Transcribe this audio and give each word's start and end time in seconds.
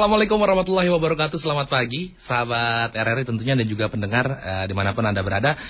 Assalamualaikum 0.00 0.40
warahmatullahi 0.40 0.88
wabarakatuh 0.96 1.36
Selamat 1.36 1.68
pagi 1.68 2.16
sahabat 2.24 2.96
RRI 2.96 3.20
tentunya 3.20 3.52
dan 3.52 3.68
juga 3.68 3.92
pendengar 3.92 4.32
uh, 4.32 4.64
di 4.64 4.72
mana 4.72 4.96
pun 4.96 5.04
Anda 5.04 5.20
berada 5.20 5.60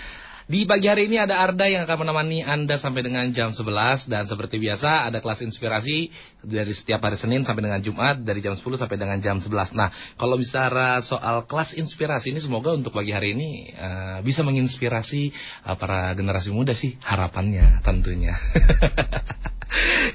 di 0.47 0.71
pagi 0.71 0.87
hari 0.87 1.11
ini 1.11 1.19
ada 1.19 1.43
Arda 1.43 1.67
yang 1.67 1.83
akan 1.83 2.07
menemani 2.07 2.47
Anda 2.47 2.79
sampai 2.79 3.03
dengan 3.03 3.27
jam 3.35 3.51
11 3.51 4.07
dan 4.07 4.31
seperti 4.31 4.63
biasa 4.63 5.11
ada 5.11 5.19
kelas 5.19 5.43
inspirasi 5.43 6.15
dari 6.47 6.71
setiap 6.71 7.03
hari 7.03 7.19
Senin 7.19 7.43
sampai 7.43 7.67
dengan 7.67 7.83
Jumat 7.83 8.23
dari 8.23 8.39
jam 8.39 8.55
10 8.55 8.63
sampai 8.63 8.95
dengan 9.03 9.19
jam 9.19 9.43
11. 9.43 9.51
Nah, 9.75 9.91
kalau 10.15 10.39
bicara 10.39 11.03
soal 11.03 11.51
kelas 11.51 11.75
inspirasi 11.75 12.31
ini 12.31 12.39
semoga 12.39 12.71
untuk 12.71 12.95
pagi 12.95 13.11
hari 13.11 13.35
ini 13.35 13.75
uh, 13.75 14.23
bisa 14.23 14.47
menginspirasi 14.47 15.35
uh, 15.67 15.75
para 15.75 16.15
generasi 16.15 16.55
muda 16.55 16.71
sih 16.71 16.95
harapannya 17.03 17.83
tentunya. 17.83 18.39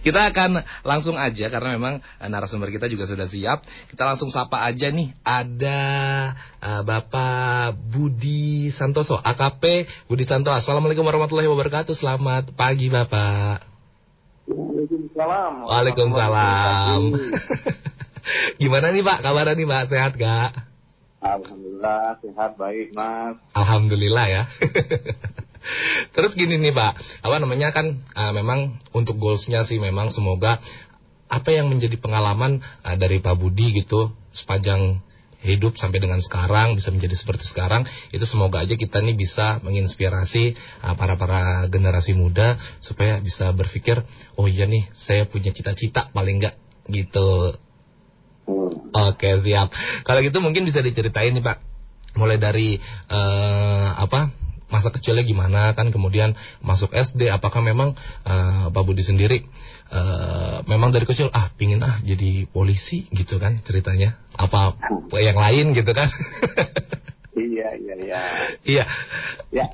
kita 0.06 0.32
akan 0.32 0.64
langsung 0.84 1.16
aja 1.16 1.48
karena 1.48 1.76
memang 1.76 2.04
uh, 2.04 2.28
narasumber 2.28 2.70
kita 2.72 2.92
juga 2.92 3.08
sudah 3.08 3.28
siap. 3.28 3.64
Kita 3.92 4.04
langsung 4.04 4.30
sapa 4.30 4.64
aja 4.68 4.92
nih. 4.92 5.16
Ada 5.24 5.82
uh, 6.60 6.82
Bapak 6.84 7.80
Budi 7.80 8.70
Santoso, 8.76 9.16
AKP 9.20 9.88
Budi 10.12 10.28
Santoso. 10.28 10.56
Assalamualaikum 10.56 11.08
warahmatullahi 11.08 11.48
wabarakatuh. 11.48 11.96
Selamat 11.96 12.52
pagi 12.54 12.92
Bapak. 12.92 13.64
Waalaikumsalam. 14.46 15.54
Waalaikumsalam. 15.66 17.02
Gimana 18.62 18.90
nih 18.90 19.04
Pak? 19.06 19.18
Kabar 19.22 19.48
nih 19.54 19.68
Pak? 19.70 19.84
Sehat 19.90 20.14
gak? 20.18 20.52
Alhamdulillah 21.26 22.22
sehat 22.22 22.52
baik 22.54 22.94
Mas. 22.94 23.42
Alhamdulillah 23.58 24.26
ya. 24.30 24.44
Terus 26.14 26.32
gini 26.38 26.62
nih 26.62 26.74
Pak, 26.74 26.92
apa 27.26 27.36
namanya 27.42 27.74
kan 27.74 28.06
uh, 28.14 28.34
memang 28.34 28.78
untuk 28.94 29.18
goalsnya 29.18 29.66
sih 29.66 29.82
memang 29.82 30.14
semoga 30.14 30.62
apa 31.26 31.50
yang 31.50 31.68
menjadi 31.68 31.98
pengalaman 31.98 32.62
uh, 32.86 32.96
dari 32.96 33.20
Pak 33.20 33.36
Budi 33.36 33.82
gitu 33.82 34.14
sepanjang 34.30 35.02
hidup 35.46 35.78
sampai 35.78 36.02
dengan 36.02 36.18
sekarang 36.18 36.74
bisa 36.74 36.90
menjadi 36.90 37.14
seperti 37.14 37.46
sekarang 37.46 37.86
itu 38.10 38.26
semoga 38.26 38.66
aja 38.66 38.74
kita 38.74 38.98
nih 38.98 39.14
bisa 39.14 39.62
menginspirasi 39.62 40.58
uh, 40.82 40.98
para 40.98 41.14
para 41.16 41.70
generasi 41.70 42.18
muda 42.18 42.58
supaya 42.82 43.22
bisa 43.22 43.54
berpikir 43.54 44.02
oh 44.36 44.50
iya 44.50 44.66
nih 44.66 44.90
saya 44.98 45.30
punya 45.30 45.54
cita-cita 45.54 46.10
paling 46.12 46.42
enggak 46.42 46.56
gitu. 46.90 47.58
Hmm. 48.46 48.94
Oke 49.14 49.30
siap. 49.42 49.74
Kalau 50.06 50.20
gitu 50.22 50.38
mungkin 50.42 50.66
bisa 50.66 50.82
diceritain 50.82 51.34
nih 51.34 51.46
Pak 51.46 51.58
mulai 52.16 52.40
dari 52.40 52.80
uh, 53.12 53.90
apa 54.00 54.45
masa 54.72 54.90
kecilnya 54.90 55.22
gimana 55.22 55.74
kan 55.78 55.94
kemudian 55.94 56.34
masuk 56.62 56.94
SD 56.94 57.30
apakah 57.30 57.62
memang 57.62 57.94
uh, 58.26 58.74
Pak 58.74 58.84
Budi 58.84 59.06
sendiri 59.06 59.46
uh, 59.94 60.66
memang 60.66 60.90
dari 60.90 61.06
kecil 61.06 61.30
ah 61.30 61.54
pingin 61.54 61.86
ah 61.86 62.02
jadi 62.02 62.50
polisi 62.50 63.06
gitu 63.14 63.38
kan 63.38 63.62
ceritanya? 63.62 64.18
Apa 64.36 64.76
yang 65.22 65.38
lain 65.38 65.76
gitu 65.78 65.92
kan? 65.94 66.10
Iya 67.36 67.68
iya 67.76 67.96
iya. 68.00 68.20
Iya. 68.64 68.86
Ya. 69.52 69.66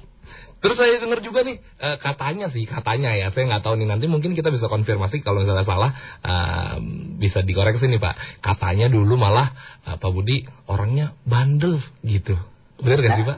Terus 0.61 0.77
saya 0.77 1.01
dengar 1.01 1.25
juga 1.25 1.41
nih 1.41 1.57
uh, 1.81 1.97
katanya 1.97 2.49
sih 2.53 2.69
katanya 2.69 3.17
ya 3.17 3.33
saya 3.33 3.49
nggak 3.49 3.65
tahu 3.65 3.81
nih 3.81 3.89
nanti 3.89 4.05
mungkin 4.05 4.37
kita 4.37 4.53
bisa 4.53 4.69
konfirmasi 4.69 5.25
kalau 5.25 5.41
misalnya 5.41 5.65
salah 5.65 5.91
uh, 6.21 6.77
bisa 7.17 7.41
dikoreksi 7.41 7.89
nih 7.89 8.01
Pak. 8.01 8.41
Katanya 8.45 8.89
dulu 8.89 9.17
malah 9.17 9.53
uh, 9.89 9.97
Pak 9.97 10.11
Budi 10.13 10.45
orangnya 10.69 11.17
bandel 11.25 11.81
gitu. 12.05 12.37
Benar 12.81 12.97
gak 13.01 13.13
sih 13.17 13.25
Pak? 13.25 13.37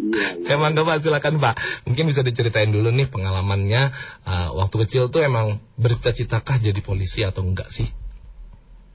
Iya. 0.00 0.56
Emang 0.56 0.74
Pak, 0.74 1.02
silakan 1.02 1.38
Pak. 1.38 1.54
Mungkin 1.86 2.04
bisa 2.10 2.22
diceritain 2.24 2.70
dulu 2.70 2.90
nih 2.90 3.10
pengalamannya 3.10 3.82
uh, 4.26 4.48
waktu 4.58 4.86
kecil 4.86 5.10
tuh 5.10 5.22
emang 5.22 5.62
bercita-citakah 5.78 6.58
jadi 6.58 6.80
polisi 6.82 7.22
atau 7.22 7.46
enggak 7.46 7.70
sih? 7.70 7.86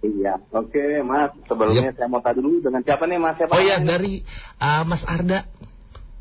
Iya, 0.05 0.37
oke 0.53 0.83
Mas. 1.01 1.31
Sebelumnya 1.49 1.91
yep. 1.93 1.97
saya 1.97 2.07
mau 2.11 2.21
tanya 2.21 2.41
dulu 2.43 2.61
dengan 2.61 2.81
siapa 2.85 3.03
nih 3.09 3.17
Mas? 3.17 3.35
Siapa 3.39 3.55
oh 3.55 3.61
iya, 3.61 3.77
dari 3.81 4.21
uh, 4.61 4.83
Mas 4.85 5.03
Arda. 5.07 5.39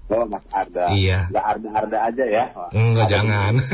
Oh 0.08 0.24
Mas 0.28 0.44
Arda. 0.53 0.92
Iya. 0.92 1.32
Gak 1.32 1.44
Arda-Arda 1.56 1.98
aja 2.12 2.24
ya? 2.28 2.44
Enggak, 2.72 3.06
jangan. 3.08 3.54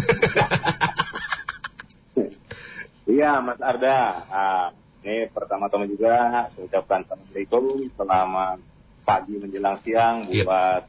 iya 3.18 3.30
Mas 3.42 3.60
Arda. 3.60 3.96
Uh, 4.30 4.66
ini 5.00 5.32
pertama-tama 5.32 5.88
juga 5.88 6.44
saya 6.52 6.64
ucapkan 6.68 7.00
Assalamualaikum 7.08 7.88
selamat 7.96 8.58
pagi 9.08 9.34
menjelang 9.40 9.80
siang 9.80 10.28
yep. 10.28 10.44
buat 10.44 10.82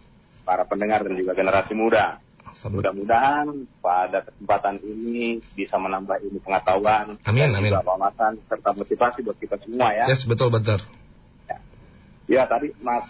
para 0.43 0.63
pendengar 0.67 1.07
dan 1.07 1.15
juga 1.15 1.31
generasi 1.31 1.71
muda. 1.71 2.19
Mudah-mudahan 2.51 3.47
pada 3.79 4.27
kesempatan 4.27 4.83
ini 4.83 5.39
bisa 5.55 5.79
menambah 5.79 6.19
ini 6.19 6.43
pengetahuan 6.43 7.15
amin, 7.23 7.47
dan 7.47 7.63
amin. 7.63 7.71
wawasan 7.79 8.43
serta 8.51 8.75
motivasi 8.75 9.23
buat 9.23 9.39
kita 9.39 9.55
semua 9.63 9.95
ya. 9.95 10.05
Yes, 10.11 10.27
betul 10.27 10.51
betul. 10.51 10.83
Ya, 11.47 11.57
ya 12.27 12.43
tadi 12.51 12.75
Mas 12.83 13.07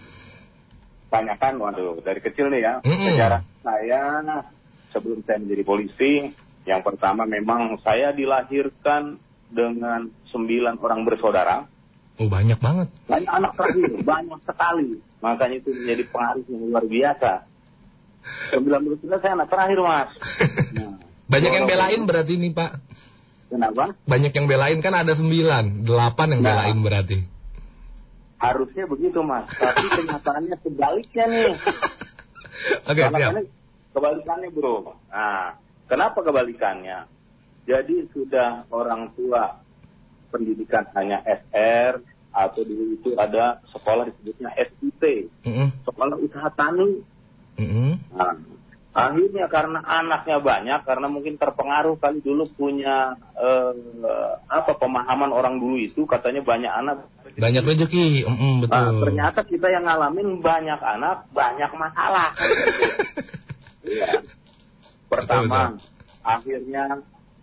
tanyakan, 1.10 1.58
waduh 1.58 1.98
dari 2.06 2.22
kecil 2.22 2.54
nih 2.54 2.62
ya, 2.62 2.74
mm 2.86 2.94
-hmm. 2.94 3.06
sejarah 3.10 3.42
saya 3.66 4.04
sebelum 4.94 5.26
saya 5.26 5.42
menjadi 5.42 5.64
polisi, 5.66 6.14
yang 6.70 6.86
pertama 6.86 7.26
memang 7.26 7.82
saya 7.82 8.14
dilahirkan 8.14 9.18
dengan 9.52 10.08
sembilan 10.32 10.80
orang 10.80 11.04
bersaudara. 11.04 11.68
Oh 12.20 12.28
banyak 12.28 12.60
banget. 12.60 12.88
Banyak 13.08 13.32
anak 13.32 13.52
terakhir, 13.60 13.92
banyak 14.16 14.40
sekali. 14.48 14.90
Makanya 15.22 15.56
itu 15.62 15.70
menjadi 15.76 16.04
pengaruh 16.10 16.44
yang 16.50 16.64
luar 16.72 16.86
biasa. 16.88 17.32
19 18.54 19.22
saya 19.22 19.34
anak 19.38 19.50
terakhir 19.50 19.80
mas. 19.82 20.12
Nah, 20.72 20.96
banyak 21.28 21.52
yang 21.52 21.68
belain 21.68 22.02
berarti 22.08 22.34
nih 22.40 22.52
pak. 22.52 22.80
Kenapa? 23.52 23.92
Banyak 24.08 24.32
yang 24.32 24.48
belain 24.48 24.80
kan 24.80 24.96
ada 24.96 25.12
sembilan, 25.12 25.84
delapan 25.84 26.28
yang 26.32 26.42
nah, 26.44 26.48
belain 26.48 26.78
berarti. 26.80 27.18
Harusnya 28.40 28.88
begitu 28.88 29.20
mas, 29.20 29.48
tapi 29.52 29.86
kenyataannya 29.92 30.56
sebaliknya 30.64 31.26
nih. 31.28 31.54
Oke 32.90 33.04
okay, 33.04 33.08
siap. 33.12 33.32
Kebalikannya 33.92 34.50
bro. 34.56 34.96
Nah, 35.12 35.60
kenapa 35.92 36.20
kebalikannya? 36.24 37.08
Jadi 37.66 38.10
sudah 38.10 38.66
orang 38.74 39.14
tua 39.14 39.62
pendidikan 40.34 40.88
hanya 40.98 41.22
SR 41.28 42.02
atau 42.32 42.64
dulu 42.64 42.96
itu 42.96 43.12
ada 43.20 43.60
sekolah 43.76 44.08
disebutnya 44.08 44.50
SUT, 44.56 45.04
mm 45.44 45.52
-hmm. 45.52 45.68
sekolah 45.84 46.18
usaha 46.18 46.50
tani. 46.56 47.04
Mm 47.60 47.68
-hmm. 47.68 47.92
Nah, 48.16 48.34
akhirnya 48.96 49.46
karena 49.52 49.80
anaknya 49.84 50.40
banyak, 50.40 50.80
karena 50.88 51.08
mungkin 51.12 51.36
terpengaruh 51.36 52.00
kali 52.00 52.24
dulu 52.24 52.48
punya 52.56 53.20
eh, 53.36 53.76
apa 54.48 54.72
pemahaman 54.80 55.36
orang 55.36 55.60
dulu 55.60 55.76
itu 55.76 56.08
katanya 56.08 56.42
banyak 56.42 56.72
anak 56.72 56.98
banyak 57.32 57.64
rezeki, 57.64 58.28
mm 58.28 58.36
-hmm, 58.36 58.54
betul. 58.64 58.80
Nah, 58.80 58.92
ternyata 59.08 59.40
kita 59.48 59.68
yang 59.72 59.88
ngalamin 59.88 60.40
banyak 60.44 60.80
anak 60.80 61.28
banyak 61.36 61.72
masalah. 61.76 62.32
Iya. 63.82 64.22
Pertama, 65.10 65.74
betul, 65.74 65.82
betul. 65.82 66.22
akhirnya 66.22 66.84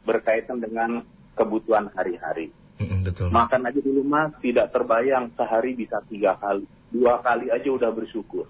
berkaitan 0.08 0.64
dengan 0.64 1.04
kebutuhan 1.36 1.92
hari-hari. 1.92 2.48
Mm, 2.80 3.04
betul. 3.04 3.28
Makan 3.28 3.68
aja 3.68 3.80
dulu 3.84 4.00
mas 4.06 4.32
tidak 4.40 4.72
terbayang 4.72 5.28
sehari 5.36 5.76
bisa 5.76 6.00
tiga 6.08 6.40
kali, 6.40 6.64
dua 6.88 7.20
kali 7.20 7.52
aja 7.52 7.68
udah 7.68 7.90
bersyukur. 7.92 8.48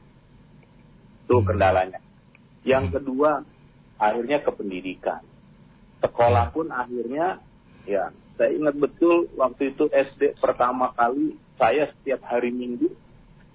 Itu 1.26 1.36
mm. 1.42 1.46
kendalanya. 1.48 2.00
Yang 2.62 2.84
mm. 2.86 2.92
kedua 2.94 3.30
akhirnya 3.98 4.38
ke 4.46 4.50
pendidikan. 4.54 5.20
Sekolah 5.98 6.54
pun 6.54 6.70
akhirnya 6.70 7.42
ya 7.82 8.14
saya 8.38 8.54
ingat 8.54 8.78
betul 8.78 9.26
waktu 9.34 9.74
itu 9.74 9.90
SD 9.90 10.38
pertama 10.38 10.94
kali 10.94 11.34
saya 11.58 11.90
setiap 11.90 12.22
hari 12.22 12.54
Minggu 12.54 12.86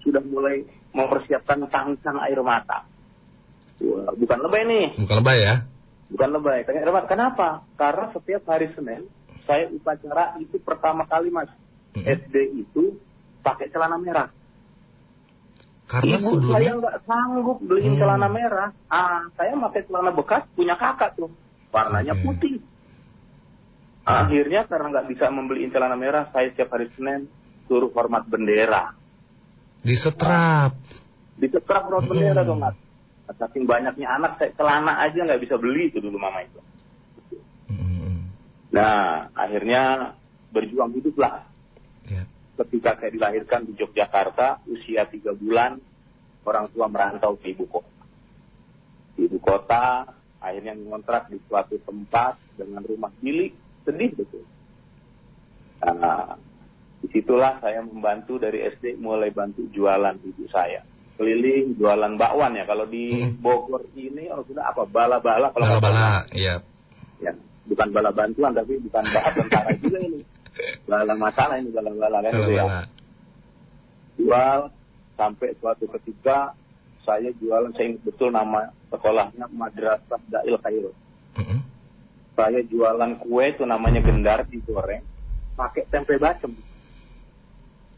sudah 0.03 0.19
mulai 0.19 0.67
mempersiapkan 0.91 1.63
tangisan 1.71 2.19
air 2.19 2.43
mata. 2.43 2.83
Wah, 3.79 4.11
bukan 4.13 4.39
lebay 4.43 4.63
nih. 4.67 4.87
Bukan 4.99 5.17
lebay 5.23 5.37
ya? 5.39 5.55
Bukan 6.11 6.29
lebay. 6.33 6.67
Tanya 6.67 7.03
Kenapa? 7.07 7.63
Karena 7.79 8.11
setiap 8.11 8.43
hari 8.49 8.71
Senin 8.75 9.07
saya 9.43 9.67
upacara 9.71 10.39
itu 10.39 10.55
pertama 10.63 11.03
kali 11.03 11.27
mas 11.27 11.51
mm-hmm. 11.95 12.07
SD 12.07 12.35
itu 12.63 12.95
pakai 13.43 13.67
celana 13.69 13.99
merah. 13.99 14.31
Karena 15.83 16.15
Ibu 16.15 16.29
sebelumnya... 16.31 16.55
saya 16.55 16.71
nggak 16.79 16.97
sanggup 17.03 17.57
beliin 17.59 17.93
hmm. 17.93 18.01
celana 18.01 18.27
merah. 18.31 18.69
Ah, 18.87 19.27
saya 19.35 19.51
pakai 19.59 19.83
celana 19.83 20.11
bekas 20.15 20.47
punya 20.55 20.79
kakak 20.79 21.19
tuh, 21.19 21.29
warnanya 21.75 22.15
okay. 22.15 22.23
putih. 22.23 22.55
Akhirnya 24.03 24.63
karena 24.67 24.87
nggak 24.95 25.07
bisa 25.11 25.27
membeliin 25.27 25.71
celana 25.75 25.99
merah, 25.99 26.31
saya 26.31 26.49
setiap 26.55 26.71
hari 26.75 26.87
Senin 26.95 27.27
suruh 27.67 27.91
hormat 27.91 28.25
bendera. 28.27 28.95
Disetrap. 29.83 30.71
Nah, 30.71 31.39
disetrap 31.39 31.83
hormat 31.91 32.07
hmm. 32.07 32.11
bendera 32.15 32.41
dong, 32.47 32.63
mas. 32.63 32.75
Saking 33.23 33.63
banyaknya 33.63 34.19
anak, 34.19 34.35
saya 34.35 34.51
celana 34.59 34.99
aja 34.99 35.23
nggak 35.23 35.41
bisa 35.41 35.55
beli 35.55 35.87
itu 35.87 36.03
dulu 36.03 36.19
mama 36.19 36.43
itu. 36.43 36.59
Nah, 38.73 39.29
akhirnya 39.37 40.17
berjuang 40.49 40.97
hiduplah. 40.97 41.45
Ya. 42.09 42.25
Ketika 42.57 42.97
saya 42.97 43.13
dilahirkan 43.13 43.69
di 43.69 43.77
Yogyakarta, 43.77 44.65
usia 44.65 45.05
tiga 45.05 45.37
bulan, 45.37 45.77
orang 46.41 46.65
tua 46.73 46.89
merantau 46.89 47.37
ke 47.37 47.53
ibu 47.53 47.69
kota. 47.69 47.93
Di 49.13 49.29
ibu 49.29 49.37
kota, 49.37 50.09
akhirnya 50.41 50.73
mengontrak 50.73 51.29
di 51.29 51.37
suatu 51.45 51.77
tempat 51.85 52.41
dengan 52.57 52.81
rumah 52.81 53.13
bilik, 53.21 53.53
sedih 53.85 54.11
betul. 54.17 54.43
Nah, 55.85 56.33
di 56.97 57.07
situlah 57.13 57.61
saya 57.61 57.85
membantu 57.85 58.41
dari 58.41 58.65
SD 58.73 58.97
mulai 58.97 59.29
bantu 59.29 59.69
jualan 59.69 60.17
ibu 60.17 60.49
saya. 60.49 60.81
Keliling 61.13 61.77
jualan 61.77 62.13
bakwan 62.17 62.57
ya. 62.57 62.65
Kalau 62.65 62.85
di 62.89 63.21
Hmm. 63.21 63.37
Bogor 63.39 63.85
ini 63.93 64.29
oh, 64.33 64.41
sudah 64.43 64.73
apa 64.73 64.83
bala-bala 64.89 65.53
kalau 65.53 65.77
Bala-bala, 65.77 66.25
iya. 66.33 66.57
Ya, 67.21 67.31
bukan 67.69 67.93
bala 67.93 68.09
bantuan 68.11 68.51
tapi 68.57 68.81
bukan 68.81 69.03
bala 69.13 69.29
tentara 69.31 69.71
juga 69.81 69.99
ini. 70.01 70.19
Bala 70.89 71.13
masalah 71.15 71.55
ini 71.61 71.69
bala-bala 71.69 72.17
kan 72.25 72.31
gitu 72.33 72.51
ya. 72.53 72.65
Bala-bala. 72.65 72.81
Jual 74.17 74.59
sampai 75.17 75.49
suatu 75.61 75.85
ketika 75.99 76.57
saya 77.03 77.29
jualan 77.37 77.69
saya 77.75 77.93
ingat 77.93 78.01
betul 78.07 78.29
nama 78.31 78.71
sekolahnya 78.89 79.45
Madrasah 79.51 80.21
Dail 80.31 80.55
Khairul. 80.63 80.95
Mm-mm. 81.37 81.59
Saya 82.33 82.59
jualan 82.65 83.21
kue 83.21 83.45
itu 83.51 83.63
namanya 83.67 84.01
gendar 84.01 84.41
digoreng 84.47 85.03
pakai 85.53 85.85
tempe 85.91 86.17
bacem. 86.17 86.55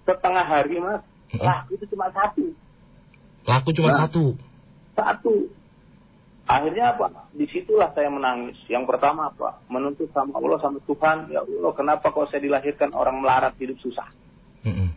Setengah 0.06 0.46
hari 0.46 0.78
mas, 0.82 1.02
Mm-mm. 1.32 1.44
lah 1.46 1.66
itu 1.70 1.86
cuma 1.94 2.10
satu, 2.12 2.50
Laku 3.46 3.70
cuma 3.74 3.94
Nah. 3.94 4.06
satu. 4.06 4.34
satu. 4.96 5.36
Akhirnya 6.46 6.94
apa? 6.94 7.26
Di 7.34 7.50
situlah 7.50 7.90
saya 7.98 8.06
menangis. 8.14 8.54
Yang 8.70 8.86
pertama 8.86 9.34
apa? 9.34 9.58
Menuntut 9.66 10.06
sama 10.14 10.38
Allah 10.38 10.62
sama 10.62 10.78
Tuhan. 10.86 11.34
Ya 11.34 11.42
Allah, 11.42 11.74
kenapa 11.74 12.14
kok 12.14 12.30
saya 12.30 12.46
dilahirkan 12.46 12.94
orang 12.94 13.18
melarat 13.18 13.58
hidup 13.58 13.82
susah? 13.82 14.06
Mm-mm. 14.62 14.94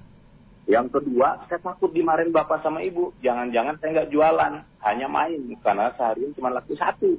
Yang 0.69 1.01
kedua, 1.01 1.49
saya 1.49 1.57
takut 1.65 1.89
dimarahin 1.97 2.29
bapak 2.29 2.61
sama 2.61 2.85
ibu. 2.85 3.17
Jangan-jangan 3.25 3.81
saya 3.81 3.91
nggak 3.97 4.13
jualan, 4.13 4.53
hanya 4.85 5.07
main 5.09 5.41
karena 5.65 5.89
seharian 5.97 6.37
cuma 6.37 6.53
laku 6.53 6.77
satu. 6.77 7.17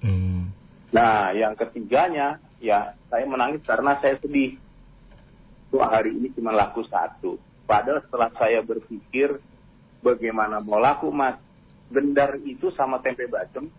Mm. 0.00 0.48
Nah, 0.96 1.36
yang 1.36 1.52
ketiganya, 1.52 2.40
ya 2.64 2.96
saya 3.12 3.28
menangis 3.28 3.60
karena 3.68 4.00
saya 4.00 4.16
sedih. 4.24 4.56
Tuh 5.68 5.84
hari 5.84 6.16
ini 6.16 6.32
cuma 6.32 6.56
laku 6.56 6.80
satu. 6.88 7.36
Padahal 7.68 8.00
setelah 8.08 8.32
saya 8.40 8.64
berpikir 8.64 9.36
bagaimana 10.02 10.58
mau 10.60 10.82
laku 10.82 11.08
mas, 11.14 11.38
gendar 11.88 12.36
itu 12.42 12.68
sama 12.74 12.98
tempe 13.00 13.30
bacem, 13.30 13.70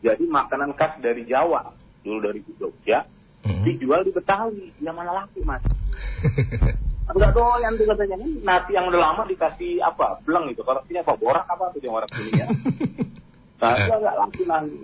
jadi 0.00 0.22
makanan 0.24 0.72
khas 0.78 1.02
dari 1.02 1.26
Jawa, 1.26 1.74
dulu 2.06 2.18
dari 2.22 2.40
Jogja, 2.56 3.02
Mm-mm. 3.42 3.66
dijual 3.66 4.06
di 4.06 4.14
Betawi, 4.14 4.70
yang 4.78 4.94
mana 4.94 5.26
laku 5.26 5.42
mas? 5.42 5.62
Enggak 7.08 7.32
doyan 7.32 7.72
tuh 7.80 7.88
katanya. 7.88 8.16
Nasi 8.20 8.76
yang 8.76 8.92
udah 8.92 9.00
lama 9.00 9.22
dikasih 9.24 9.80
apa 9.80 10.20
bleng 10.28 10.52
itu. 10.52 10.60
Kalau 10.60 10.84
ini 10.92 11.00
apa 11.00 11.16
borak 11.16 11.48
apa 11.48 11.72
tuh 11.72 11.80
yang 11.80 11.96
orang 11.96 12.10
sini 12.12 12.32
ya? 12.36 12.48
Nah 13.58 13.74
itu 13.74 13.90
enggak 13.90 14.16
langsung 14.22 14.46
nanti 14.46 14.80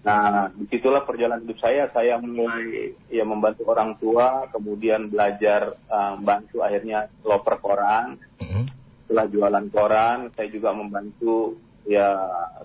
nah 0.00 0.48
di 0.56 0.64
situlah 0.70 1.02
perjalanan 1.04 1.42
hidup 1.42 1.58
saya. 1.58 1.90
Saya 1.90 2.22
mulai 2.22 2.94
ya 3.10 3.24
membantu 3.26 3.66
orang 3.66 3.98
tua 3.98 4.46
kemudian 4.52 5.10
belajar 5.10 5.74
eh, 5.74 6.10
membantu 6.14 6.62
akhirnya 6.62 7.10
loper 7.24 7.56
koran. 7.58 8.20
Mm-mm. 8.38 8.64
Setelah 9.10 9.26
jualan 9.26 9.66
koran 9.74 10.30
saya 10.38 10.46
juga 10.54 10.70
membantu 10.70 11.58
ya 11.82 12.14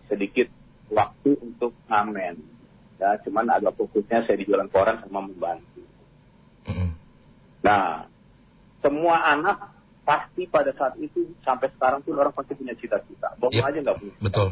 sedikit 0.05 0.45
waktu 0.93 1.33
untuk 1.41 1.73
ngamen 1.89 2.37
ya 3.01 3.17
cuman 3.25 3.49
agak 3.49 3.73
fokusnya 3.73 4.29
saya 4.29 4.37
di 4.37 4.45
jualan 4.45 4.69
koran 4.69 5.01
sama 5.01 5.25
membantu 5.25 5.81
Mm-mm. 6.69 6.93
Nah, 7.65 8.05
semua 8.81 9.25
anak 9.25 9.73
pasti 10.05 10.45
pada 10.45 10.69
saat 10.77 10.93
itu 11.01 11.33
sampai 11.41 11.73
sekarang 11.73 12.05
pun 12.05 12.13
orang 12.17 12.33
pasti 12.33 12.53
punya 12.53 12.77
cita-cita. 12.77 13.33
Bohong 13.41 13.57
Yep, 13.57 13.65
aja 13.65 13.77
nggak 13.81 13.97
punya. 13.97 14.15
Betul. 14.21 14.47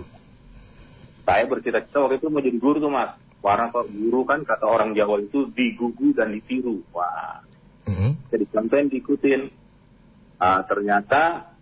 Saya 1.22 1.46
bercita-cita 1.46 1.98
waktu 2.01 2.18
itu 2.18 2.28
mau 2.34 2.42
jadi 2.42 2.57
guru 2.57 2.78
tuh 2.81 2.89
mas. 2.89 3.13
Karena 3.44 3.69
kalau 3.69 3.86
guru 3.92 4.22
kan 4.25 4.42
kata 4.48 4.66
orang 4.66 4.96
Jawa 4.98 5.22
itu 5.22 5.46
digugu 5.54 6.16
dan 6.18 6.34
ditiru. 6.34 6.81
Wah, 6.89 7.46
Mm-mm. 7.86 8.18
jadi 8.34 8.46
contohin 8.50 8.89
diikutin. 8.89 9.42
Ah, 10.42 10.66
ternyata 10.66 11.53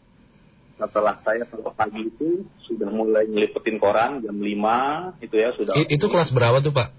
setelah 0.82 1.14
saya 1.22 1.46
kalau 1.46 1.70
pagi 1.78 2.10
itu 2.10 2.42
sudah 2.66 2.90
mulai 2.90 3.30
ngelipetin 3.30 3.78
koran 3.78 4.26
jam 4.26 4.34
5 4.34 5.22
itu 5.22 5.36
ya 5.38 5.54
sudah 5.54 5.74
I- 5.78 5.94
itu 5.94 6.06
kelas 6.10 6.34
berapa 6.34 6.58
tuh 6.66 6.74
Pak? 6.74 6.90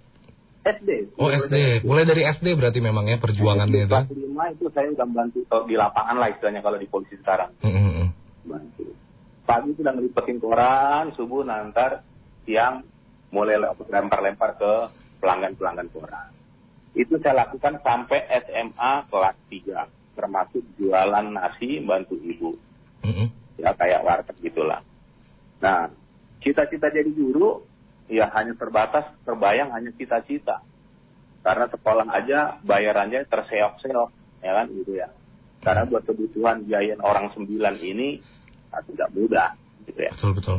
SD. 0.62 1.18
Oh 1.18 1.26
SD. 1.26 1.82
Mulai 1.82 2.06
dari 2.06 2.22
SD 2.22 2.54
berarti 2.54 2.78
memang 2.78 3.10
ya 3.10 3.18
perjuangannya 3.18 3.82
itu. 3.82 3.90
Kelas 3.90 4.14
5 4.14 4.54
itu 4.54 4.64
saya 4.70 4.86
udah 4.94 5.08
bantu 5.10 5.38
kalau 5.50 5.64
di 5.66 5.74
lapangan 5.74 6.16
lah 6.22 6.28
istilahnya 6.30 6.62
kalau 6.62 6.78
di 6.78 6.86
polisi 6.86 7.18
sekarang. 7.18 7.50
Mm-mm. 7.66 8.14
bantu. 8.46 8.86
Pagi 9.42 9.74
sudah 9.74 9.92
ngelipetin 9.98 10.38
koran, 10.38 11.10
subuh 11.18 11.42
nantar, 11.42 12.06
siang 12.46 12.86
mulai 13.34 13.58
lempar-lempar 13.58 14.54
ke 14.54 14.72
pelanggan-pelanggan 15.18 15.90
koran. 15.90 16.30
Itu 16.94 17.18
saya 17.18 17.42
lakukan 17.42 17.82
sampai 17.82 18.22
SMA 18.46 18.92
kelas 19.10 19.36
3, 19.50 20.14
termasuk 20.14 20.62
jualan 20.78 21.26
nasi 21.34 21.82
bantu 21.82 22.14
ibu. 22.22 22.54
Mm-mm. 23.02 23.41
Ya 23.62 23.70
kayak 23.78 24.02
warteg 24.02 24.36
gitulah. 24.42 24.82
Nah, 25.62 25.94
cita-cita 26.42 26.90
jadi 26.90 27.06
guru 27.14 27.62
ya 28.10 28.26
hanya 28.34 28.58
terbatas, 28.58 29.06
terbayang 29.22 29.70
hanya 29.70 29.94
cita-cita. 29.94 30.66
Karena 31.42 31.70
sekolah 31.70 32.06
aja 32.10 32.58
bayarannya 32.66 33.22
terseok-seok, 33.26 34.10
ya 34.42 34.52
kan 34.54 34.66
gitu 34.74 34.98
ya. 34.98 35.10
Karena 35.62 35.86
buat 35.86 36.02
kebutuhan 36.02 36.66
biayain 36.66 36.98
orang 36.98 37.30
sembilan 37.34 37.78
ini 37.78 38.18
ah, 38.74 38.82
tidak 38.82 39.14
mudah, 39.14 39.54
gitu 39.86 40.00
ya. 40.02 40.10
Betul 40.14 40.32
betul. 40.38 40.58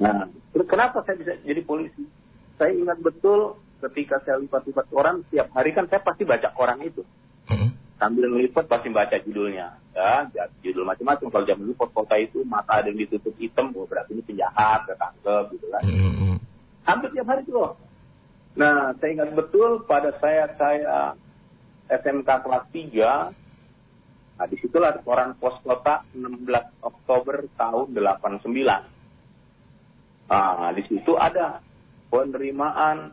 Nah, 0.00 0.28
terus 0.56 0.66
kenapa 0.68 1.04
saya 1.04 1.20
bisa 1.20 1.36
jadi 1.44 1.60
polisi? 1.64 2.08
Saya 2.56 2.72
ingat 2.76 3.00
betul 3.04 3.60
ketika 3.80 4.20
saya 4.24 4.40
lipat-lipat 4.40 4.86
koran, 4.92 5.24
tiap 5.28 5.52
hari 5.52 5.72
kan 5.72 5.88
saya 5.88 6.00
pasti 6.04 6.24
baca 6.24 6.48
koran 6.52 6.80
itu. 6.84 7.04
Mm-mm. 7.48 7.79
Sambil 8.00 8.32
ngelipet 8.32 8.64
pasti 8.64 8.88
baca 8.88 9.12
judulnya. 9.20 9.76
Ya, 9.92 10.24
ya, 10.32 10.48
judul 10.64 10.88
macam-macam. 10.88 11.28
Kalau 11.28 11.44
zaman 11.44 11.68
dulu 11.68 11.76
kota 11.92 12.16
itu 12.16 12.40
mata 12.48 12.80
ada 12.80 12.88
yang 12.88 13.04
ditutup 13.04 13.36
hitam, 13.36 13.76
oh, 13.76 13.84
berarti 13.84 14.16
ini 14.16 14.24
penjahat, 14.24 14.88
ketangkep 14.88 15.44
gitu 15.52 15.66
kan. 15.68 15.82
Mm-mm. 15.84 16.40
Hampir 16.88 17.12
tiap 17.12 17.28
hari 17.28 17.44
itu 17.44 17.52
loh. 17.52 17.76
Nah, 18.56 18.96
saya 18.96 19.10
ingat 19.12 19.36
betul 19.36 19.84
pada 19.84 20.16
saya 20.16 20.48
saya 20.56 21.12
SMK 21.92 22.28
kelas 22.40 22.64
3, 22.72 24.38
nah 24.40 24.46
di 24.48 24.56
situlah 24.62 24.96
koran 25.04 25.36
pos 25.36 25.60
kota 25.60 26.06
16 26.16 26.48
Oktober 26.80 27.44
tahun 27.60 27.92
89. 27.92 28.48
Nah, 30.30 30.70
di 30.72 30.82
situ 30.86 31.12
ada 31.18 31.60
penerimaan 32.08 33.12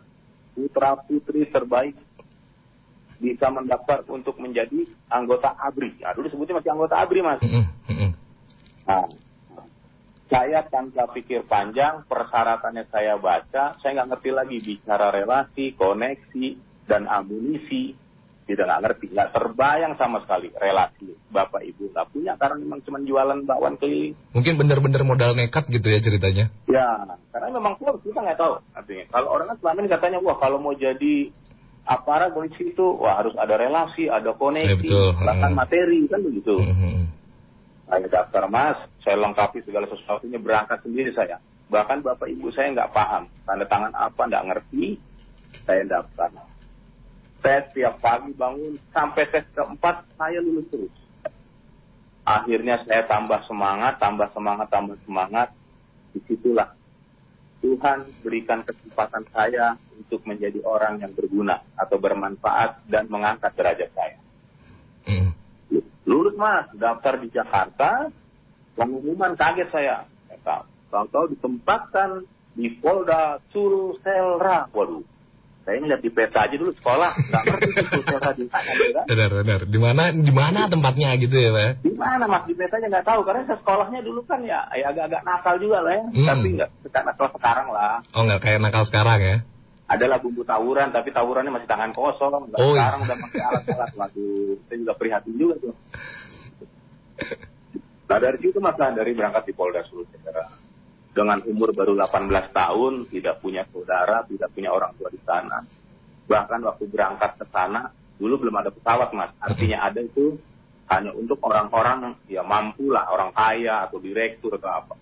putra 0.53 0.97
putri 1.05 1.45
terbaik 1.49 2.06
bisa 3.17 3.49
mendaftar 3.49 4.05
untuk 4.09 4.37
menjadi 4.37 4.85
anggota 5.09 5.53
ABRI. 5.57 6.01
Ya, 6.01 6.13
dulu 6.13 6.29
sebutnya 6.29 6.61
masih 6.61 6.71
anggota 6.73 6.95
ABRI, 7.01 7.21
Mas. 7.25 7.41
Mm-mm. 7.41 7.65
Mm-mm. 7.89 8.11
Nah, 8.87 9.05
saya 10.27 10.59
tanpa 10.67 11.07
pikir 11.11 11.47
panjang, 11.47 12.03
persyaratannya 12.05 12.83
saya 12.91 13.15
baca, 13.15 13.79
saya 13.79 13.91
nggak 13.95 14.09
ngerti 14.15 14.29
lagi 14.35 14.57
bicara 14.59 15.07
relasi, 15.11 15.73
koneksi, 15.75 16.47
dan 16.83 17.07
amunisi. 17.07 17.95
Tidak 18.47 18.63
nggak 18.63 18.83
ngerti, 18.83 19.05
nggak 19.11 19.31
terbayang 19.35 19.93
sama 19.99 20.23
sekali 20.23 20.47
relasi 20.55 21.11
bapak 21.27 21.67
ibu 21.67 21.91
nggak 21.91 22.07
punya 22.15 22.33
karena 22.39 22.55
memang 22.63 22.79
cuma 22.79 23.03
jualan 23.03 23.43
bakwan 23.43 23.75
keliling. 23.75 24.15
Mungkin 24.31 24.55
bener-bener 24.55 25.03
modal 25.03 25.35
nekat 25.35 25.67
gitu 25.67 25.87
ya 25.91 25.99
ceritanya. 25.99 26.47
Ya, 26.71 26.87
karena 27.35 27.51
memang 27.51 27.75
keluar 27.75 27.99
kita 27.99 28.19
nggak 28.23 28.39
tahu 28.39 28.63
artinya. 28.71 29.05
Kalau 29.11 29.27
orang 29.35 29.47
kan 29.51 29.57
selama 29.59 29.79
ini 29.83 29.89
katanya, 29.91 30.19
wah 30.23 30.37
kalau 30.39 30.57
mau 30.63 30.71
jadi 30.71 31.27
aparat 31.87 32.35
polisi 32.35 32.75
itu, 32.75 32.85
wah 32.99 33.23
harus 33.23 33.33
ada 33.39 33.55
relasi, 33.55 34.11
ada 34.11 34.35
Ya, 34.35 34.35
koneksi, 34.35 34.75
betul. 34.83 35.07
bahkan 35.23 35.51
Hmm. 35.55 35.59
materi 35.63 35.99
kan 36.11 36.19
begitu. 36.19 36.55
Mm-mm. 36.59 37.07
Saya 37.87 38.07
daftar 38.11 38.43
mas, 38.51 38.77
saya 38.99 39.15
lengkapi 39.15 39.63
segala 39.63 39.87
sesuatunya 39.87 40.35
berangkat 40.43 40.83
sendiri 40.83 41.15
saya. 41.15 41.39
Bahkan 41.71 42.03
bapak 42.03 42.27
ibu 42.27 42.51
saya 42.51 42.75
nggak 42.75 42.91
paham 42.91 43.31
tanda 43.47 43.63
tangan 43.63 43.95
apa, 43.95 44.21
nggak 44.27 44.45
ngerti, 44.51 44.99
saya 45.63 45.87
daftar. 45.87 46.31
Tes 47.39 47.63
tiap 47.71 48.03
pagi 48.03 48.35
bangun 48.35 48.75
sampai 48.91 49.23
tes 49.31 49.47
keempat 49.55 50.03
saya 50.19 50.43
lulus 50.43 50.67
terus. 50.67 50.91
Akhirnya 52.27 52.83
saya 52.83 53.07
tambah 53.07 53.39
semangat, 53.47 54.03
tambah 54.03 54.27
semangat, 54.35 54.67
tambah 54.67 54.99
semangat. 55.07 55.55
Di 56.11 56.19
situlah 56.27 56.75
Tuhan 57.67 58.07
berikan 58.23 58.63
kesempatan 58.63 59.27
saya 59.35 59.75
untuk 59.99 60.23
menjadi 60.23 60.63
orang 60.63 61.03
yang 61.03 61.11
berguna 61.11 61.59
atau 61.75 61.99
bermanfaat 61.99 62.87
dan 62.87 63.11
mengangkat 63.11 63.51
derajat 63.59 63.91
saya. 63.91 64.15
Mm-mm. 65.03 65.35
lulus 66.07 66.39
mas. 66.39 66.71
Daftar 66.79 67.19
di 67.19 67.27
Jakarta. 67.27 68.07
Pengumuman 68.79 69.35
kaget 69.35 69.67
saya. 69.67 70.07
Tahu-tahu 70.87 71.35
ditempatkan 71.35 72.23
di 72.55 72.71
Polda 72.79 73.43
Sulselra 73.51 74.71
waduh 74.71 75.03
saya 75.67 75.83
ngeliat 75.83 75.99
di 75.99 76.07
peta 76.07 76.47
aja 76.47 76.55
dulu 76.55 76.71
sekolah 76.71 77.11
nggak 77.11 77.43
ngerti 77.43 77.67
itu 77.67 77.83
Sulselra 77.91 78.31
di 78.31 78.45
mana 78.47 78.71
kan 78.71 79.05
Benar 79.11 79.29
benar. 79.35 79.59
Di 79.67 79.79
mana 79.83 80.03
di 80.15 80.31
mana 80.31 80.59
tempatnya 80.65 81.09
gitu 81.19 81.35
ya 81.35 81.51
Pak? 81.51 81.71
di 81.83 81.91
mana 81.91 82.23
mas 82.23 82.43
di 82.47 82.53
petanya 82.55 82.87
nggak 82.87 83.05
tahu 83.05 83.19
karena 83.21 83.41
saya 83.43 83.59
sekolahnya 83.59 83.99
dulu 83.99 84.23
kan 84.23 84.39
ya 84.41 84.63
ya 84.71 84.95
agak-agak 84.95 85.21
nakal 85.21 85.55
juga 85.59 85.83
lah 85.83 85.91
ya 85.91 86.03
Hmm. 86.07 86.23
tapi 86.25 86.47
nggak 86.55 86.69
sekarang 86.87 87.05
nakal 87.11 87.27
sekarang 87.35 87.67
lah 87.67 87.93
Oh 88.15 88.23
nggak 88.23 88.39
kayak 88.39 88.59
nakal 88.63 88.83
sekarang 88.87 89.19
ya? 89.19 89.37
adalah 89.87 90.17
bumbu 90.19 90.43
tawuran 90.43 90.91
tapi 90.91 91.11
tawurannya 91.11 91.51
masih 91.51 91.67
tangan 91.67 91.91
kosong 91.91 92.31
Nggak 92.47 92.59
Oh, 92.59 92.71
iya. 92.71 92.75
sekarang 92.75 92.99
udah 93.03 93.17
pakai 93.23 93.41
alat-alat 93.43 93.91
waduh 93.95 94.55
saya 94.63 94.77
juga 94.79 94.93
prihatin 94.95 95.35
juga 95.35 95.55
tuh 95.59 95.73
nah 98.07 98.17
dari 98.23 98.37
situ 98.39 98.57
mas 98.59 98.75
dari 98.79 99.11
berangkat 99.11 99.43
di 99.43 99.53
Polda 99.53 99.83
Sulsel 99.83 100.23
dengan 101.17 101.41
umur 101.49 101.73
baru 101.73 101.97
18 101.97 102.53
tahun 102.53 102.93
tidak 103.09 103.41
punya 103.41 103.65
saudara 103.73 104.21
tidak 104.29 104.53
punya 104.53 104.69
orang 104.69 104.93
tua 105.01 105.09
di 105.09 105.17
sana 105.25 105.65
bahkan 106.29 106.61
waktu 106.61 106.85
berangkat 106.85 107.41
ke 107.41 107.45
sana 107.49 107.89
dulu 108.21 108.45
belum 108.45 108.61
ada 108.61 108.69
pesawat 108.69 109.09
mas 109.17 109.33
artinya 109.41 109.89
ada 109.89 110.05
itu 110.05 110.37
hanya 110.93 111.09
untuk 111.17 111.41
orang-orang 111.41 112.13
ya 112.29 112.45
mampu 112.45 112.93
lah 112.93 113.09
orang 113.09 113.33
kaya 113.33 113.89
atau 113.89 113.97
direktur 113.97 114.61
atau 114.61 114.69
apa 114.69 114.93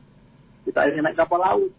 kita 0.64 0.88
akhirnya 0.88 1.12
naik 1.12 1.20
kapal 1.20 1.44
laut 1.44 1.72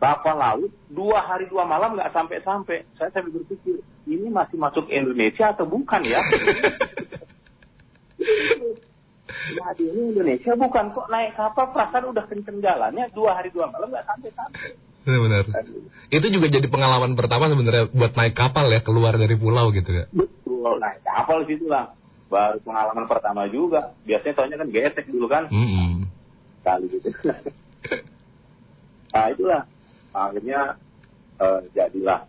kapal 0.00 0.40
laut 0.40 0.72
dua 0.88 1.20
hari 1.20 1.44
dua 1.46 1.68
malam 1.68 1.92
nggak 1.92 2.16
sampai-sampai. 2.16 2.88
Saya 2.96 3.12
sampai 3.12 3.36
berpikir 3.36 3.84
ini 4.08 4.32
masih 4.32 4.56
masuk 4.56 4.88
Indonesia 4.88 5.52
atau 5.52 5.68
bukan 5.68 6.00
ya? 6.08 6.24
Nah, 9.30 9.72
di 9.74 9.84
ini 9.86 10.14
Indonesia 10.14 10.52
bukan 10.58 10.84
kok 10.94 11.06
naik 11.10 11.34
kapal 11.38 11.70
perasaan 11.70 12.10
udah 12.10 12.24
kenceng 12.26 12.58
jalannya 12.58 13.08
dua 13.14 13.38
hari 13.38 13.50
dua 13.54 13.70
malam 13.70 13.90
nggak 13.90 14.06
sampai-sampai. 14.06 14.70
Benar. 15.00 15.44
Itu 16.12 16.26
juga 16.28 16.46
jadi 16.52 16.68
pengalaman 16.68 17.16
pertama 17.16 17.48
sebenarnya 17.48 17.88
buat 17.88 18.12
naik 18.12 18.34
kapal 18.36 18.68
ya 18.68 18.84
keluar 18.84 19.16
dari 19.16 19.34
pulau 19.34 19.72
gitu 19.72 19.90
ya. 19.96 20.04
Betul, 20.12 20.76
naik 20.76 21.00
kapal 21.02 21.48
situ 21.48 21.66
lah. 21.66 21.96
Baru 22.30 22.62
pengalaman 22.62 23.08
pertama 23.10 23.48
juga. 23.50 23.96
Biasanya 24.06 24.34
soalnya 24.36 24.56
kan 24.60 24.68
gesek 24.70 25.06
dulu 25.10 25.26
kan, 25.26 25.50
Mm-mm. 25.50 26.06
kali 26.62 26.86
gitu. 26.92 27.10
nah 29.10 29.26
itulah 29.26 29.66
akhirnya 30.14 30.78
eh, 31.42 31.60
jadilah 31.74 32.22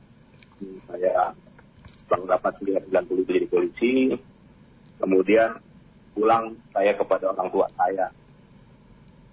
hmm, 0.57 0.77
saya 0.89 1.37
tahun 2.09 2.27
1990 2.89 3.29
jadi 3.29 3.47
polisi 3.47 3.93
kemudian 4.97 5.61
pulang 6.11 6.55
saya 6.75 6.91
kepada 6.95 7.31
orang 7.31 7.47
tua 7.49 7.67
saya 7.75 8.07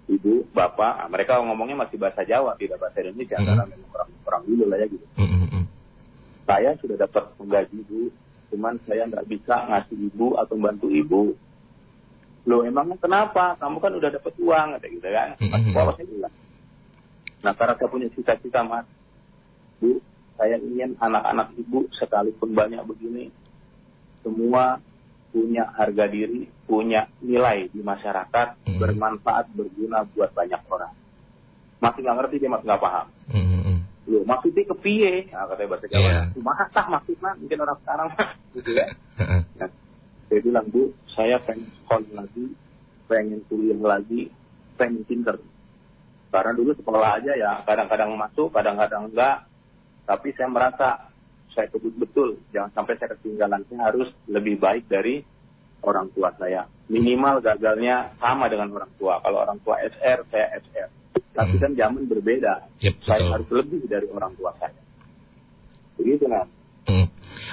ibu 0.09 0.41
bapak 0.55 1.05
nah, 1.05 1.07
mereka 1.11 1.37
ngomongnya 1.43 1.85
masih 1.85 2.01
bahasa 2.01 2.25
Jawa 2.25 2.57
tidak 2.57 2.81
bahasa 2.81 3.03
Indonesia 3.03 3.37
Mhm. 3.37 3.45
karena 3.45 3.63
memang 3.69 3.89
orang 3.93 4.09
orang 4.25 4.43
dulu 4.47 4.63
lah 4.65 4.77
ya 4.79 4.87
gitu 4.89 5.05
Mm-mm. 5.19 5.63
saya 6.49 6.69
sudah 6.81 6.97
dapat 6.97 7.23
gaji 7.37 7.79
bu 7.85 8.01
cuman 8.49 8.73
saya 8.87 9.03
nggak 9.05 9.27
bisa 9.29 9.55
ngasih 9.69 9.97
ibu 10.09 10.33
atau 10.39 10.55
bantu 10.57 10.87
ibu 10.89 11.37
Loh 12.47 12.65
emangnya 12.65 12.97
kenapa? 12.97 13.53
Kamu 13.61 13.77
kan 13.77 13.93
udah 13.93 14.09
dapat 14.15 14.33
uang, 14.39 14.67
kata 14.79 14.87
gitu 14.89 15.05
kan. 15.11 15.35
Mhm. 15.37 15.75
Polos 15.75 15.93
saya 15.99 16.07
bilang. 16.07 16.33
Nah 17.45 17.53
karena 17.53 17.73
saya 17.77 17.89
punya 17.91 18.07
cita-cita 18.09 18.63
mas, 18.65 18.87
bu, 19.77 19.99
saya 20.33 20.55
ingin 20.57 20.95
anak-anak 20.97 21.53
ibu 21.59 21.85
sekalipun 21.99 22.55
banyak 22.57 22.79
begini, 22.89 23.29
semua 24.23 24.81
punya 25.29 25.69
harga 25.77 26.09
diri, 26.09 26.49
punya 26.65 27.05
nilai 27.21 27.69
di 27.69 27.81
masyarakat, 27.85 28.47
Mhm. 28.65 28.79
bermanfaat, 28.81 29.53
berguna 29.53 30.01
buat 30.13 30.33
banyak 30.33 30.61
orang. 30.69 30.93
Masih 31.79 32.01
nggak 32.03 32.17
ngerti 32.17 32.35
dia, 32.41 32.49
mas 32.51 32.65
nggak 32.65 32.81
paham. 32.81 33.07
Mm-mm. 33.29 33.77
Loh, 34.09 34.25
maksudnya 34.25 34.65
ke 34.65 34.75
piye? 34.81 35.29
Nah, 35.29 35.45
katanya 35.47 35.69
bahasa 35.69 35.87
Jawa. 35.87 36.09
Iya. 36.09 36.21
Kumaha 36.33 36.65
tah 36.73 36.87
maksudnya? 36.89 37.31
Mungkin 37.37 37.59
orang 37.61 37.77
sekarang 37.85 38.07
gitu 38.57 38.71
ya. 38.73 38.85
Nah, 39.61 39.69
saya 40.27 40.39
bilang, 40.41 40.65
Bu, 40.73 40.93
saya 41.13 41.37
pengen 41.45 41.69
sekolah 41.77 42.25
lagi, 42.25 42.45
pengen 43.05 43.39
kuliah 43.45 43.77
lagi, 43.77 44.33
pengen 44.81 45.05
pinter. 45.05 45.37
Karena 46.29 46.51
dulu 46.53 46.73
sekolah 46.77 47.21
aja 47.21 47.33
ya, 47.37 47.51
kadang-kadang 47.65 48.13
masuk, 48.17 48.49
kadang-kadang 48.53 49.09
enggak. 49.13 49.45
Tapi 50.09 50.33
saya 50.33 50.49
merasa 50.49 51.08
saya 51.59 51.67
kebut 51.75 51.91
betul, 51.99 52.39
jangan 52.55 52.71
sampai 52.71 52.95
saya 52.95 53.19
ketinggalan. 53.19 53.67
Saya 53.67 53.91
harus 53.91 54.07
lebih 54.31 54.55
baik 54.63 54.87
dari 54.87 55.27
orang 55.83 56.07
tua 56.15 56.31
saya. 56.39 56.71
Minimal 56.87 57.43
gagalnya 57.43 58.15
sama 58.15 58.47
dengan 58.47 58.71
orang 58.71 58.87
tua. 58.95 59.19
Kalau 59.19 59.43
orang 59.43 59.59
tua 59.59 59.75
SR, 59.83 60.23
saya 60.31 60.55
SR. 60.63 60.87
Tapi 61.35 61.59
Hmm. 61.59 61.61
kan 61.67 61.71
zaman 61.75 62.07
berbeda. 62.07 62.71
Yep, 62.79 62.95
saya 63.03 63.19
betul. 63.19 63.31
harus 63.35 63.49
lebih 63.59 63.81
dari 63.91 64.07
orang 64.07 64.31
tua 64.39 64.55
saya. 64.55 64.79
Begitu 65.99 66.31
kan? 66.31 66.47
Mm. 66.87 67.07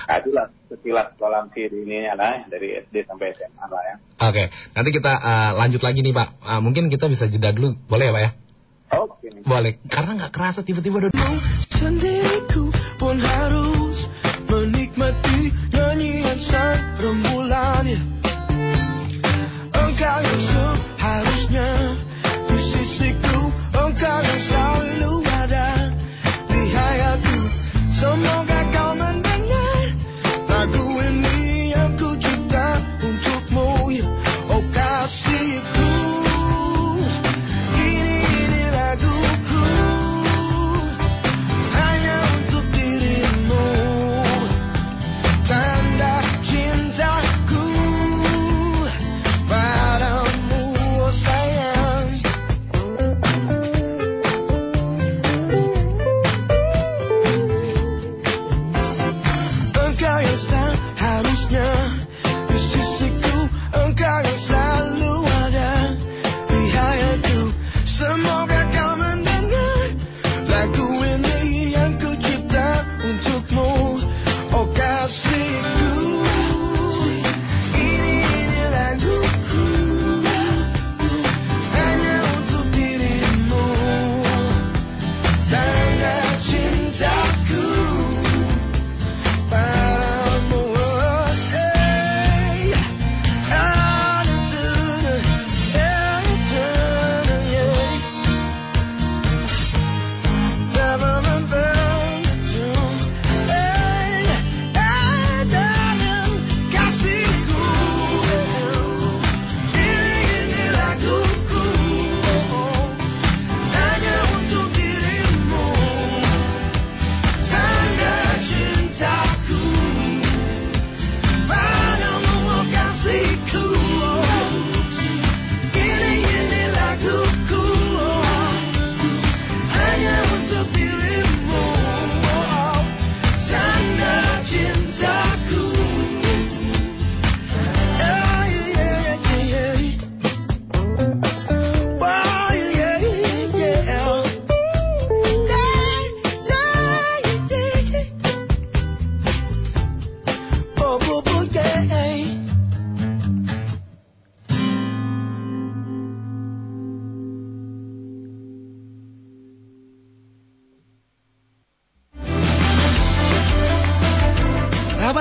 Nah, 0.06 0.16
itulah 0.22 0.46
sekilas 0.70 1.18
volunteer 1.18 1.68
ini 1.74 2.06
adalah 2.06 2.46
dari 2.46 2.78
SD 2.78 3.10
sampai 3.10 3.34
SMA 3.34 3.66
lah 3.66 3.82
ya. 3.82 3.96
Oke, 4.22 4.44
nanti 4.72 4.90
kita 4.94 5.12
uh, 5.18 5.50
lanjut 5.58 5.82
lagi 5.82 6.00
nih 6.06 6.14
Pak. 6.14 6.28
Uh, 6.46 6.60
mungkin 6.62 6.86
kita 6.86 7.10
bisa 7.10 7.26
jeda 7.26 7.50
dulu, 7.50 7.74
boleh 7.90 8.06
ya 8.06 8.14
Pak 8.14 8.22
ya? 8.22 8.30
Oke. 9.02 9.28
Boleh, 9.42 9.82
karena 9.90 10.10
nggak 10.14 10.32
kerasa 10.32 10.62
tiba-tiba 10.62 11.02
udah 11.02 11.10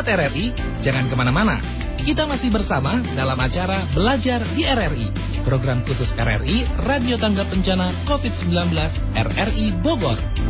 Sobat 0.05 0.21
RRI, 0.21 0.53
jangan 0.85 1.09
ke 1.09 1.17
mana-mana. 1.17 1.57
Kita 1.97 2.29
masih 2.29 2.53
bersama 2.53 3.01
dalam 3.17 3.41
acara 3.41 3.89
Belajar 3.89 4.45
di 4.53 4.61
RRI. 4.61 5.09
Program 5.41 5.81
khusus 5.81 6.13
RRI, 6.13 6.61
Radio 6.85 7.17
Tanggap 7.17 7.49
Bencana 7.49 7.89
COVID-19 8.05 8.69
RRI 9.17 9.73
Bogor. 9.81 10.44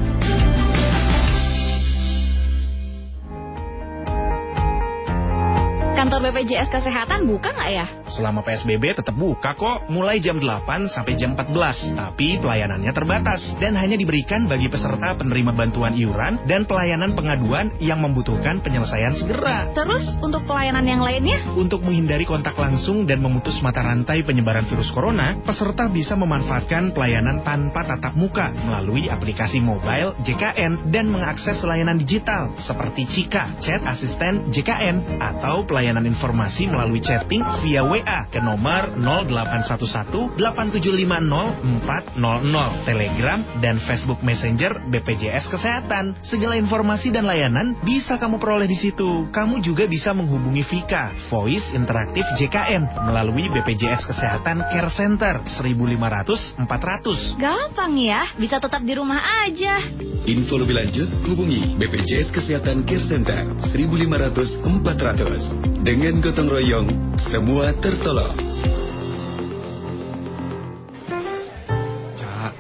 Kantor 6.06 6.22
BPJS 6.30 6.70
Kesehatan 6.70 7.26
buka 7.26 7.50
nggak 7.50 7.72
ya? 7.74 7.86
Selama 8.06 8.46
PSBB 8.46 8.94
tetap 8.94 9.18
buka 9.18 9.58
kok, 9.58 9.90
mulai 9.90 10.22
jam 10.22 10.38
8 10.38 10.86
sampai 10.86 11.18
jam 11.18 11.34
14. 11.34 11.98
Tapi 11.98 12.38
pelayanannya 12.38 12.94
terbatas 12.94 13.58
dan 13.58 13.74
hanya 13.74 13.98
diberikan 13.98 14.46
bagi 14.46 14.70
peserta 14.70 15.18
penerima 15.18 15.50
bantuan 15.58 15.98
iuran 15.98 16.46
dan 16.46 16.70
pelayanan 16.70 17.18
pengaduan 17.18 17.74
yang 17.82 18.06
membutuhkan 18.06 18.62
penyelesaian 18.62 19.18
segera. 19.18 19.74
Terus 19.74 20.14
untuk 20.22 20.46
pelayanan 20.46 20.86
yang 20.86 21.02
lainnya? 21.02 21.42
Untuk 21.58 21.82
menghindari 21.82 22.30
kontak 22.30 22.54
langsung 22.54 23.10
dan 23.10 23.26
memutus 23.26 23.58
mata 23.66 23.82
rantai 23.82 24.22
penyebaran 24.22 24.70
virus 24.70 24.94
corona, 24.94 25.42
peserta 25.42 25.90
bisa 25.90 26.14
memanfaatkan 26.14 26.94
pelayanan 26.94 27.42
tanpa 27.42 27.82
tatap 27.82 28.14
muka 28.14 28.54
melalui 28.54 29.10
aplikasi 29.10 29.58
mobile 29.58 30.14
JKN 30.22 30.94
dan 30.94 31.10
mengakses 31.10 31.66
layanan 31.66 31.98
digital 31.98 32.54
seperti 32.62 33.10
Cika, 33.10 33.58
chat 33.58 33.82
asisten 33.90 34.54
JKN, 34.54 35.18
atau 35.18 35.66
pelayanan 35.66 35.95
informasi 36.04 36.68
melalui 36.68 37.00
chatting 37.00 37.40
via 37.64 37.88
WA 37.88 38.28
ke 38.28 38.44
nomor 38.44 38.92
0811 39.00 40.36
8750 40.36 41.64
400, 41.88 42.84
Telegram, 42.84 43.40
dan 43.64 43.80
Facebook 43.80 44.20
Messenger 44.20 44.84
BPJS 44.92 45.48
Kesehatan. 45.48 46.20
Segala 46.20 46.60
informasi 46.60 47.16
dan 47.16 47.24
layanan 47.24 47.80
bisa 47.86 48.20
kamu 48.20 48.36
peroleh 48.42 48.68
di 48.68 48.76
situ. 48.76 49.32
Kamu 49.32 49.64
juga 49.64 49.88
bisa 49.88 50.12
menghubungi 50.12 50.66
Vika, 50.68 51.16
Voice 51.32 51.72
Interaktif 51.72 52.26
JKN, 52.36 53.08
melalui 53.08 53.48
BPJS 53.54 54.10
Kesehatan 54.12 54.66
Care 54.68 54.92
Center 54.92 55.40
1500 55.46 56.66
400. 56.66 57.40
Gampang 57.40 57.94
ya, 57.96 58.26
bisa 58.36 58.58
tetap 58.58 58.82
di 58.82 58.94
rumah 58.98 59.22
aja. 59.46 59.80
Info 60.26 60.58
lebih 60.58 60.74
lanjut 60.74 61.10
hubungi 61.30 61.78
BPJS 61.78 62.34
Kesehatan 62.34 62.82
Care 62.88 63.06
Center 63.06 63.54
1500 63.70 64.66
400. 64.66 65.75
Dengan 65.84 66.24
gotong 66.24 66.48
royong, 66.48 66.88
semua 67.28 67.76
tertolong. 67.84 68.38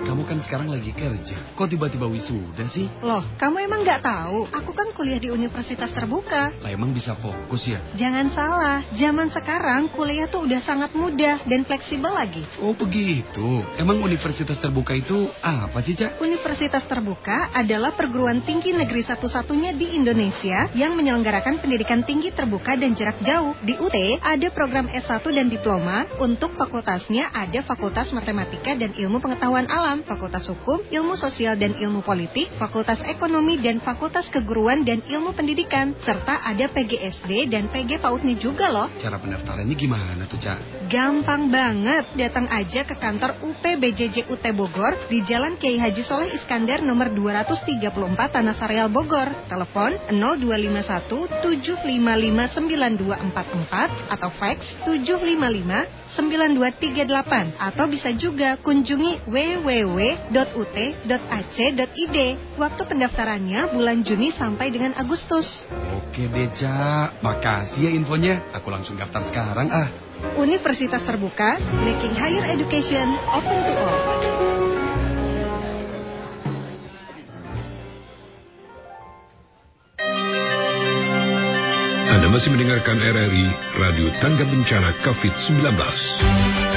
Kamu 0.05 0.21
kan 0.29 0.37
sekarang 0.45 0.69
lagi 0.69 0.93
kerja. 0.93 1.33
Kok 1.57 1.65
tiba-tiba 1.65 2.05
wisuda 2.05 2.69
sih? 2.69 2.85
Loh, 3.01 3.25
kamu 3.41 3.65
emang 3.65 3.81
nggak 3.81 4.05
tahu? 4.05 4.45
Aku 4.53 4.71
kan 4.77 4.93
kuliah 4.93 5.17
di 5.17 5.33
universitas 5.33 5.89
terbuka. 5.89 6.53
Lah 6.61 6.69
emang 6.69 6.93
bisa 6.93 7.17
fokus 7.17 7.65
ya? 7.65 7.81
Jangan 7.97 8.29
salah, 8.29 8.85
zaman 8.93 9.33
sekarang 9.33 9.89
kuliah 9.89 10.29
tuh 10.29 10.45
udah 10.45 10.61
sangat 10.61 10.93
mudah 10.93 11.41
dan 11.49 11.65
fleksibel 11.65 12.13
lagi. 12.13 12.45
Oh 12.61 12.77
begitu. 12.77 13.65
Emang 13.81 13.97
universitas 13.99 14.61
terbuka 14.61 14.93
itu 14.93 15.25
apa 15.41 15.81
sih, 15.81 15.97
Cak? 15.97 16.21
Universitas 16.21 16.85
Terbuka 16.85 17.49
adalah 17.55 17.97
perguruan 17.97 18.45
tinggi 18.45 18.71
negeri 18.75 19.01
satu-satunya 19.01 19.73
di 19.73 19.97
Indonesia 19.97 20.69
yang 20.77 20.93
menyelenggarakan 20.93 21.57
pendidikan 21.57 22.05
tinggi 22.05 22.29
terbuka 22.29 22.77
dan 22.77 22.93
jarak 22.93 23.17
jauh. 23.25 23.57
Di 23.65 23.73
UT 23.79 23.97
ada 24.21 24.47
program 24.53 24.85
S1 24.85 25.23
dan 25.31 25.47
diploma, 25.49 26.05
untuk 26.19 26.53
fakultasnya 26.59 27.31
ada 27.31 27.63
Fakultas 27.63 28.11
Matematika 28.11 28.75
dan 28.75 28.91
Ilmu 28.91 29.23
Pengetahuan 29.23 29.65
Alam, 29.71 29.94
Fakultas 30.03 30.49
Hukum, 30.51 30.84
Ilmu 30.91 31.15
Sosial 31.15 31.55
dan 31.55 31.77
Ilmu 31.77 32.03
Politik, 32.03 32.51
Fakultas 32.60 32.99
Ekonomi 33.08 33.62
dan 33.62 33.79
Fakultas 33.79 34.27
Keguruan 34.27 34.84
dan 34.84 35.05
Ilmu 35.05 35.31
Pendidikan, 35.38 35.95
serta 36.01 36.43
ada 36.43 36.67
PGSD 36.67 37.47
dan 37.47 37.71
PG 37.71 38.03
PAUDnya 38.03 38.36
juga 38.36 38.67
loh. 38.73 38.89
Cara 38.99 39.21
pendaftarannya 39.21 39.75
gimana 39.77 40.25
tuh, 40.25 40.41
Cak? 40.41 40.89
Gampang 40.89 41.53
banget, 41.53 42.10
datang 42.17 42.49
aja 42.49 42.84
ke 42.84 42.97
kantor 42.97 43.39
UPBJJ 43.45 44.27
UT 44.27 44.43
Bogor 44.58 44.97
di 45.08 45.21
Jalan 45.21 45.55
Kiai 45.62 45.77
Haji 45.77 46.03
Soleh 46.03 46.34
Iskandar 46.34 46.81
nomor 46.81 47.13
234 47.13 47.86
Tanah 48.34 48.55
Sareal 48.58 48.89
Bogor. 48.89 49.29
Telepon 49.45 49.93
0251 50.10 51.45
755 51.45 52.65
9244 52.65 54.15
atau 54.15 54.29
fax 54.34 54.58
755 54.88 56.05
9238 56.15 57.60
atau 57.60 57.86
bisa 57.91 58.10
juga 58.15 58.55
kunjungi 58.62 59.27
www.ut.ac.id. 59.86 61.08
Waktu 62.58 62.82
pendaftarannya 62.89 63.69
bulan 63.69 64.02
Juni 64.02 64.34
sampai 64.34 64.74
dengan 64.74 64.98
Agustus. 64.98 65.69
Oke 65.93 66.26
deh, 66.26 66.50
Cak. 66.50 67.21
Makasih 67.21 67.86
ya 67.86 67.91
infonya. 67.93 68.41
Aku 68.58 68.74
langsung 68.74 68.98
daftar 68.98 69.21
sekarang 69.30 69.69
ah. 69.69 69.89
Universitas 70.41 71.06
Terbuka, 71.06 71.60
making 71.86 72.17
higher 72.17 72.41
education 72.50 73.13
open 73.30 73.60
to 73.62 73.74
all. 73.78 74.02
Anda 82.15 82.32
masih 82.32 82.50
mendengarkan 82.56 82.95
RRI 82.95 83.45
Radio 83.78 84.08
Tangga 84.24 84.48
Bencana 84.48 84.98
COVID-19. 85.04 86.74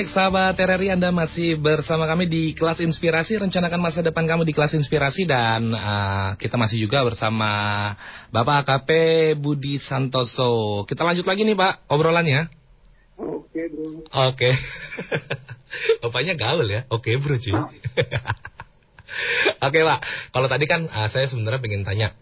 Baik 0.00 0.16
sahabat 0.16 0.56
TRRI 0.56 0.96
Anda 0.96 1.12
masih 1.12 1.60
bersama 1.60 2.08
kami 2.08 2.24
di 2.24 2.56
kelas 2.56 2.80
inspirasi. 2.80 3.36
Rencanakan 3.36 3.84
masa 3.84 4.00
depan 4.00 4.24
kamu 4.24 4.48
di 4.48 4.56
kelas 4.56 4.72
inspirasi 4.72 5.28
Dan 5.28 5.76
uh, 5.76 6.40
kita 6.40 6.56
masih 6.56 6.80
juga 6.80 7.04
bersama 7.04 7.52
Bapak 8.32 8.64
AKP 8.64 8.90
Budi 9.36 9.76
Santoso. 9.76 10.88
Kita 10.88 11.04
lanjut 11.04 11.28
lagi 11.28 11.44
nih 11.44 11.52
Pak 11.52 11.84
obrolannya. 11.92 12.48
Oke 13.20 13.60
bro. 13.68 14.00
Oke. 14.32 14.56
Bapaknya 16.00 16.32
gaul 16.32 16.64
ya? 16.64 16.88
Oke 16.88 17.20
bro 17.20 17.36
cuy 17.36 17.52
Oke 19.68 19.80
Pak. 19.84 20.00
Kalau 20.32 20.48
tadi 20.48 20.64
kan 20.64 20.88
uh, 20.88 21.12
saya 21.12 21.28
sebenarnya 21.28 21.60
pengen 21.60 21.84
tanya 21.84 22.16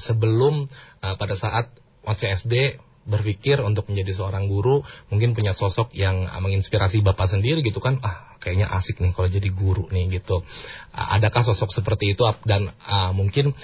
Sebelum 0.00 0.64
uh, 1.04 1.14
pada 1.20 1.36
saat 1.36 1.76
masih 2.08 2.40
SD 2.40 2.80
berpikir 3.02 3.58
untuk 3.58 3.90
menjadi 3.90 4.14
seorang 4.14 4.46
guru 4.46 4.86
mungkin 5.10 5.34
punya 5.34 5.50
sosok 5.50 5.90
yang 5.90 6.22
menginspirasi 6.38 7.02
bapak 7.02 7.26
sendiri 7.26 7.58
gitu 7.66 7.82
kan 7.82 7.98
ah 7.98 8.38
kayaknya 8.38 8.70
asik 8.70 8.98
nih 9.02 9.14
kalau 9.14 9.30
jadi 9.30 9.48
guru 9.50 9.90
nih 9.90 10.18
gitu. 10.18 10.42
Adakah 10.94 11.42
sosok 11.46 11.70
seperti 11.70 12.14
itu? 12.14 12.22
Dan 12.42 12.70
uh, 12.70 13.10
mungkin 13.14 13.54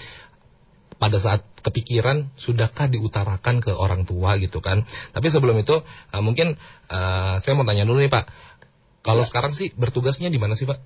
pada 0.98 1.18
saat 1.22 1.46
kepikiran 1.62 2.34
sudahkah 2.34 2.90
diutarakan 2.90 3.62
ke 3.62 3.70
orang 3.74 4.06
tua 4.06 4.38
gitu 4.38 4.58
kan? 4.58 4.86
Tapi 5.14 5.26
sebelum 5.30 5.58
itu 5.58 5.82
uh, 5.82 6.22
mungkin 6.22 6.54
uh, 6.90 7.38
saya 7.42 7.54
mau 7.58 7.66
tanya 7.66 7.86
dulu 7.86 7.98
nih 8.02 8.10
pak. 8.10 8.30
Kalau 9.02 9.22
sekarang 9.22 9.54
sih 9.54 9.70
bertugasnya 9.74 10.30
di 10.30 10.38
mana 10.38 10.58
sih 10.58 10.66
pak? 10.66 10.78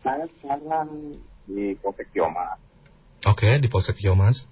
Saya 0.00 0.24
sekarang 0.40 1.16
di 1.44 1.76
Polsek 1.76 2.12
Yoma. 2.16 2.56
oke 3.28 3.60
di 3.60 3.68
Polsek 3.68 4.00
Yomas. 4.00 4.48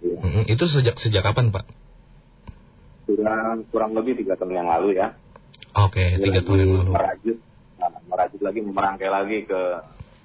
Iya. 0.00 0.16
Mm-mm. 0.16 0.44
itu 0.48 0.64
sejak 0.64 0.96
sejak 0.96 1.20
kapan 1.20 1.52
pak 1.52 1.68
Kurang 3.10 3.66
kurang 3.74 3.90
lebih 3.98 4.22
tiga 4.22 4.38
tahun 4.38 4.54
yang 4.54 4.68
lalu 4.70 5.02
ya. 5.02 5.18
oke 5.74 5.98
tiga 5.98 6.38
Lagi 6.38 6.46
tahun 6.46 6.58
yang 6.62 6.70
lalu 6.78 6.90
Merajut, 6.94 7.36
nah, 7.82 7.90
merajut 8.06 8.40
lagi 8.46 8.60
merangkai 8.62 9.10
lagi 9.10 9.38
ke 9.50 9.60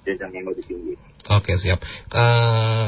jenjang 0.06 0.30
yang 0.30 0.46
lebih 0.46 0.64
tinggi. 0.70 0.94
Oke 1.26 1.58
siap. 1.58 1.82
Eh, 2.14 2.86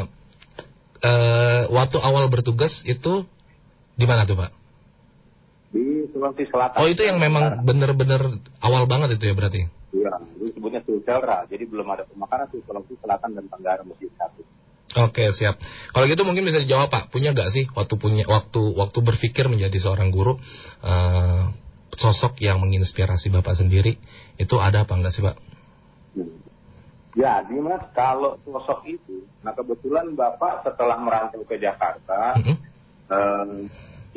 eh, 1.02 1.62
waktu 1.74 1.98
awal 1.98 2.30
bertugas 2.30 2.86
itu 2.86 3.26
di 3.98 4.06
mana 4.06 4.22
tuh 4.22 4.38
pak? 4.38 4.54
Di 5.74 6.06
Sulawesi 6.14 6.46
Selatan. 6.46 6.78
Oh 6.78 6.86
itu 6.86 7.02
yang 7.02 7.18
memang 7.18 7.66
bener-bener 7.66 8.38
awal 8.62 8.86
banget 8.86 9.18
itu 9.18 9.28
ya 9.28 9.34
berarti? 9.34 9.66
Iya, 9.90 10.14
itu 10.38 10.54
sebutnya 10.54 10.80
Sulselra. 10.86 11.42
Jadi 11.50 11.66
belum 11.66 11.90
ada 11.90 12.06
pemakaran 12.06 12.46
Sulawesi 12.54 12.94
Selatan 13.02 13.34
dan 13.34 13.50
Tenggara 13.50 13.82
Masjid 13.82 14.08
satu. 14.14 14.46
Oke 14.96 15.28
siap. 15.36 15.60
Kalau 15.92 16.08
gitu 16.08 16.24
mungkin 16.24 16.48
bisa 16.48 16.64
dijawab 16.64 16.88
pak. 16.88 17.12
Punya 17.12 17.36
gak 17.36 17.52
sih 17.52 17.68
waktu 17.76 17.94
punya 18.00 18.24
waktu 18.24 18.72
waktu 18.72 18.98
berpikir 19.04 19.44
menjadi 19.52 19.76
seorang 19.76 20.08
guru 20.08 20.40
eh, 20.80 21.42
sosok 21.92 22.40
yang 22.40 22.62
menginspirasi 22.64 23.28
bapak 23.28 23.58
sendiri 23.58 24.00
itu 24.40 24.54
ada 24.56 24.88
apa 24.88 24.96
enggak 24.96 25.12
sih 25.12 25.20
pak? 25.20 25.36
Ya, 27.18 27.42
Mas, 27.42 27.82
kalau 27.98 28.38
sosok 28.46 28.86
itu, 28.86 29.26
nah 29.42 29.50
kebetulan 29.50 30.14
Bapak 30.14 30.62
setelah 30.62 31.02
merantau 31.02 31.42
ke 31.42 31.58
Jakarta, 31.58 32.38
Mm-mm. 32.38 32.56
eh, 33.10 33.56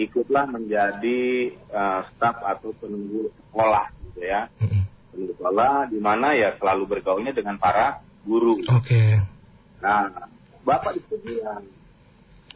ikutlah 0.06 0.46
menjadi 0.46 1.50
eh, 1.50 2.02
staf 2.14 2.46
atau 2.46 2.70
penunggu 2.78 3.34
sekolah 3.50 3.90
gitu 4.06 4.22
ya. 4.22 4.54
Mm-mm. 4.62 4.86
Penunggu 5.10 5.34
sekolah 5.34 5.90
di 5.90 5.98
mana 5.98 6.38
ya 6.38 6.54
selalu 6.62 6.84
bergaulnya 6.94 7.34
dengan 7.34 7.58
para 7.58 8.06
guru. 8.22 8.54
Oke. 8.70 9.18
Nah, 9.82 10.30
Bapak 10.62 10.98
itu 10.98 11.16
bilang 11.26 11.66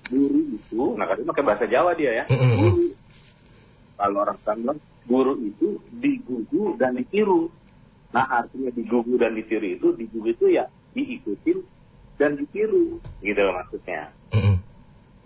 guru 0.05 0.41
itu, 0.53 0.83
nah 0.93 1.09
kan 1.09 1.17
pakai 1.25 1.43
bahasa 1.43 1.65
Jawa 1.65 1.97
dia 1.97 2.21
ya. 2.21 2.25
Guru. 2.29 2.93
Kalau 3.97 4.17
orang 4.21 4.37
bilang 4.41 4.79
guru 5.05 5.33
itu 5.41 5.81
digugu 5.89 6.77
dan 6.77 6.97
ditiru. 6.97 7.49
Nah, 8.13 8.25
artinya 8.29 8.71
digugu 8.71 9.17
dan 9.19 9.35
ditiru 9.35 9.67
itu, 9.67 9.87
digugu 9.97 10.29
itu 10.31 10.45
ya 10.53 10.69
diikutin 10.95 11.59
dan 12.15 12.39
ditiru, 12.39 13.03
gitu 13.19 13.43
maksudnya. 13.51 14.07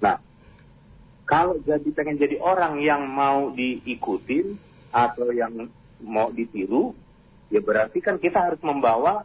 Nah, 0.02 0.18
kalau 1.30 1.62
jadi 1.62 1.86
pengen 1.94 2.18
jadi 2.18 2.42
orang 2.42 2.82
yang 2.82 3.06
mau 3.06 3.54
diikutin 3.54 4.58
atau 4.90 5.30
yang 5.30 5.70
mau 6.02 6.34
ditiru, 6.34 6.98
ya 7.54 7.62
berarti 7.62 8.02
kan 8.02 8.18
kita 8.18 8.42
harus 8.42 8.62
membawa 8.66 9.22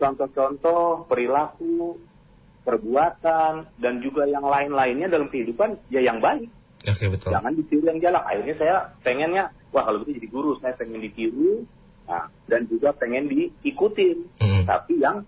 contoh-contoh 0.00 1.04
perilaku, 1.04 2.00
perbuatan, 2.66 3.70
dan 3.78 3.94
juga 4.02 4.26
yang 4.26 4.42
lain-lainnya 4.42 5.06
dalam 5.06 5.30
kehidupan 5.30 5.78
ya 5.86 6.02
yang 6.02 6.18
baik. 6.18 6.50
Oke 6.82 7.06
betul. 7.06 7.30
Jangan 7.30 7.54
ditiru 7.54 7.84
yang 7.86 7.98
jalan. 8.02 8.22
Akhirnya 8.26 8.56
saya 8.58 8.74
pengennya, 9.06 9.44
wah 9.70 9.86
kalau 9.86 10.02
gitu 10.02 10.18
jadi 10.18 10.28
guru, 10.28 10.58
saya 10.58 10.74
pengen 10.74 10.98
ditiru, 10.98 11.62
nah, 12.10 12.26
dan 12.50 12.66
juga 12.66 12.90
pengen 12.92 13.30
diikutin. 13.30 14.26
Mm. 14.42 14.62
Tapi 14.66 14.92
yang 14.98 15.22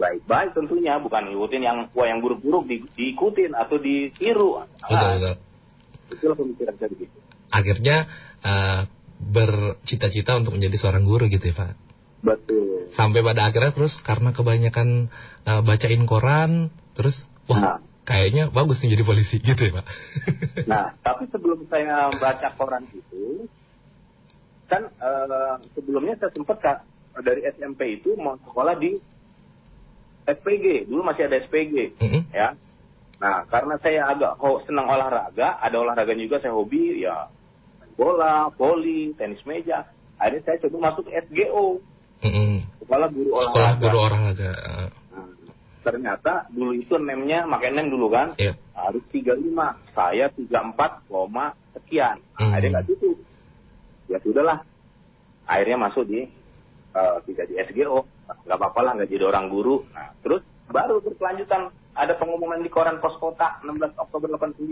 baik-baik 0.00 0.56
tentunya, 0.56 0.96
bukan 0.96 1.28
ngikutin 1.28 1.62
yang 1.62 1.78
wah 1.92 2.06
yang 2.08 2.24
buruk-buruk 2.24 2.64
di- 2.64 2.88
diikutin 2.96 3.52
atau 3.52 3.76
ditiru. 3.76 4.64
Betul 4.84 4.96
Nah, 4.96 5.12
betul. 5.16 5.34
itulah 6.08 6.36
pemikiran 6.36 6.74
saya 6.80 6.88
begitu. 6.92 7.16
Akhirnya 7.48 7.96
eh, 8.38 8.80
bercita-cita 9.18 10.38
untuk 10.38 10.54
menjadi 10.54 10.76
seorang 10.78 11.02
guru 11.02 11.26
gitu 11.26 11.50
ya 11.50 11.54
pak? 11.58 11.87
Betul. 12.18 12.90
sampai 12.90 13.22
pada 13.22 13.46
akhirnya 13.46 13.70
terus 13.70 13.94
karena 14.02 14.34
kebanyakan 14.34 15.06
uh, 15.46 15.62
bacain 15.62 16.02
koran 16.02 16.74
terus 16.98 17.30
wah 17.46 17.58
Nah. 17.58 17.78
kayaknya 18.02 18.50
bagus 18.50 18.82
nih 18.82 18.98
jadi 18.98 19.04
polisi 19.06 19.36
gitu 19.46 19.62
ya 19.70 19.72
pak 19.78 19.86
Nah, 20.66 20.92
tapi 21.00 21.24
sebelum 21.32 21.64
saya 21.70 22.12
baca 22.12 22.48
koran 22.58 22.84
itu, 22.92 23.48
kan 24.68 24.84
eh, 24.84 25.54
sebelumnya 25.72 26.20
saya 26.20 26.28
sempat 26.36 26.60
Kak, 26.60 26.78
dari 27.24 27.40
SMP 27.48 28.00
itu 28.02 28.12
mau 28.20 28.36
sekolah 28.44 28.76
di 28.76 29.00
SPG. 30.28 30.84
Dulu 30.92 31.00
masih 31.00 31.24
ada 31.24 31.40
SPG, 31.40 31.96
Mm-mm. 31.96 32.22
ya. 32.36 32.52
Nah, 33.18 33.48
karena 33.48 33.80
saya 33.80 34.12
agak 34.12 34.36
senang 34.68 34.86
olahraga, 34.86 35.56
ada 35.58 35.76
olahraga 35.80 36.12
juga 36.14 36.38
saya 36.38 36.52
hobi, 36.52 37.00
ya 37.00 37.32
bola, 37.98 38.52
voli, 38.54 39.16
tenis 39.18 39.42
meja. 39.42 39.88
Akhirnya 40.20 40.44
saya 40.46 40.56
coba 40.68 40.92
masuk 40.92 41.08
SGO, 41.10 41.80
Mm-mm. 42.18 42.66
sekolah 42.82 43.08
guru 43.14 43.30
sekolah 43.30 43.50
olahraga. 43.54 43.82
guru 43.82 43.96
olahraga 44.02 44.50
uh, 44.50 44.88
Nah, 45.08 45.28
ternyata 45.84 46.32
dulu 46.52 46.72
itu 46.76 46.94
nemnya, 47.00 47.48
makai 47.48 47.72
nem 47.72 47.88
dulu 47.88 48.12
kan, 48.12 48.36
Iya. 48.36 48.52
harus 48.76 49.00
35 49.08 49.78
saya 49.96 50.28
34 50.34 51.08
koma 51.08 51.54
sekian. 51.72 52.20
Hmm. 52.36 52.52
akhirnya 52.52 52.82
nggak 52.82 52.86
cukup. 52.92 53.16
Ya 54.08 54.18
sudahlah. 54.20 54.58
Akhirnya 55.48 55.80
masuk 55.80 56.04
di 56.04 56.28
eh, 56.92 57.16
tidak 57.24 57.46
di 57.48 57.54
SGO 57.70 58.04
nggak 58.28 58.58
apa-apa 58.60 58.80
lah 58.84 58.92
nggak 59.00 59.08
jadi 59.08 59.24
orang 59.24 59.48
guru. 59.48 59.84
Nah 59.96 60.12
terus 60.20 60.44
baru 60.68 61.00
berkelanjutan. 61.00 61.72
Ada 61.98 62.14
pengumuman 62.14 62.62
di 62.62 62.70
koran 62.70 63.02
pos 63.02 63.18
kota 63.18 63.58
16 63.66 63.98
Oktober 63.98 64.30
89 64.38 64.70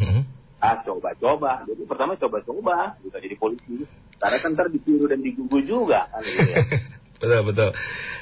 mm-mm. 0.00 0.22
ah 0.62 0.76
coba-coba. 0.80 1.68
Jadi 1.68 1.82
pertama 1.84 2.16
coba-coba 2.16 2.96
bisa 3.04 3.18
jadi 3.20 3.36
polisi 3.36 3.84
karena 4.22 4.38
kan 4.38 4.50
ntar 4.54 4.70
ditiru 4.70 5.10
dan 5.10 5.18
digugu 5.18 5.58
juga 5.66 6.06
kan 6.06 6.22
gitu 6.22 6.46
ya. 6.46 6.62
betul 7.20 7.40
betul. 7.50 7.70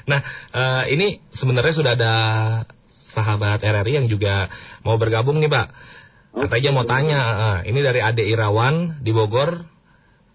Nah 0.08 0.20
uh, 0.56 0.84
ini 0.88 1.20
sebenarnya 1.36 1.74
sudah 1.76 1.92
ada 1.92 2.14
sahabat 3.12 3.60
RRI 3.60 4.00
yang 4.00 4.08
juga 4.08 4.48
mau 4.80 4.96
bergabung 4.96 5.36
nih 5.44 5.52
pak. 5.52 5.68
Katanya 6.30 6.70
mau 6.72 6.86
tanya 6.88 7.20
uh, 7.20 7.58
ini 7.68 7.84
dari 7.84 8.00
Ade 8.00 8.24
Irawan 8.24 9.04
di 9.04 9.12
Bogor. 9.12 9.68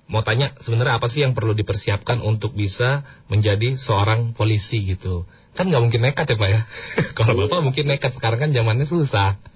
Mau 0.05 0.21
tanya 0.21 0.53
sebenarnya 0.61 1.01
apa 1.01 1.09
sih 1.09 1.25
yang 1.25 1.33
perlu 1.33 1.57
dipersiapkan 1.57 2.21
untuk 2.21 2.53
bisa 2.53 3.01
menjadi 3.25 3.73
seorang 3.73 4.37
polisi 4.37 4.85
gitu? 4.85 5.25
Kan 5.57 5.73
nggak 5.73 5.81
mungkin 5.81 6.05
nekat 6.05 6.29
ya 6.29 6.37
pak 6.37 6.49
ya. 6.51 6.61
Kalau 7.17 7.33
bapak 7.33 7.65
mungkin 7.65 7.89
nekat 7.89 8.13
sekarang 8.13 8.37
kan 8.37 8.49
zamannya 8.53 8.85
susah 8.85 9.54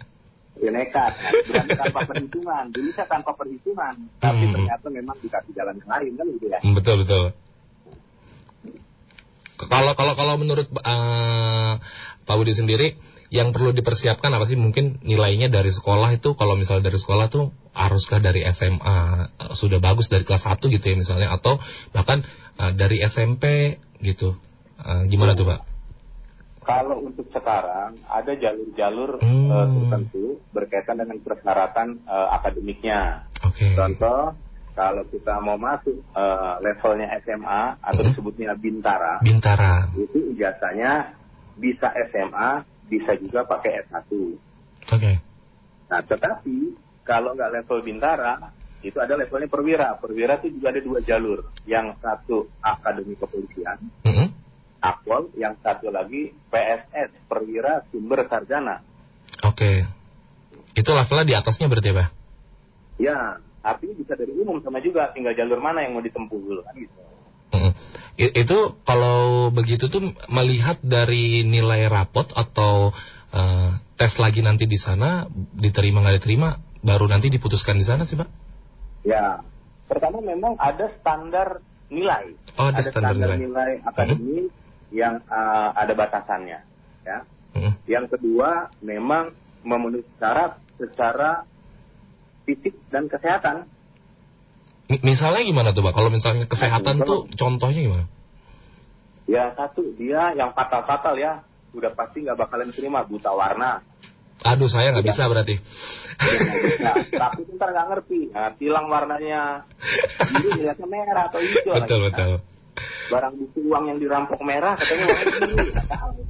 ya 0.60 0.70
nekat. 0.70 1.14
Bukan 1.48 1.66
tanpa 1.72 2.00
perhitungan. 2.12 2.64
Dulu 2.70 2.90
saya 2.92 3.08
tanpa 3.08 3.32
perhitungan. 3.36 3.96
Tapi 4.20 4.44
Hmm. 4.46 4.54
ternyata 4.56 4.88
memang 4.92 5.18
dikasih 5.20 5.52
jalan 5.56 5.76
yang 5.80 5.90
lain 5.90 6.12
kan 6.20 6.26
gitu 6.36 6.46
ya? 6.52 6.60
Hmm, 6.60 6.76
betul 6.76 6.96
betul. 7.04 7.24
Kalau 9.60 9.92
kalau 9.96 10.14
kalau 10.16 10.36
menurut 10.40 10.72
eh, 10.72 11.74
Pak 12.24 12.36
Budi 12.40 12.56
sendiri 12.56 12.96
yang 13.30 13.52
perlu 13.52 13.76
dipersiapkan 13.76 14.32
apa 14.32 14.48
sih? 14.48 14.56
Mungkin 14.56 15.04
nilainya 15.04 15.52
dari 15.52 15.70
sekolah 15.70 16.16
itu 16.16 16.34
kalau 16.40 16.56
misalnya 16.56 16.88
dari 16.90 17.00
sekolah 17.00 17.28
tuh 17.28 17.52
haruskah 17.76 18.24
dari 18.24 18.42
SMA 18.50 19.00
sudah 19.54 19.80
bagus 19.84 20.08
dari 20.08 20.24
kelas 20.24 20.48
1 20.48 20.64
gitu 20.64 20.86
ya 20.86 20.96
misalnya 20.96 21.28
atau 21.36 21.60
bahkan 21.92 22.24
eh, 22.60 22.72
dari 22.76 23.04
SMP 23.04 23.76
gitu. 24.00 24.36
Eh, 24.80 25.04
gimana 25.12 25.36
tuh 25.36 25.44
Pak? 25.44 25.60
Kalau 26.70 27.02
untuk 27.02 27.26
sekarang 27.34 27.98
ada 28.06 28.30
jalur-jalur 28.38 29.18
Hmm. 29.18 29.50
eh, 29.50 29.68
tertentu 29.74 30.38
berkaitan 30.54 31.02
dengan 31.02 31.18
persyaratan 31.18 32.06
eh, 32.06 32.28
akademiknya. 32.38 33.26
Oke. 33.42 33.74
Contoh, 33.74 34.38
kalau 34.78 35.02
kita 35.10 35.42
mau 35.42 35.58
masuk 35.58 35.98
eh, 36.14 36.54
levelnya 36.62 37.10
SMA 37.26 37.82
atau 37.82 38.02
Hmm. 38.06 38.10
disebutnya 38.14 38.54
bintara, 38.54 39.18
Bintara. 39.26 39.90
itu 39.98 40.30
ijazahnya 40.38 41.18
bisa 41.58 41.90
SMA, 42.14 42.62
bisa 42.86 43.18
juga 43.18 43.50
pakai 43.50 43.90
S1. 43.90 44.38
Oke. 44.94 45.12
Nah, 45.90 46.02
tetapi 46.06 46.78
kalau 47.02 47.34
nggak 47.34 47.50
level 47.50 47.82
bintara, 47.82 48.54
itu 48.86 48.96
ada 49.02 49.18
levelnya 49.18 49.50
perwira. 49.50 49.98
Perwira 49.98 50.38
itu 50.40 50.62
juga 50.62 50.70
ada 50.70 50.82
dua 50.86 51.00
jalur. 51.02 51.50
Yang 51.66 51.98
satu 52.00 52.48
akademi 52.62 53.18
kepolisian, 53.18 53.90
Mm-mm. 54.06 54.39
Akpol, 54.80 55.36
yang 55.36 55.60
satu 55.60 55.92
lagi 55.92 56.32
PSS, 56.48 57.28
perwira 57.28 57.84
sumber 57.92 58.24
sarjana. 58.32 58.80
Oke. 59.44 59.84
Itu 60.76 60.96
levelnya 60.96 61.28
di 61.28 61.36
atasnya 61.36 61.68
berarti 61.68 61.92
ya, 61.92 61.96
Pak? 62.00 62.08
Ya, 63.00 63.18
artinya 63.64 63.96
bisa 64.00 64.14
dari 64.16 64.32
umum 64.36 64.64
sama 64.64 64.80
juga, 64.80 65.12
tinggal 65.12 65.36
jalur 65.36 65.60
mana 65.60 65.84
yang 65.84 65.96
mau 65.96 66.04
ditempuh 66.04 66.40
dulu 66.40 66.64
kan 66.64 66.76
gitu. 66.80 67.00
Itu 68.20 68.84
kalau 68.84 69.50
begitu 69.50 69.88
tuh 69.88 70.12
melihat 70.28 70.84
dari 70.84 71.48
nilai 71.48 71.88
rapot 71.88 72.28
atau 72.36 72.92
eh, 73.32 73.72
tes 73.96 74.12
lagi 74.20 74.44
nanti 74.44 74.68
di 74.68 74.76
sana 74.76 75.24
diterima 75.56 76.04
nggak 76.04 76.18
diterima 76.20 76.60
baru 76.84 77.08
nanti 77.08 77.32
diputuskan 77.32 77.80
di 77.80 77.88
sana 77.88 78.04
sih 78.04 78.20
pak? 78.20 78.28
Ya, 79.08 79.40
pertama 79.88 80.20
memang 80.20 80.60
ada 80.60 80.92
standar 81.00 81.64
nilai. 81.88 82.36
Oh, 82.60 82.68
ada 82.68 82.84
standar 82.84 83.40
nilai. 83.40 83.80
akademik 83.88 84.52
yang 84.90 85.22
uh, 85.30 85.70
ada 85.74 85.94
batasannya. 85.94 86.60
Ya. 87.06 87.18
Mm-mm. 87.58 87.74
Yang 87.90 88.18
kedua, 88.18 88.70
memang 88.82 89.34
memenuhi 89.66 90.06
syarat 90.18 90.58
secara 90.78 91.44
fisik 92.46 92.78
dan 92.90 93.10
kesehatan. 93.10 93.66
Mi- 94.90 95.02
Misalnya 95.14 95.46
gimana 95.46 95.70
tuh 95.74 95.86
pak? 95.86 95.94
Kalau 95.94 96.10
misalnya 96.10 96.46
kesehatan 96.50 97.02
Nah, 97.02 97.06
tuh 97.06 97.20
contohnya 97.38 97.82
gimana? 97.82 98.06
Ya 99.30 99.54
satu, 99.54 99.94
dia 99.94 100.34
yang 100.34 100.58
fatal-fatal 100.58 101.14
ya, 101.22 101.46
udah 101.78 101.94
pasti 101.94 102.26
nggak 102.26 102.38
bakalan 102.38 102.74
terima 102.74 103.06
buta 103.06 103.30
warna. 103.30 103.86
Aduh 104.42 104.72
saya 104.72 104.90
nggak 104.96 105.06
bisa 105.06 105.28
berarti. 105.30 105.60
Bisa. 106.18 106.92
Tapi 107.12 107.46
ntar 107.60 107.70
nggak 107.76 107.88
ngerti, 107.94 108.32
nah, 108.34 108.50
tilang 108.58 108.88
warnanya 108.90 109.68
biru 110.34 110.50
lihatnya 110.64 110.88
merah 110.90 111.28
atau 111.30 111.38
hijau. 111.44 111.76
betul 111.78 112.00
lagi. 112.02 112.08
betul. 112.10 112.32
Barang 113.10 113.34
bukti 113.36 113.60
uang 113.66 113.84
yang 113.90 113.98
dirampok 113.98 114.40
merah 114.44 114.76
katanya 114.78 115.06
uangnya 115.10 115.84
tahu. 115.88 116.22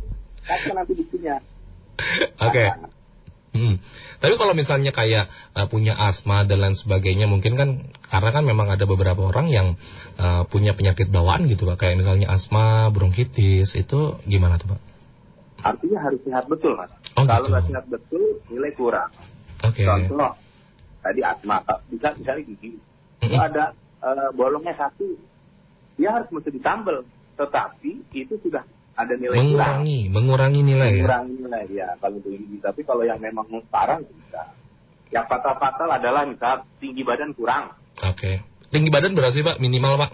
Kapan 0.46 0.74
nanti 0.82 0.94
buktinya? 0.98 1.36
Oke. 2.42 2.66
Hmm. 3.50 3.76
Tapi 4.20 4.36
kalau 4.36 4.54
misalnya 4.54 4.92
kayak 4.94 5.32
uh, 5.58 5.68
punya 5.72 5.98
asma 5.98 6.46
dan 6.46 6.62
lain 6.62 6.78
sebagainya, 6.78 7.26
mungkin 7.26 7.58
kan 7.58 7.70
karena 8.08 8.30
kan 8.30 8.44
memang 8.46 8.68
ada 8.70 8.86
beberapa 8.86 9.26
orang 9.26 9.48
yang 9.50 9.68
uh, 10.20 10.44
punya 10.46 10.76
penyakit 10.76 11.10
bawaan 11.10 11.50
gitu 11.50 11.66
pak, 11.66 11.82
kayak 11.88 11.98
misalnya 11.98 12.30
asma, 12.30 12.92
bronkitis, 12.94 13.74
itu 13.74 14.20
gimana 14.28 14.62
tuh 14.62 14.76
pak? 14.76 14.80
Artinya 15.60 16.00
harus 16.04 16.20
sehat 16.24 16.46
betul 16.48 16.78
mas. 16.78 16.92
Oh, 17.18 17.26
Kalau 17.26 17.48
gitu. 17.48 17.52
nggak 17.52 17.66
sehat 17.68 17.86
betul, 17.90 18.24
nilai 18.54 18.72
kurang. 18.76 19.12
Oke. 19.66 19.84
Contoh, 19.84 20.32
tadi 21.04 21.22
asma, 21.26 21.58
bisa 21.90 22.08
misalnya 22.16 22.44
gigi. 22.48 22.72
Itu 23.20 23.36
Mm-mm. 23.36 23.40
ada 23.40 23.76
eh, 24.04 24.30
bolongnya 24.36 24.76
satu, 24.80 25.20
dia 26.00 26.16
harus 26.16 26.32
mesti 26.32 26.50
ditambal. 26.56 27.04
Tetapi 27.36 27.92
itu 28.16 28.40
sudah 28.40 28.64
ada 28.96 29.14
nilai 29.20 29.36
kurang. 29.36 29.84
Mengurangi, 29.84 30.00
mengurangi 30.08 30.62
nilai 30.64 30.90
ya. 30.92 30.96
Mengurangi 31.04 31.34
nilai 31.44 31.66
ya 31.68 31.90
kalau 32.00 32.18
gigi. 32.24 32.58
Tapi 32.64 32.82
kalau 32.88 33.04
yang 33.04 33.20
memang 33.20 33.48
parah 33.68 34.00
bisa. 34.00 34.56
Yang 35.12 35.26
fatal-fatal 35.28 35.90
adalah 35.92 36.24
misal 36.24 36.64
tinggi 36.80 37.04
badan 37.04 37.36
kurang. 37.36 37.76
Oke. 38.00 38.40
Tinggi 38.72 38.88
badan 38.88 39.18
berapa 39.18 39.34
sih 39.34 39.44
pak? 39.44 39.60
Minimal 39.60 40.08
pak? 40.08 40.12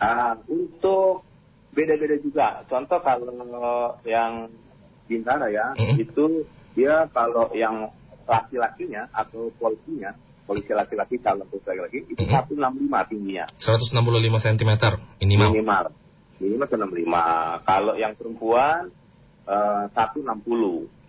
Ah, 0.00 0.34
untuk 0.50 1.22
beda-beda 1.76 2.16
juga. 2.18 2.64
Contoh 2.66 2.98
kalau 3.04 4.00
yang 4.08 4.48
bintara 5.06 5.52
ya, 5.52 5.76
Mm-mm. 5.76 6.00
itu 6.00 6.48
dia 6.72 7.04
kalau 7.12 7.52
yang 7.52 7.92
laki-lakinya 8.24 9.06
atau 9.12 9.52
polisinya, 9.60 10.16
polisi 10.46 10.70
laki-laki 10.72 11.18
calon 11.20 11.44
polisi 11.50 11.66
laki-laki 11.68 11.96
itu 12.06 12.22
Mm-mm. 12.22 12.46
165 12.46 13.10
tingginya 13.10 13.44
165 13.58 14.46
cm 14.46 14.72
minimal. 15.20 15.50
minimal. 15.52 15.84
Minimal 16.36 16.66
165. 16.68 17.64
Kalau 17.64 17.94
yang 17.96 18.12
perempuan 18.14 18.92
eh, 19.48 19.84
160 19.90 20.22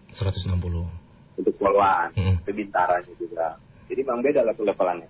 160. 0.07 1.37
untuk 1.37 1.53
poluan, 1.61 2.09
itu 2.17 2.49
bintaranya 2.49 3.13
juga. 3.13 3.61
Jadi 3.85 4.01
memang 4.01 4.25
beda 4.25 4.41
level-levelannya. 4.41 5.09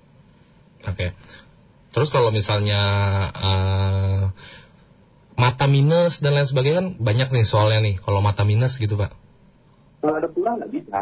Oke. 0.91 1.15
Terus 1.95 2.09
kalau 2.11 2.29
misalnya 2.35 2.81
eh, 3.31 4.23
mata 5.37 5.65
minus 5.69 6.19
dan 6.19 6.35
lain 6.35 6.49
sebagainya 6.49 6.77
kan 6.81 6.89
banyak 6.99 7.29
nih 7.31 7.45
soalnya 7.47 7.79
nih. 7.85 7.95
Kalau 8.01 8.19
mata 8.19 8.43
minus 8.43 8.75
gitu 8.75 8.97
pak. 8.99 9.13
Kalau 10.01 10.13
ada 10.17 10.27
kurang 10.29 10.59
nggak 10.59 10.71
bisa. 10.73 10.99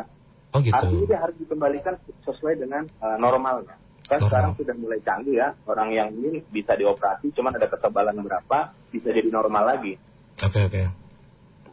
Oh 0.56 0.64
gitu. 0.64 0.72
Artinya 0.72 1.06
dia 1.12 1.20
harus 1.20 1.36
dikembalikan 1.36 1.94
sesuai 2.24 2.56
dengan 2.56 2.88
eh, 2.88 3.18
normalnya. 3.20 3.76
Kan 4.06 4.22
Normal. 4.22 4.30
sekarang 4.30 4.52
sudah 4.56 4.76
mulai 4.78 5.00
canggih 5.02 5.36
ya, 5.36 5.48
orang 5.66 5.90
yang 5.90 6.14
ini 6.14 6.40
bisa 6.54 6.78
dioperasi, 6.78 7.34
cuman 7.34 7.58
ada 7.58 7.66
ketebalan 7.66 8.22
berapa, 8.22 8.72
bisa 8.94 9.10
jadi 9.10 9.28
normal 9.34 9.66
lagi. 9.66 9.98
Oke 10.46 10.62
oke. 10.62 10.82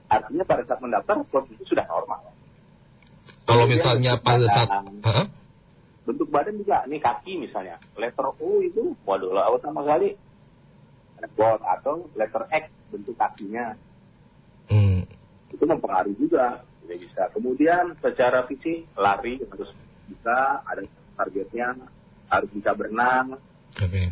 Artinya 0.08 0.44
pada 0.48 0.64
saat 0.64 0.80
mendaftar, 0.80 1.20
posisi 1.28 1.60
sudah 1.68 1.84
normal. 1.84 2.24
Kalau 3.44 3.68
misalnya 3.68 4.16
pada 4.16 4.48
saat, 4.48 4.68
Heeh. 4.80 5.26
Bentuk 6.02 6.32
badan 6.32 6.56
juga, 6.58 6.82
nih 6.88 6.98
kaki 6.98 7.36
misalnya, 7.36 7.78
letter 7.94 8.32
O 8.40 8.64
itu, 8.64 8.96
waduh 9.06 9.30
lah, 9.30 9.52
sama 9.60 9.86
sekali, 9.86 10.16
bot 11.36 11.60
atau 11.62 12.10
letter 12.16 12.48
X 12.50 12.64
bentuk 12.90 13.14
kakinya, 13.14 13.76
Hmm, 14.72 15.04
itu 15.52 15.64
mempengaruhi 15.68 16.16
juga, 16.16 16.64
tidak 16.92 17.00
bisa. 17.08 17.22
Kemudian 17.32 17.96
secara 18.04 18.44
fisik, 18.44 18.84
lari 18.92 19.40
harus 19.40 19.70
bisa, 20.04 20.60
ada 20.68 20.84
targetnya, 21.16 21.68
harus 22.28 22.50
bisa 22.52 22.70
berenang, 22.76 23.40
oke. 23.80 24.04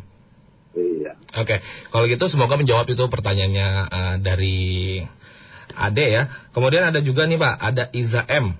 iya. 0.76 1.12
Oke, 1.36 1.60
kalau 1.92 2.04
gitu 2.08 2.24
semoga 2.32 2.56
menjawab 2.56 2.88
itu 2.88 3.04
pertanyaannya 3.04 3.68
eh, 3.88 4.16
dari 4.24 4.58
Ade 5.76 6.06
ya. 6.08 6.22
Kemudian 6.56 6.88
ada 6.88 7.00
juga 7.04 7.28
nih 7.28 7.38
Pak, 7.38 7.54
ada 7.60 7.84
Iza 7.92 8.24
M. 8.26 8.56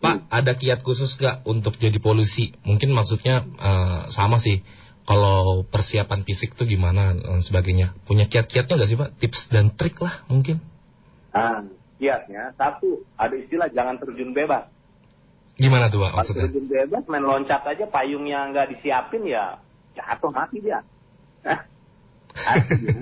Pak, 0.00 0.32
ada 0.32 0.56
kiat 0.56 0.80
khusus 0.80 1.12
gak 1.20 1.44
untuk 1.44 1.76
jadi 1.76 2.00
polisi? 2.00 2.56
Mungkin 2.64 2.96
maksudnya 2.96 3.44
eh, 3.44 4.00
sama 4.08 4.40
sih. 4.40 4.64
Kalau 5.00 5.66
persiapan 5.66 6.22
fisik 6.22 6.54
tuh 6.54 6.70
gimana 6.70 7.16
dan 7.16 7.42
sebagainya. 7.42 7.96
Punya 8.06 8.30
kiat-kiatnya 8.30 8.78
gak 8.78 8.88
sih 8.88 8.98
Pak? 9.00 9.10
Tips 9.18 9.50
dan 9.50 9.74
trik 9.74 9.98
lah 9.98 10.22
mungkin. 10.30 10.62
Nah, 11.34 11.66
kiatnya 12.00 12.56
satu 12.56 13.04
ada 13.20 13.36
istilah 13.36 13.68
jangan 13.68 14.00
terjun 14.00 14.32
bebas. 14.32 14.64
Gimana 15.60 15.92
tuh 15.92 16.00
Pak 16.00 16.12
maksudnya? 16.16 16.48
terjun 16.48 16.66
bebas 16.72 17.04
main 17.04 17.20
loncat 17.20 17.60
aja 17.68 17.84
payungnya 17.84 18.48
nggak 18.48 18.72
disiapin 18.72 19.28
ya 19.28 19.60
jatuh 19.92 20.32
mati 20.32 20.64
dia. 20.64 20.80
Nah, 22.30 22.56
artinya 22.62 22.94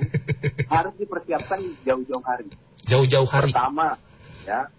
harus 0.73 0.95
dipersiapkan 0.97 1.61
jauh-jauh 1.85 2.25
hari. 2.25 2.49
Jauh-jauh 2.89 3.29
hari. 3.29 3.53
Pertama, 3.53 4.01
ya 4.49 4.73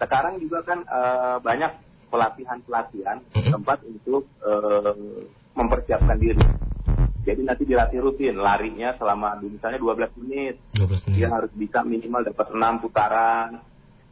sekarang 0.00 0.40
juga 0.40 0.64
kan 0.64 0.80
eh, 0.88 1.36
banyak 1.44 1.72
pelatihan-pelatihan 2.08 3.20
Mhm. 3.28 3.52
tempat 3.52 3.78
untuk 3.84 4.24
eh, 4.40 5.28
mempersiapkan 5.52 6.16
diri. 6.16 6.40
Jadi 7.28 7.44
nanti 7.44 7.68
dilatih 7.68 8.00
rutin, 8.00 8.40
larinya 8.40 8.96
selama 8.96 9.36
misalnya 9.44 9.76
12 9.76 10.16
menit, 10.24 10.56
12 10.72 11.12
menit. 11.12 11.16
dia 11.20 11.28
harus 11.28 11.52
bisa 11.52 11.84
minimal 11.84 12.24
dapat 12.24 12.56
6 12.56 12.80
putaran. 12.80 13.60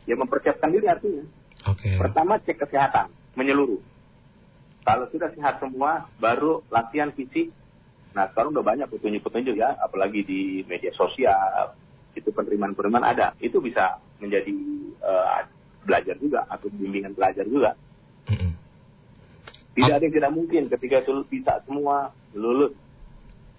Ya 0.04 0.20
mempersiapkan 0.20 0.68
diri 0.68 0.84
artinya. 0.84 1.24
Oke. 1.64 1.96
Pertama 1.96 2.36
cek 2.36 2.60
kesehatan 2.60 3.08
menyeluruh. 3.32 3.80
Kalau 4.84 5.08
sudah 5.08 5.32
sehat 5.32 5.64
semua, 5.64 6.12
baru 6.20 6.60
latihan 6.68 7.08
fisik. 7.16 7.50
Nah 8.12 8.28
sekarang 8.28 8.52
udah 8.52 8.62
banyak 8.62 8.86
petunjuk-petunjuk 8.92 9.56
ya, 9.56 9.80
apalagi 9.80 10.20
di 10.20 10.40
media 10.68 10.92
sosial. 10.92 11.72
Itu 12.12 12.36
penerimaan-penerimaan 12.36 13.16
ada. 13.16 13.32
Itu 13.40 13.64
bisa 13.64 13.96
menjadi 14.20 14.52
eh, 15.00 15.40
belajar 15.88 16.20
juga 16.20 16.44
atau 16.52 16.68
bimbingan 16.68 17.16
belajar 17.16 17.48
juga. 17.48 17.72
Mm-mm. 18.28 18.52
Tidak 19.72 19.92
ada 19.92 20.04
yang 20.04 20.14
tidak 20.14 20.32
mungkin 20.36 20.62
ketika 20.68 21.00
itu 21.00 21.24
bisa 21.32 21.64
semua 21.64 22.12
lulus 22.36 22.76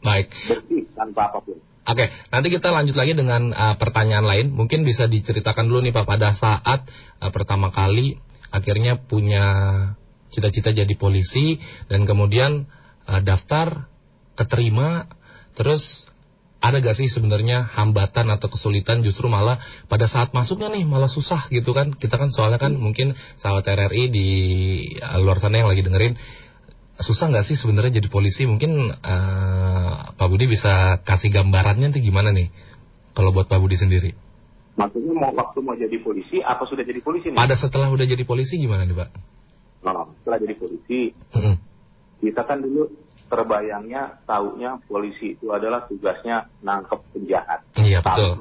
Baik. 0.08 0.28
bersih 0.32 0.88
tanpa 0.96 1.28
apa 1.28 1.44
pun. 1.44 1.60
Oke, 1.88 2.06
nanti 2.32 2.48
kita 2.52 2.68
lanjut 2.72 2.96
lagi 3.00 3.16
dengan 3.16 3.52
uh, 3.56 3.76
pertanyaan 3.80 4.28
lain. 4.28 4.48
Mungkin 4.52 4.84
bisa 4.84 5.08
diceritakan 5.08 5.68
dulu 5.72 5.84
nih 5.88 5.96
Pak 5.96 6.04
pada 6.08 6.36
saat 6.36 6.88
uh, 7.20 7.32
pertama 7.32 7.72
kali 7.72 8.20
akhirnya 8.52 9.00
punya 9.00 9.46
cita-cita 10.32 10.76
jadi 10.76 10.94
polisi 11.00 11.60
dan 11.88 12.04
kemudian 12.04 12.68
uh, 13.08 13.24
daftar, 13.24 13.88
keterima, 14.36 15.08
terus 15.56 16.12
ada 16.60 16.84
gak 16.84 17.00
sih 17.00 17.08
sebenarnya 17.08 17.64
hambatan 17.64 18.34
atau 18.34 18.52
kesulitan 18.52 19.06
justru 19.06 19.30
malah 19.32 19.62
pada 19.88 20.10
saat 20.10 20.34
masuknya 20.36 20.68
nih 20.74 20.84
malah 20.84 21.08
susah 21.08 21.48
gitu 21.56 21.72
kan? 21.72 21.96
Kita 21.96 22.20
kan 22.20 22.36
soalnya 22.36 22.60
kan 22.60 22.76
mungkin 22.76 23.16
sahabat 23.40 23.64
RRI 23.64 24.12
di 24.12 24.28
uh, 25.00 25.24
luar 25.24 25.40
sana 25.40 25.64
yang 25.64 25.72
lagi 25.72 25.88
dengerin 25.88 26.20
susah 26.98 27.30
nggak 27.30 27.46
sih 27.46 27.58
sebenarnya 27.58 28.02
jadi 28.02 28.10
polisi? 28.10 28.50
Mungkin 28.50 28.72
eh, 28.90 29.67
Pak 30.18 30.28
Budi 30.30 30.46
bisa 30.46 31.02
kasih 31.02 31.30
gambarannya 31.34 31.94
tuh 31.94 32.02
gimana 32.04 32.30
nih 32.34 32.52
kalau 33.18 33.34
buat 33.34 33.50
Pak 33.50 33.60
Budi 33.62 33.78
sendiri? 33.80 34.14
Maksudnya 34.78 35.14
mau 35.18 35.34
waktu 35.34 35.60
mau 35.66 35.74
jadi 35.74 35.98
polisi 35.98 36.38
apa 36.46 36.62
sudah 36.70 36.86
jadi 36.86 37.02
polisi 37.02 37.34
nih? 37.34 37.40
Pada 37.42 37.58
setelah 37.58 37.90
udah 37.90 38.06
jadi 38.06 38.22
polisi 38.22 38.62
gimana 38.62 38.86
nih 38.86 38.94
Pak? 38.94 39.10
Nah, 39.82 40.06
setelah 40.22 40.38
jadi 40.38 40.56
polisi, 40.58 41.16
Mm-mm. 41.34 41.56
kita 42.22 42.46
kan 42.46 42.62
dulu 42.62 42.86
terbayangnya 43.28 44.24
taunya 44.24 44.80
polisi 44.88 45.36
itu 45.36 45.52
adalah 45.52 45.84
tugasnya 45.90 46.48
nangkep 46.64 47.00
penjahat. 47.12 47.60
Iya 47.76 48.00
betul. 48.00 48.40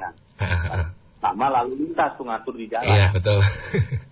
Sama 1.19 1.47
lalu 1.51 1.73
lintas 1.89 2.15
tuh 2.15 2.29
ngatur 2.29 2.55
di 2.55 2.67
jalan. 2.71 2.87
Iya 2.87 3.07
betul. 3.11 3.41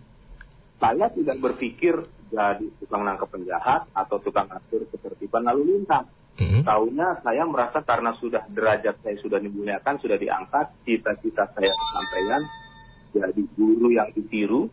Saya 0.83 1.07
tidak 1.15 1.37
berpikir 1.41 1.95
jadi 2.33 2.67
tukang 2.83 3.07
nangkep 3.07 3.29
penjahat 3.31 3.87
atau 3.95 4.17
tukang 4.19 4.51
atur 4.51 4.83
ketertiban 4.91 5.47
lalu 5.47 5.79
lintas. 5.79 6.09
Mm-hmm. 6.35 6.67
Taunya 6.67 7.09
saya 7.23 7.47
merasa 7.47 7.79
karena 7.87 8.11
sudah 8.19 8.43
derajat 8.51 8.99
saya 9.07 9.17
sudah 9.23 9.39
dimuliakan, 9.39 9.95
sudah 10.03 10.19
diangkat, 10.19 10.67
cita-cita 10.83 11.47
saya 11.55 11.71
kesampaian 11.71 12.43
jadi 13.15 13.43
guru 13.55 13.95
yang 13.95 14.11
ditiru. 14.11 14.67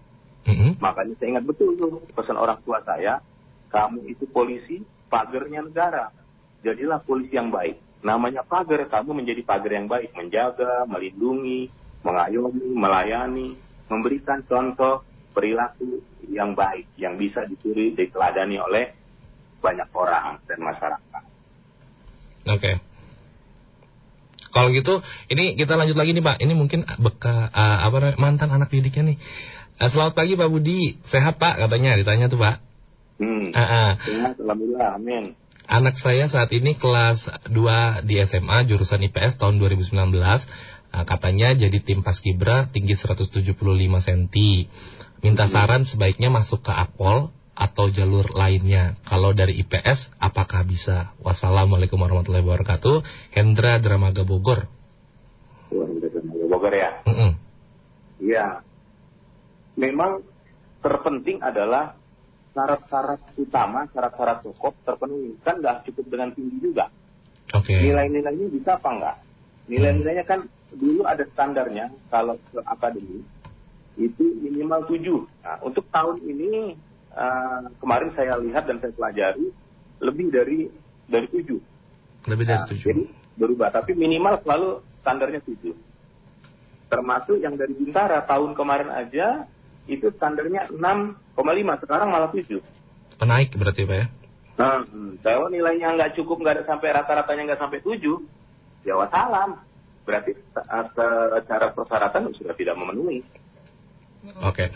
Mm-hmm. 0.50 0.82
Makanya 0.82 1.14
saya 1.22 1.28
ingat 1.38 1.46
betul 1.46 1.78
tuh 1.78 2.02
pesan 2.18 2.38
orang 2.42 2.58
tua 2.66 2.82
saya, 2.82 3.22
kamu 3.70 4.10
itu 4.10 4.26
polisi, 4.26 4.82
pagernya 5.06 5.62
negara. 5.62 6.10
Jadilah 6.66 6.98
polisi 7.06 7.38
yang 7.38 7.54
baik. 7.54 7.78
Namanya 8.02 8.42
pagar, 8.42 8.82
kamu 8.90 9.22
menjadi 9.22 9.46
pagar 9.46 9.72
yang 9.78 9.86
baik, 9.86 10.18
menjaga, 10.18 10.90
melindungi, 10.90 11.70
mengayomi, 12.02 12.74
melayani, 12.74 13.54
memberikan 13.86 14.42
contoh 14.50 15.06
perilaku 15.38 16.02
yang 16.26 16.58
baik, 16.58 16.90
yang 16.98 17.22
bisa 17.22 17.46
ditiru, 17.46 17.94
diteladani 17.94 18.58
oleh 18.58 18.86
banyak 19.62 19.90
orang 19.94 20.42
dan 20.50 20.60
masyarakat. 20.66 21.31
Oke. 22.58 22.72
Kalau 24.52 24.68
gitu, 24.76 25.00
ini 25.32 25.56
kita 25.56 25.80
lanjut 25.80 25.96
lagi 25.96 26.12
nih 26.12 26.24
Pak. 26.24 26.38
Ini 26.44 26.54
mungkin 26.54 26.84
beka 26.84 27.48
uh, 27.56 27.78
apa 27.88 27.96
namanya, 28.04 28.18
mantan 28.20 28.50
anak 28.52 28.68
didiknya 28.68 29.16
nih. 29.16 29.18
Uh, 29.80 29.88
selamat 29.88 30.14
pagi 30.14 30.36
Pak 30.36 30.50
Budi, 30.52 31.00
sehat 31.08 31.40
Pak 31.40 31.56
katanya 31.56 31.96
ditanya 31.96 32.28
tuh 32.28 32.44
Pak. 32.44 32.60
Hmm. 33.24 33.56
Uh, 33.56 33.62
uh. 33.64 33.90
Sehat, 34.04 34.36
alhamdulillah, 34.36 35.00
amin. 35.00 35.40
Anak 35.72 35.96
saya 36.04 36.28
saat 36.28 36.52
ini 36.52 36.76
kelas 36.76 37.32
2 37.48 38.04
di 38.04 38.20
SMA 38.28 38.68
jurusan 38.68 39.08
IPS 39.08 39.40
tahun 39.40 39.56
2019. 39.56 39.96
Uh, 39.96 41.06
katanya 41.08 41.56
jadi 41.56 41.80
tim 41.80 42.04
paskibra 42.04 42.68
tinggi 42.68 43.00
175 43.00 43.56
cm. 43.56 44.28
Minta 45.24 45.48
saran 45.48 45.88
sebaiknya 45.88 46.28
masuk 46.28 46.68
ke 46.68 46.76
Akpol 46.76 47.32
atau 47.62 47.94
jalur 47.94 48.26
lainnya. 48.34 48.98
Kalau 49.06 49.38
dari 49.38 49.62
IPS, 49.62 50.18
apakah 50.18 50.66
bisa? 50.66 51.14
Wassalamualaikum 51.22 52.02
warahmatullahi 52.02 52.42
wabarakatuh. 52.42 53.06
Hendra 53.38 53.78
Dramaga 53.78 54.26
Bogor. 54.26 54.66
Dramaga 55.70 56.48
Bogor 56.50 56.74
ya? 56.74 57.06
Mm-mm. 57.06 57.32
Iya. 58.18 58.66
Memang 59.78 60.26
terpenting 60.82 61.38
adalah 61.46 61.94
syarat-syarat 62.58 63.22
utama, 63.38 63.86
syarat-syarat 63.94 64.42
pokok 64.42 64.74
terpenuhi. 64.82 65.38
Kan 65.46 65.62
nggak 65.62 65.86
cukup 65.86 66.06
dengan 66.10 66.34
tinggi 66.34 66.58
juga. 66.58 66.90
Oke. 67.54 67.78
Okay. 67.78 67.86
Nilai-nilainya 67.86 68.48
bisa 68.50 68.82
apa 68.82 68.90
enggak? 68.90 69.18
Nilai-nilainya 69.70 70.26
kan 70.26 70.50
dulu 70.74 71.06
ada 71.06 71.22
standarnya 71.30 71.94
kalau 72.10 72.42
ke 72.50 72.58
akademi 72.66 73.22
itu 74.02 74.26
minimal 74.42 74.88
7. 74.90 74.98
Nah, 75.46 75.58
untuk 75.62 75.86
tahun 75.94 76.18
ini 76.26 76.74
kemarin 77.80 78.12
saya 78.16 78.40
lihat 78.40 78.64
dan 78.68 78.80
saya 78.80 78.94
pelajari 78.96 79.52
lebih 80.00 80.28
dari 80.32 80.60
dari 81.12 81.28
7. 81.28 82.30
Lebih 82.32 82.46
dari 82.48 82.62
nah, 82.64 82.70
7. 82.70 82.80
Jadi 82.80 83.04
berubah 83.36 83.70
tapi 83.72 83.92
minimal 83.96 84.40
selalu 84.44 84.70
standarnya 85.04 85.42
7. 85.44 85.76
Termasuk 86.92 87.40
yang 87.40 87.56
dari 87.56 87.72
Bintara 87.72 88.24
tahun 88.28 88.52
kemarin 88.56 88.92
aja 88.92 89.48
itu 89.88 90.12
standarnya 90.16 90.72
6,5 90.72 91.84
sekarang 91.84 92.08
malah 92.12 92.32
7. 92.32 92.60
Penaik 93.20 93.56
berarti 93.56 93.88
Pak 93.88 93.96
ya? 93.96 94.06
Nah, 94.60 94.84
kalau 95.24 95.48
nilainya 95.50 95.96
nggak 95.96 96.14
cukup, 96.20 96.44
nggak 96.44 96.62
ada 96.62 96.64
sampai 96.68 96.90
rata-ratanya 96.94 97.44
nggak 97.54 97.62
sampai 97.64 97.80
7, 97.82 97.98
ya 98.86 98.96
salam. 99.10 99.58
Berarti 100.06 100.32
secara 100.54 101.72
persyaratan 101.72 102.34
sudah 102.36 102.54
tidak 102.58 102.76
memenuhi. 102.78 103.22
Oke. 104.46 104.70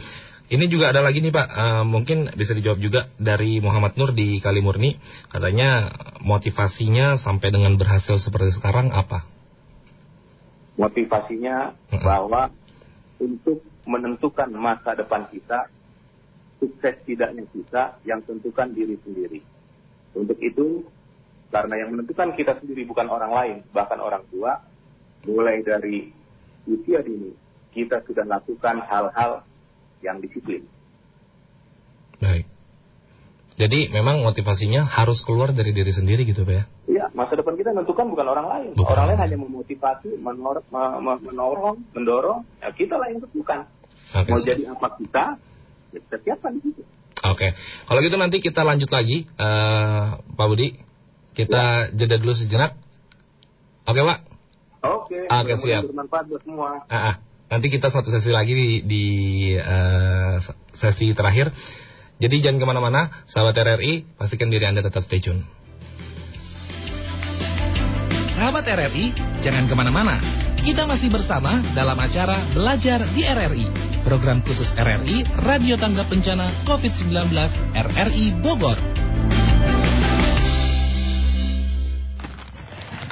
Ini 0.45 0.69
juga 0.69 0.93
ada 0.93 1.01
lagi 1.01 1.25
nih 1.25 1.33
Pak, 1.33 1.47
uh, 1.49 1.83
mungkin 1.89 2.29
bisa 2.37 2.53
dijawab 2.53 2.77
juga 2.77 3.09
dari 3.17 3.57
Muhammad 3.57 3.97
Nur 3.97 4.13
di 4.13 4.37
Kalimurni. 4.37 4.93
Katanya 5.25 5.89
motivasinya 6.21 7.17
sampai 7.17 7.49
dengan 7.49 7.73
berhasil 7.81 8.21
seperti 8.21 8.53
sekarang 8.53 8.93
apa? 8.93 9.25
Motivasinya 10.77 11.73
Mm-mm. 11.73 12.05
bahwa 12.05 12.53
untuk 13.17 13.65
menentukan 13.89 14.53
masa 14.53 14.93
depan 14.93 15.25
kita, 15.33 15.65
sukses 16.61 16.93
tidaknya 17.09 17.49
kita, 17.49 17.97
yang 18.05 18.21
tentukan 18.21 18.69
diri 18.69 19.01
sendiri. 19.01 19.41
Untuk 20.13 20.37
itu, 20.45 20.85
karena 21.49 21.81
yang 21.81 21.89
menentukan 21.89 22.37
kita 22.37 22.61
sendiri 22.61 22.85
bukan 22.85 23.09
orang 23.09 23.31
lain, 23.33 23.57
bahkan 23.73 23.97
orang 23.97 24.21
tua, 24.29 24.61
mulai 25.25 25.65
dari 25.65 26.13
usia 26.69 27.01
dini, 27.01 27.33
kita 27.73 28.05
sudah 28.05 28.29
lakukan 28.29 28.85
hal-hal 28.85 29.41
yang 30.05 30.21
disiplin. 30.21 30.61
Baik. 32.21 32.45
Jadi 33.55 33.87
memang 33.87 34.19
motivasinya 34.19 34.83
harus 34.83 35.23
keluar 35.23 35.55
dari 35.55 35.71
diri 35.71 35.87
sendiri 35.89 36.27
gitu 36.27 36.43
Pak 36.43 36.53
ya? 36.53 36.63
Iya, 36.91 37.05
masa 37.15 37.39
depan 37.39 37.55
kita 37.55 37.71
menentukan 37.71 38.11
bukan 38.11 38.27
orang 38.27 38.47
lain. 38.51 38.69
Bukan. 38.75 38.91
Orang 38.91 39.05
lain 39.09 39.19
hanya 39.23 39.37
memotivasi, 39.39 40.19
menor, 40.19 40.59
me- 40.67 40.99
me- 40.99 41.23
menorong, 41.23 41.79
mendorong. 41.95 42.43
Ya, 42.59 42.69
kita 42.75 42.99
lah 42.99 43.07
yang 43.07 43.23
tentukan. 43.23 43.63
Oke. 44.11 44.27
Mau 44.27 44.43
jadi 44.43 44.63
apa 44.69 44.87
kita, 44.99 45.23
ya 45.95 45.99
kita 46.03 46.17
siapkan 46.19 46.51
di 46.59 46.67
situ. 46.67 46.83
Oke. 47.25 47.55
Kalau 47.87 47.99
gitu 48.03 48.15
nanti 48.19 48.37
kita 48.43 48.61
lanjut 48.61 48.91
lagi, 48.91 49.23
eh, 49.23 50.03
Pak 50.19 50.47
Budi. 50.51 50.75
Kita 51.31 51.91
jeda 51.95 52.15
dulu 52.19 52.35
sejenak. 52.35 52.75
Oke 53.87 53.99
Pak? 54.03 54.19
Oke, 54.85 55.17
Oke, 55.25 55.51
mudah-mudahan 55.55 55.63
siap. 55.63 55.83
bermanfaat 55.89 56.25
buat 56.27 56.41
semua. 56.43 56.69
Ah, 56.85 56.95
ah. 57.11 57.15
Nanti 57.45 57.69
kita 57.69 57.93
satu 57.93 58.09
sesi 58.09 58.33
lagi 58.33 58.53
di, 58.57 58.69
di 58.81 59.05
eh, 59.53 60.35
sesi 60.73 61.13
terakhir. 61.13 61.53
Jadi 62.15 62.41
jangan 62.41 62.57
ke 62.63 62.65
mana-mana, 62.65 63.01
sahabat 63.27 63.59
RRI, 63.59 64.15
pastikan 64.15 64.47
diri 64.47 64.65
Anda 64.65 64.81
tetap 64.81 65.03
stay 65.03 65.19
tune. 65.19 65.43
Sahabat 68.35 68.65
RRI, 68.65 69.11
jangan 69.43 69.67
ke 69.67 69.75
mana-mana. 69.75 70.19
Kita 70.65 70.89
masih 70.89 71.13
bersama 71.13 71.61
dalam 71.77 71.95
acara 71.99 72.49
Belajar 72.55 73.03
di 73.13 73.21
RRI. 73.21 73.67
Program 74.01 74.41
khusus 74.41 74.71
RRI, 74.73 75.43
Radio 75.45 75.77
Tanggap 75.77 76.09
Bencana 76.09 76.65
COVID-19 76.65 77.13
RRI 77.75 78.25
Bogor. 78.41 78.79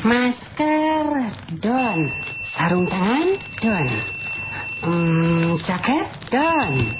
Masker, 0.01 1.07
don. 1.61 1.99
Sarung 2.55 2.87
tangan, 2.89 3.27
don. 3.61 4.12
Hmm, 4.83 5.55
jaket, 5.63 6.11
don. 6.27 6.91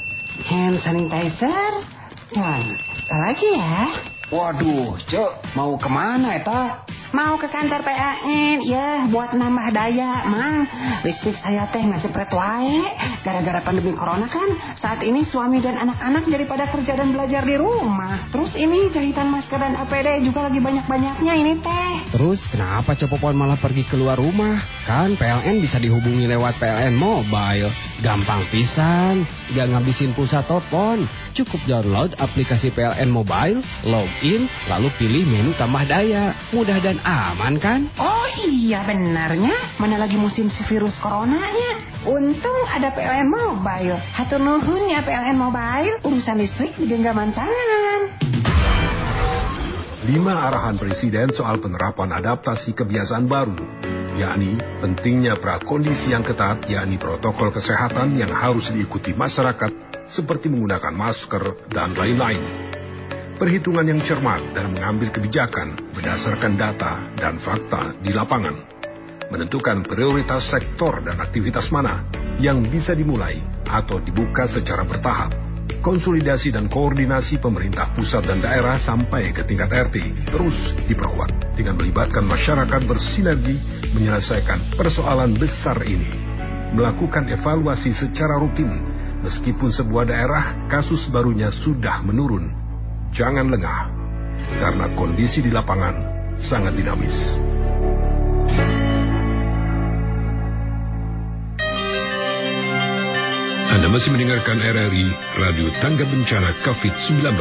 Hand 0.48 0.80
sanitizer, 0.80 1.84
don. 2.32 2.64
Apa 2.80 3.16
lagi 3.28 3.60
ya? 3.60 3.92
Waduh, 4.32 4.96
Cek, 5.04 5.52
mau 5.52 5.76
ke 5.76 5.92
mana 5.92 6.40
eta? 6.40 6.88
Mau 7.14 7.38
ke 7.38 7.46
kantor 7.46 7.86
PAN, 7.86 8.66
ya 8.66 9.06
buat 9.06 9.38
nambah 9.38 9.70
daya, 9.70 10.26
Mang. 10.26 10.66
Listrik 11.06 11.38
saya 11.38 11.70
teh 11.70 11.86
ngejepret 11.86 12.34
wae. 12.34 12.82
Gara-gara 13.22 13.62
pandemi 13.62 13.94
corona 13.94 14.26
kan, 14.26 14.50
saat 14.74 15.06
ini 15.06 15.22
suami 15.22 15.62
dan 15.62 15.78
anak-anak 15.78 16.26
jadi 16.26 16.50
pada 16.50 16.74
kerja 16.74 16.98
dan 16.98 17.14
belajar 17.14 17.46
di 17.46 17.54
rumah. 17.54 18.34
Terus 18.34 18.58
ini 18.58 18.90
jahitan 18.90 19.30
masker 19.30 19.62
dan 19.62 19.78
APD 19.78 20.26
juga 20.26 20.50
lagi 20.50 20.58
banyak-banyaknya 20.58 21.34
ini 21.38 21.54
teh. 21.62 22.18
Terus 22.18 22.50
kenapa 22.50 22.98
Cepopon 22.98 23.38
malah 23.38 23.62
pergi 23.62 23.86
keluar 23.86 24.18
rumah? 24.18 24.58
Kan 24.90 25.14
PLN 25.14 25.62
bisa 25.62 25.78
dihubungi 25.78 26.26
lewat 26.26 26.58
PLN 26.58 26.98
Mobile. 26.98 27.70
Gampang 28.02 28.42
pisan, 28.50 29.22
gak 29.54 29.70
ngabisin 29.70 30.18
pulsa 30.18 30.42
telepon. 30.50 31.06
Cukup 31.38 31.62
download 31.70 32.18
aplikasi 32.18 32.74
PLN 32.74 33.14
Mobile, 33.14 33.62
login, 33.86 34.50
lalu 34.66 34.90
pilih 34.98 35.30
menu 35.30 35.54
tambah 35.62 35.86
daya. 35.86 36.34
Mudah 36.50 36.82
dan 36.82 37.03
aman 37.04 37.60
kan? 37.60 37.92
Oh 38.00 38.28
iya 38.48 38.88
benarnya, 38.88 39.76
mana 39.78 40.00
lagi 40.00 40.16
musim 40.16 40.48
si 40.48 40.64
virus 40.72 40.96
coronanya. 41.04 41.84
Untung 42.08 42.64
ada 42.72 42.92
PLN 42.96 43.28
Mobile. 43.28 44.00
Hatur 44.16 44.40
nuhun 44.40 44.88
ya 44.88 45.04
PLN 45.04 45.36
Mobile, 45.36 46.00
urusan 46.08 46.40
listrik 46.40 46.76
di 46.80 46.88
genggaman 46.88 47.36
tangan. 47.36 48.02
Lima 50.04 50.36
arahan 50.52 50.76
Presiden 50.76 51.32
soal 51.32 51.64
penerapan 51.64 52.12
adaptasi 52.20 52.76
kebiasaan 52.76 53.24
baru, 53.24 53.56
yakni 54.20 54.60
pentingnya 54.84 55.40
prakondisi 55.40 56.12
yang 56.12 56.28
ketat, 56.28 56.68
yakni 56.68 57.00
protokol 57.00 57.56
kesehatan 57.56 58.20
yang 58.20 58.28
harus 58.36 58.68
diikuti 58.68 59.16
masyarakat, 59.16 59.72
seperti 60.12 60.52
menggunakan 60.52 60.92
masker 60.92 61.72
dan 61.72 61.96
lain-lain. 61.96 62.73
Perhitungan 63.44 63.84
yang 63.84 64.00
cermat 64.08 64.56
dan 64.56 64.72
mengambil 64.72 65.12
kebijakan 65.12 65.76
berdasarkan 65.92 66.56
data 66.56 67.12
dan 67.20 67.44
fakta 67.44 67.92
di 68.00 68.16
lapangan. 68.16 68.56
Menentukan 69.36 69.84
prioritas 69.84 70.48
sektor 70.48 71.04
dan 71.04 71.20
aktivitas 71.20 71.68
mana 71.68 72.08
yang 72.40 72.64
bisa 72.64 72.96
dimulai 72.96 73.44
atau 73.68 74.00
dibuka 74.00 74.48
secara 74.48 74.88
bertahap 74.88 75.36
konsolidasi 75.84 76.56
dan 76.56 76.72
koordinasi 76.72 77.44
pemerintah 77.44 77.92
pusat 77.92 78.24
dan 78.24 78.40
daerah 78.40 78.80
sampai 78.80 79.36
ke 79.36 79.44
tingkat 79.44 79.92
RT 79.92 80.32
terus 80.32 80.56
diperkuat 80.88 81.60
dengan 81.60 81.76
melibatkan 81.76 82.24
masyarakat 82.24 82.88
bersinergi 82.88 83.60
menyelesaikan 83.92 84.72
persoalan 84.80 85.36
besar 85.36 85.84
ini. 85.84 86.08
Melakukan 86.80 87.28
evaluasi 87.28 87.92
secara 87.92 88.40
rutin, 88.40 88.72
meskipun 89.20 89.68
sebuah 89.68 90.08
daerah 90.08 90.64
kasus 90.72 91.12
barunya 91.12 91.52
sudah 91.52 92.00
menurun. 92.08 92.63
Jangan 93.14 93.46
lengah, 93.46 93.94
karena 94.58 94.90
kondisi 94.98 95.46
di 95.46 95.54
lapangan 95.54 95.94
sangat 96.34 96.74
dinamis. 96.74 97.38
Anda 103.70 103.86
masih 103.94 104.18
mendengarkan 104.18 104.58
RRI 104.58 105.06
Radio 105.38 105.70
Tangga 105.78 106.10
Bencana 106.10 106.58
COVID-19. 106.66 107.38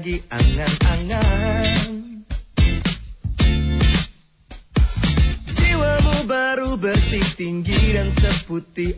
Lagi 0.00 0.24
angan-angan. 0.32 1.92
Jiwamu 5.52 6.24
baru 6.24 6.80
bersih 6.80 7.36
tinggi 7.36 7.92
dan 7.92 8.08
seputih 8.16 8.89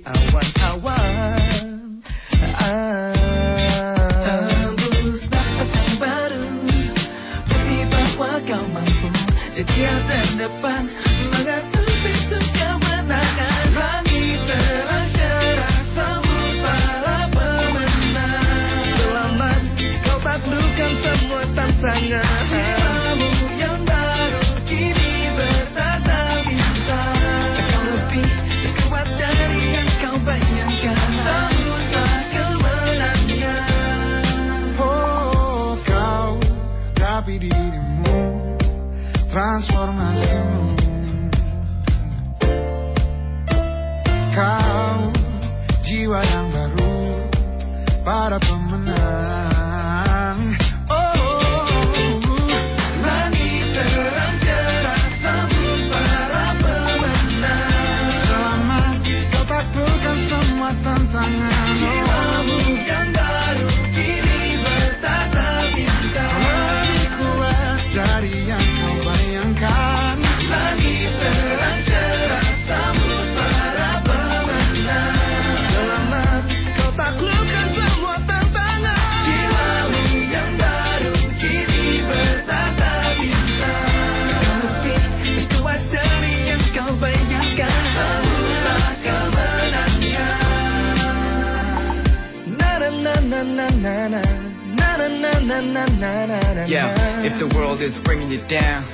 Yeah, 96.68 97.26
if 97.26 97.38
the 97.38 97.54
world 97.56 97.82
is 97.82 97.96
bringing 98.04 98.30
you 98.30 98.40
down 98.48 98.84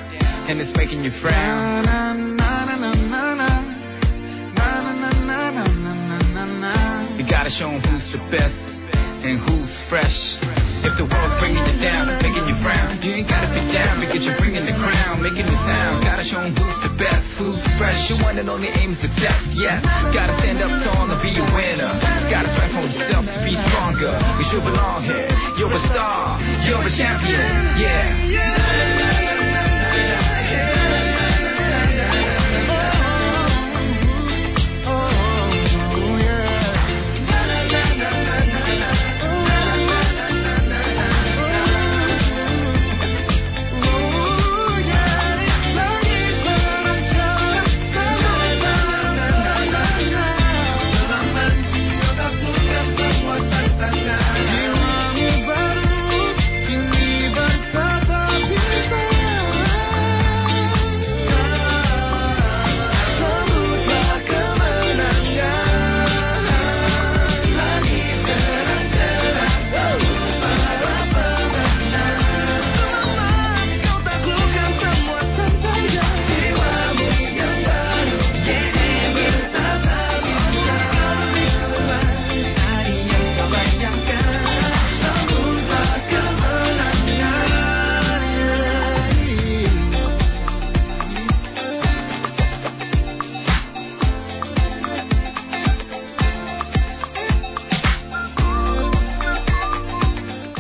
and 0.49 0.61
it's 0.61 0.75
making 0.77 1.05
you 1.05 1.11
frown. 1.21 1.85
You 7.19 7.25
gotta 7.29 7.51
show 7.51 7.69
them 7.71 7.81
who's 7.81 8.07
the 8.13 8.19
best 8.31 8.57
and 9.25 9.39
who's 9.39 9.73
fresh. 9.89 10.68
If 10.85 10.95
the 10.97 11.07
world's 11.07 11.37
bringing 11.41 11.65
you 11.65 11.79
down 11.83 12.09
making 12.23 12.45
you 12.45 12.57
frown, 12.63 13.01
you 13.03 13.13
ain't 13.19 13.29
gotta 13.29 13.49
be 13.51 13.63
down 13.73 14.01
because 14.01 14.23
you're 14.25 14.39
bringing 14.39 14.65
the 14.65 14.77
crown, 14.77 15.23
making 15.23 15.47
the 15.47 15.59
sound. 15.65 16.05
Gotta 16.05 16.25
show 16.25 16.41
'em 16.45 16.55
who's 16.55 16.79
the 16.85 16.93
best, 17.01 17.27
who's 17.39 17.61
fresh. 17.79 18.11
Your 18.11 18.23
one 18.23 18.39
and 18.39 18.49
only 18.49 18.69
aim 18.69 18.93
is 18.93 19.01
success, 19.01 19.41
yes. 19.55 19.83
Gotta 20.15 20.37
stand 20.39 20.61
up 20.63 20.71
tall 20.85 21.11
and 21.11 21.21
be 21.23 21.33
a 21.39 21.47
winner. 21.57 21.93
Gotta 22.31 22.51
transform 22.55 22.91
yourself 22.91 23.25
to 23.27 23.39
be 23.45 23.55
stronger. 23.69 24.13
Cause 24.37 24.53
you 24.53 24.61
belong 24.61 25.03
here. 25.03 25.29
You're 25.59 25.73
a 25.73 25.83
star, 25.91 26.39
you're 26.69 26.85
a 26.85 26.91
champion, 26.91 27.43
yeah. 27.79 28.98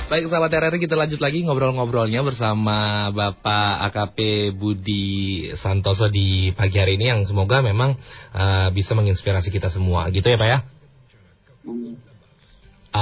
Baik 0.08 0.32
sahabat 0.32 0.48
RRI 0.48 0.80
kita 0.80 0.96
lanjut 0.96 1.20
lagi 1.20 1.44
ngobrol-ngobrolnya 1.44 2.24
bersama 2.24 3.12
Bapak 3.12 3.92
AKP 3.92 4.16
Budi 4.56 5.52
Santoso 5.52 6.08
di 6.08 6.48
pagi 6.56 6.80
hari 6.80 6.96
ini 6.96 7.12
yang 7.12 7.20
semoga 7.28 7.60
memang 7.60 7.92
eh, 8.32 8.72
bisa 8.72 8.96
menginspirasi 8.96 9.52
kita 9.52 9.68
semua 9.68 10.08
gitu 10.08 10.24
ya 10.24 10.40
Pak 10.40 10.48
ya? 10.48 10.58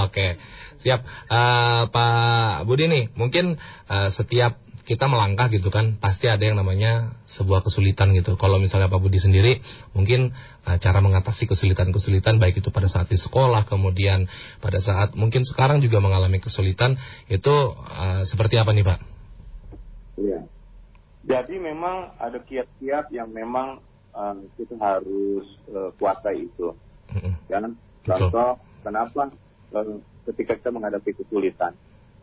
Oke. 0.02 0.34
Siap, 0.82 1.00
Eh, 1.30 1.82
Pak 1.94 2.66
Budi 2.66 2.90
nih, 2.90 3.14
mungkin 3.14 3.54
eh, 3.86 4.10
setiap 4.10 4.58
kita 4.86 5.10
melangkah 5.10 5.50
gitu 5.50 5.66
kan, 5.68 5.98
pasti 5.98 6.30
ada 6.30 6.40
yang 6.40 6.54
namanya 6.54 7.18
sebuah 7.26 7.66
kesulitan 7.66 8.14
gitu. 8.14 8.38
Kalau 8.38 8.62
misalnya 8.62 8.86
Pak 8.86 9.02
Budi 9.02 9.18
sendiri, 9.18 9.58
mungkin 9.92 10.30
eh, 10.62 10.78
cara 10.78 11.02
mengatasi 11.02 11.50
kesulitan-kesulitan 11.50 12.38
baik 12.38 12.62
itu 12.62 12.70
pada 12.70 12.86
saat 12.86 13.10
di 13.10 13.18
sekolah, 13.18 13.66
kemudian 13.66 14.30
pada 14.62 14.78
saat 14.78 15.18
mungkin 15.18 15.42
sekarang 15.42 15.82
juga 15.82 15.98
mengalami 15.98 16.38
kesulitan, 16.38 16.94
itu 17.26 17.54
eh, 17.74 18.22
seperti 18.22 18.62
apa 18.62 18.70
nih 18.70 18.86
Pak? 18.86 18.98
Iya. 20.22 20.40
Jadi 21.26 21.58
memang 21.58 22.14
ada 22.22 22.38
kiat-kiat 22.38 23.10
yang 23.10 23.34
memang 23.34 23.82
eh, 24.14 24.36
kita 24.54 24.78
harus 24.78 25.44
kuasai 25.98 26.46
itu. 26.46 26.78
Jangan 27.50 27.74
contoh 28.06 28.62
kenapa 28.86 29.34
eh, 29.74 29.98
ketika 30.30 30.54
kita 30.62 30.70
menghadapi 30.70 31.10
kesulitan, 31.10 31.74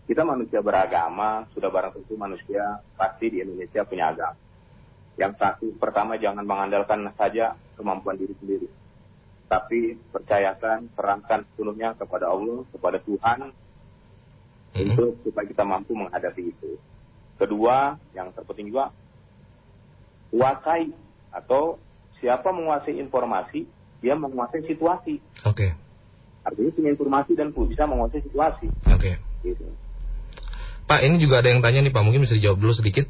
kita 0.03 0.27
manusia 0.27 0.59
beragama, 0.59 1.47
sudah 1.55 1.71
barang 1.71 1.95
tentu 1.95 2.19
manusia 2.19 2.83
pasti 2.99 3.31
di 3.31 3.37
Indonesia 3.39 3.87
punya 3.87 4.11
agama. 4.11 4.39
Yang 5.15 5.33
satu 5.39 5.65
pertama 5.77 6.17
jangan 6.17 6.43
mengandalkan 6.43 7.05
saja 7.15 7.55
kemampuan 7.77 8.17
diri 8.17 8.33
sendiri. 8.41 8.67
Tapi 9.47 9.95
percayakan, 10.09 10.89
serahkan 10.97 11.45
sepenuhnya 11.53 11.93
kepada 11.93 12.33
Allah, 12.33 12.65
kepada 12.73 12.97
Tuhan, 12.97 13.53
untuk 14.73 15.21
supaya 15.21 15.45
kita 15.45 15.61
mampu 15.61 15.93
menghadapi 15.93 16.49
itu. 16.49 16.81
Kedua, 17.37 17.93
yang 18.17 18.33
terpenting 18.33 18.73
juga, 18.73 18.89
kuasai 20.33 20.89
atau 21.29 21.77
siapa 22.17 22.49
menguasai 22.49 22.97
informasi, 22.97 23.69
dia 24.01 24.17
menguasai 24.17 24.65
situasi. 24.65 25.21
Oke. 25.45 25.77
Artinya 26.43 26.71
punya 26.73 26.89
informasi 26.91 27.31
dan 27.37 27.53
bisa 27.53 27.85
menguasai 27.85 28.21
situasi. 28.25 28.67
Oke. 28.89 29.21
Gitu. 29.45 29.82
Pak, 30.83 30.99
ini 31.03 31.15
juga 31.19 31.39
ada 31.39 31.49
yang 31.49 31.63
tanya 31.63 31.79
nih 31.83 31.93
Pak, 31.95 32.03
mungkin 32.03 32.23
bisa 32.23 32.35
dijawab 32.35 32.59
dulu 32.59 32.73
sedikit. 32.75 33.07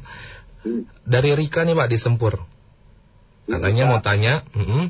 Dari 1.04 1.30
Rika 1.36 1.66
nih 1.66 1.76
Pak 1.76 1.88
di 1.90 1.98
Sempur. 2.00 2.40
Katanya 3.44 3.84
mau 3.84 4.00
tanya, 4.00 4.40
mm-mm, 4.56 4.88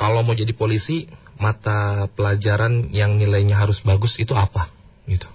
kalau 0.00 0.24
mau 0.24 0.32
jadi 0.32 0.56
polisi, 0.56 1.04
mata 1.36 2.08
pelajaran 2.16 2.88
yang 2.92 3.20
nilainya 3.20 3.60
harus 3.60 3.84
bagus 3.84 4.16
itu 4.16 4.32
apa? 4.32 4.72
Gitu. 5.04 5.28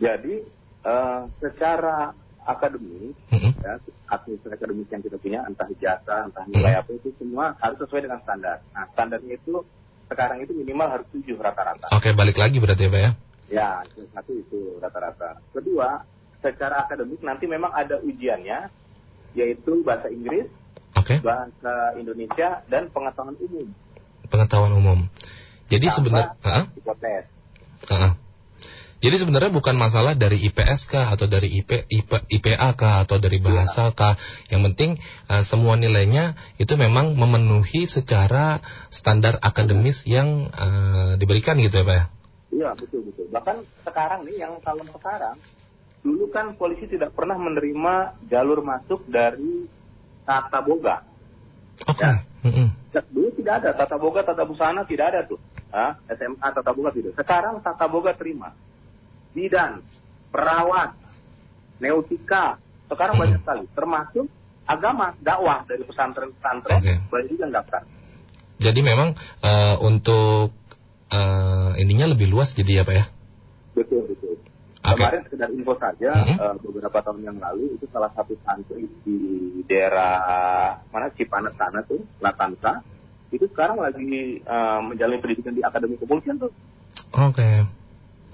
Jadi 0.00 0.44
eh, 0.84 1.22
secara 1.40 2.12
akademik, 2.44 3.16
ya, 3.32 3.80
akademik 4.04 4.44
akademik 4.44 4.88
yang 4.92 5.00
kita 5.00 5.16
punya, 5.16 5.40
entah 5.48 5.68
jasa, 5.80 6.28
entah 6.28 6.44
nilai 6.44 6.76
apa 6.76 6.92
itu 6.92 7.08
semua 7.16 7.56
harus 7.56 7.80
sesuai 7.80 8.04
dengan 8.04 8.20
standar. 8.20 8.60
Nah, 8.76 8.84
standarnya 8.92 9.40
itu 9.40 9.64
sekarang 10.12 10.44
itu 10.44 10.52
minimal 10.52 11.00
harus 11.00 11.08
tujuh 11.16 11.40
rata-rata. 11.40 11.88
Oke, 11.96 12.12
balik 12.12 12.36
lagi 12.36 12.60
berarti 12.60 12.84
ya 12.84 12.92
Pak 12.92 13.00
ya? 13.00 13.10
Ya, 13.52 13.84
itu 13.84 14.08
satu 14.12 14.32
itu 14.32 14.60
rata-rata. 14.80 15.40
Kedua, 15.52 16.04
secara 16.40 16.84
akademik 16.84 17.20
nanti 17.20 17.44
memang 17.44 17.72
ada 17.72 18.00
ujiannya, 18.00 18.68
yaitu 19.36 19.84
bahasa 19.84 20.08
Inggris, 20.08 20.48
bahasa 21.20 21.96
Indonesia, 22.00 22.64
dan 22.68 22.88
pengetahuan 22.88 23.36
umum. 23.36 23.66
Pengetahuan 24.28 24.72
umum. 24.72 24.98
Jadi 25.68 25.86
sebenarnya? 25.92 26.68
Hipotes. 26.76 27.24
Heeh. 27.88 28.12
Jadi 29.04 29.20
sebenarnya 29.20 29.52
bukan 29.52 29.76
masalah 29.76 30.16
dari 30.16 30.40
IPS 30.48 30.88
kah 30.88 31.12
atau 31.12 31.28
dari 31.28 31.60
IP, 31.60 31.84
IP, 31.92 32.08
IPA 32.08 32.72
kah 32.72 33.04
atau 33.04 33.20
dari 33.20 33.36
bahasa 33.36 33.92
kah. 33.92 34.16
Yang 34.48 34.72
penting 34.72 34.90
eh, 35.28 35.44
semua 35.44 35.76
nilainya 35.76 36.32
itu 36.56 36.72
memang 36.80 37.12
memenuhi 37.12 37.84
secara 37.84 38.64
standar 38.88 39.36
akademis 39.44 40.08
yang 40.08 40.48
eh, 40.48 41.20
diberikan 41.20 41.60
gitu 41.60 41.84
ya 41.84 41.84
Pak 41.84 41.96
ya? 42.00 42.04
Iya, 42.54 42.70
betul 42.78 43.02
betul. 43.10 43.26
Bahkan 43.34 43.56
sekarang 43.82 44.22
nih 44.22 44.46
yang 44.46 44.54
kalau 44.62 44.86
sekarang, 44.86 45.34
dulu 46.06 46.30
kan 46.30 46.54
polisi 46.54 46.86
tidak 46.86 47.10
pernah 47.18 47.34
menerima 47.34 48.22
jalur 48.30 48.62
masuk 48.62 49.02
dari 49.10 49.66
tata 50.22 50.62
boga. 50.62 51.02
Oke. 51.90 52.06
Ya, 52.94 53.02
Dulu 53.10 53.34
tidak 53.34 53.64
ada 53.64 53.70
tata 53.74 53.98
boga, 53.98 54.22
tata 54.22 54.46
busana 54.46 54.86
tidak 54.86 55.10
ada 55.10 55.20
tuh. 55.26 55.40
Hah? 55.74 55.98
SMA 56.06 56.48
tata 56.54 56.70
boga 56.70 56.94
tidak. 56.94 57.18
Sekarang 57.18 57.58
tata 57.58 57.90
boga 57.90 58.14
terima. 58.14 58.54
Bidan, 59.34 59.82
perawat, 60.30 60.94
neutika, 61.82 62.62
sekarang 62.86 63.18
banyak 63.18 63.42
sekali. 63.42 63.66
Termasuk 63.74 64.26
agama, 64.62 65.10
dakwah 65.18 65.66
dari 65.66 65.82
pesantren-pesantren, 65.82 67.10
banyak 67.10 67.28
juga 67.34 67.50
daftar. 67.50 67.82
Jadi 68.62 68.80
memang 68.86 69.18
eh, 69.42 69.76
untuk 69.82 70.54
eh, 71.14 71.70
ininya 71.86 72.10
lebih 72.10 72.26
luas 72.26 72.50
jadi 72.50 72.82
ya 72.82 72.84
Pak 72.84 72.94
ya? 72.94 73.04
Betul, 73.78 74.10
betul. 74.10 74.34
Kemarin 74.84 75.24
sekedar 75.24 75.48
info 75.48 75.74
saja, 75.80 76.10
eh, 76.12 76.54
beberapa 76.60 76.98
tahun 77.00 77.24
yang 77.24 77.38
lalu 77.40 77.78
itu 77.78 77.86
salah 77.88 78.12
satu 78.12 78.36
santri 78.44 78.84
di 79.06 79.18
daerah 79.64 80.76
mana 80.92 81.08
Cipanas 81.14 81.56
sana 81.56 81.80
tuh, 81.86 82.04
Latansa, 82.20 82.84
itu 83.32 83.46
sekarang 83.48 83.80
lagi 83.80 84.42
eh, 84.42 84.80
menjalani 84.84 85.22
pendidikan 85.22 85.54
di 85.56 85.62
Akademi 85.64 85.96
Kepolisian 85.96 86.36
tuh. 86.36 86.52
Oke. 87.14 87.64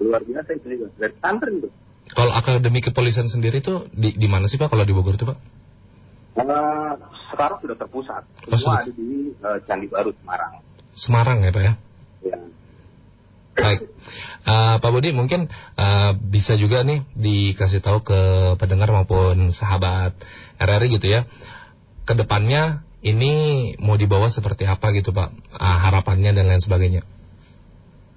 Luar 0.01 0.21
biasa 0.25 0.49
itu 0.57 0.65
juga. 0.75 0.87
Dari 0.97 1.15
santri 1.21 1.51
itu. 1.61 1.69
Kalau 2.11 2.33
akademi 2.35 2.83
kepolisian 2.83 3.31
sendiri 3.31 3.63
tuh 3.63 3.87
di, 3.95 4.11
di 4.11 4.27
mana 4.27 4.51
sih 4.51 4.59
Pak 4.59 4.67
kalau 4.67 4.83
di 4.83 4.91
Bogor 4.91 5.15
tuh 5.15 5.31
Pak? 5.31 5.37
Eh, 6.35 6.93
sekarang 7.31 7.57
sudah 7.63 7.77
terpusat. 7.79 8.23
Oh, 8.51 8.57
Semua 8.59 8.83
sudah. 8.83 8.83
ada 8.83 8.91
di 8.91 9.09
eh, 9.31 9.59
Candi 9.63 9.87
Baru, 9.87 10.11
Semarang. 10.19 10.53
Semarang 10.95 11.37
ya 11.39 11.51
Pak 11.55 11.63
ya? 11.63 11.73
Ya. 12.27 12.39
Baik. 13.51 13.81
Eh, 14.41 14.75
Pak 14.81 14.91
Budi 14.91 15.13
mungkin 15.13 15.51
eh, 15.77 16.11
bisa 16.17 16.55
juga 16.55 16.81
nih 16.81 17.05
dikasih 17.13 17.83
tahu 17.83 18.01
ke 18.01 18.19
pendengar 18.57 18.89
maupun 18.89 19.51
sahabat 19.53 20.15
RRI 20.57 20.87
gitu 20.97 21.07
ya. 21.11 21.27
Ke 22.07 22.17
depannya 22.17 22.81
ini 23.01 23.73
mau 23.81 23.97
dibawa 23.97 24.29
seperti 24.29 24.65
apa 24.65 24.93
gitu 24.95 25.13
Pak? 25.13 25.29
Ah, 25.53 25.89
harapannya 25.89 26.33
dan 26.33 26.49
lain 26.49 26.63
sebagainya. 26.63 27.03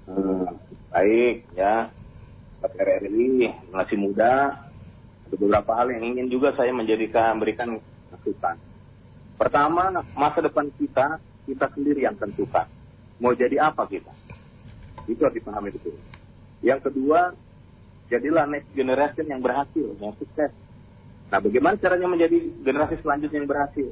Eh, 0.09 0.47
baik 0.95 1.43
ya 1.59 1.91
Pak 2.63 2.73
RRI 2.79 3.51
masih 3.69 3.97
muda 3.99 4.65
ada 5.25 5.35
beberapa 5.35 5.71
hal 5.75 5.91
yang 5.91 6.15
ingin 6.15 6.27
juga 6.31 6.53
saya 6.55 6.71
menjadikan 6.71 7.35
berikan 7.41 7.81
masukan 8.13 8.55
pertama 9.35 10.05
masa 10.15 10.39
depan 10.39 10.71
kita 10.79 11.19
kita 11.43 11.65
sendiri 11.75 12.07
yang 12.07 12.15
tentukan 12.15 12.69
mau 13.19 13.35
jadi 13.35 13.67
apa 13.67 13.83
kita 13.89 14.13
itu 15.05 15.21
harus 15.21 15.37
dipahami 15.37 15.69
betul. 15.73 15.95
Yang 16.65 16.91
kedua 16.91 17.33
jadilah 18.09 18.45
next 18.49 18.69
generation 18.73 19.25
yang 19.25 19.41
berhasil 19.41 19.87
yang 19.97 20.13
sukses. 20.17 20.51
Nah 21.29 21.39
bagaimana 21.41 21.75
caranya 21.81 22.07
menjadi 22.09 22.37
generasi 22.61 23.01
selanjutnya 23.01 23.37
yang 23.41 23.49
berhasil? 23.49 23.87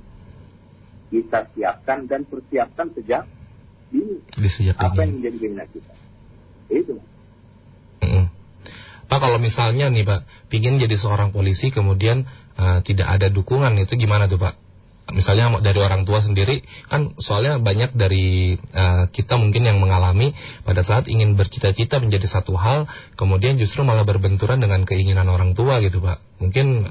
Kita 1.14 1.40
siapkan 1.54 2.10
dan 2.10 2.26
persiapkan 2.26 2.90
sejak 2.94 3.26
dini. 3.94 4.22
Apa 4.98 5.06
yang 5.06 5.22
menjadi 5.22 5.38
keinginan 5.38 5.70
kita? 5.70 5.94
Itu. 6.74 6.98
Pak 9.14 9.22
kalau 9.22 9.38
misalnya 9.38 9.94
nih 9.94 10.10
Pak, 10.10 10.50
pingin 10.50 10.82
jadi 10.82 10.98
seorang 10.98 11.30
polisi 11.30 11.70
kemudian 11.70 12.26
eh, 12.58 12.80
tidak 12.82 13.14
ada 13.14 13.30
dukungan 13.30 13.78
itu 13.78 13.94
gimana 13.94 14.26
tuh 14.26 14.42
Pak? 14.42 14.58
Misalnya 15.12 15.60
dari 15.60 15.84
orang 15.84 16.08
tua 16.08 16.24
sendiri 16.24 16.64
kan 16.88 17.12
soalnya 17.20 17.60
banyak 17.60 17.92
dari 17.92 18.56
eh, 18.56 19.04
kita 19.12 19.36
mungkin 19.36 19.68
yang 19.68 19.84
mengalami 19.84 20.32
pada 20.64 20.80
saat 20.80 21.12
ingin 21.12 21.36
bercita-cita 21.36 22.00
menjadi 22.00 22.40
satu 22.40 22.56
hal 22.56 22.88
kemudian 23.20 23.60
justru 23.60 23.84
malah 23.84 24.08
berbenturan 24.08 24.64
dengan 24.64 24.88
keinginan 24.88 25.28
orang 25.28 25.52
tua 25.52 25.84
gitu 25.84 26.00
Pak. 26.00 26.24
Mungkin 26.40 26.88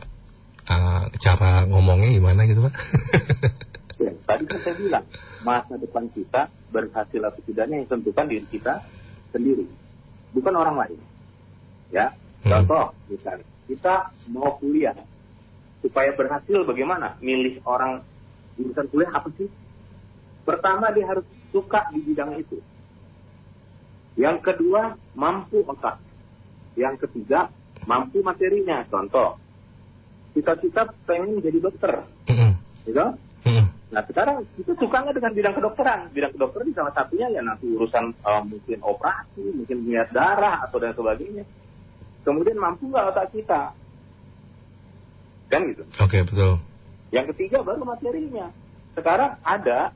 eh, 0.68 1.02
cara 1.08 1.64
ngomongnya 1.64 2.12
gimana 2.12 2.44
gitu 2.44 2.68
Pak? 2.68 2.74
Ya, 4.02 4.12
tadi 4.26 4.42
kan 4.50 4.58
saya 4.66 4.74
bilang 4.74 5.04
masa 5.46 5.78
depan 5.78 6.10
kita 6.10 6.50
berhasil 6.74 7.22
atau 7.22 7.40
tidaknya 7.46 7.84
yang 7.84 7.88
tentukan 7.88 8.26
diri 8.26 8.46
kita 8.50 8.82
sendiri, 9.30 9.62
bukan 10.34 10.54
orang 10.58 10.74
lain. 10.74 11.00
Ya, 11.94 12.10
contoh 12.42 12.96
misalnya 13.06 13.46
kita 13.70 14.10
mau 14.32 14.58
kuliah 14.58 14.96
supaya 15.82 16.14
berhasil 16.14 16.62
bagaimana? 16.64 17.18
Milih 17.18 17.58
orang 17.66 18.00
jurusan 18.56 18.86
kuliah 18.88 19.12
apa 19.12 19.28
sih? 19.34 19.50
Pertama 20.46 20.94
dia 20.94 21.10
harus 21.10 21.26
suka 21.50 21.90
di 21.90 22.00
bidang 22.00 22.38
itu. 22.38 22.58
Yang 24.16 24.38
kedua 24.46 24.94
mampu 25.18 25.66
otak. 25.66 25.98
Yang 26.78 27.06
ketiga 27.06 27.50
mampu 27.84 28.22
materinya. 28.22 28.86
Contoh, 28.88 29.36
cita-cita 30.32 30.88
pengen 31.04 31.42
jadi 31.42 31.58
dokter, 31.60 32.06
gitu? 32.86 33.18
Nah 33.92 34.00
sekarang 34.08 34.48
kita 34.56 34.72
suka 34.80 35.04
nggak 35.04 35.20
dengan 35.20 35.32
bidang 35.36 35.54
kedokteran? 35.60 36.00
Bidang 36.16 36.32
kedokteran 36.32 36.66
di 36.72 36.74
salah 36.74 36.94
satunya 36.96 37.28
ya 37.28 37.44
nanti 37.44 37.68
urusan 37.68 38.16
eh, 38.16 38.42
mungkin 38.48 38.78
operasi, 38.80 39.44
mungkin 39.52 39.84
lihat 39.84 40.08
darah 40.16 40.64
atau 40.64 40.80
dan 40.80 40.96
sebagainya. 40.96 41.44
Kemudian 42.24 42.56
mampu 42.56 42.88
nggak 42.88 43.12
otak 43.12 43.28
kita? 43.36 43.76
Kan 45.53 45.68
gitu. 45.68 45.84
Oke 46.00 46.24
betul. 46.24 46.64
Yang 47.12 47.36
ketiga 47.36 47.61
baru 47.61 47.84
materinya. 47.84 48.48
Sekarang 48.96 49.36
ada 49.44 49.92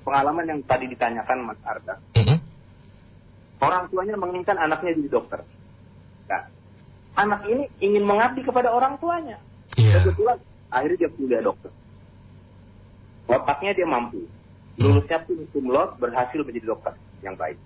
pengalaman 0.00 0.48
yang 0.48 0.60
tadi 0.64 0.88
ditanyakan 0.88 1.44
Mas 1.44 1.60
Arda. 1.60 2.00
orang 3.60 3.88
tuanya 3.92 4.16
menginginkan 4.16 4.56
anaknya 4.56 4.96
jadi 4.96 5.10
dokter. 5.12 5.40
Nah, 6.28 6.42
anak 7.20 7.44
ini 7.48 7.68
ingin 7.84 8.04
mengabdi 8.04 8.44
kepada 8.44 8.72
orang 8.72 8.96
tuanya. 8.96 9.40
Iya. 9.76 10.04
Kebetulan 10.04 10.40
akhirnya 10.72 10.98
dia 11.04 11.10
kuliah 11.12 11.40
dokter. 11.44 11.72
Otaknya 13.28 13.72
dia 13.76 13.88
mampu. 13.88 14.24
Lulusnya 14.74 15.22
pun 15.22 15.38
cum 15.54 15.70
laude 15.70 15.96
berhasil 16.02 16.40
menjadi 16.40 16.66
dokter 16.66 16.92
yang 17.22 17.36
baik. 17.38 17.56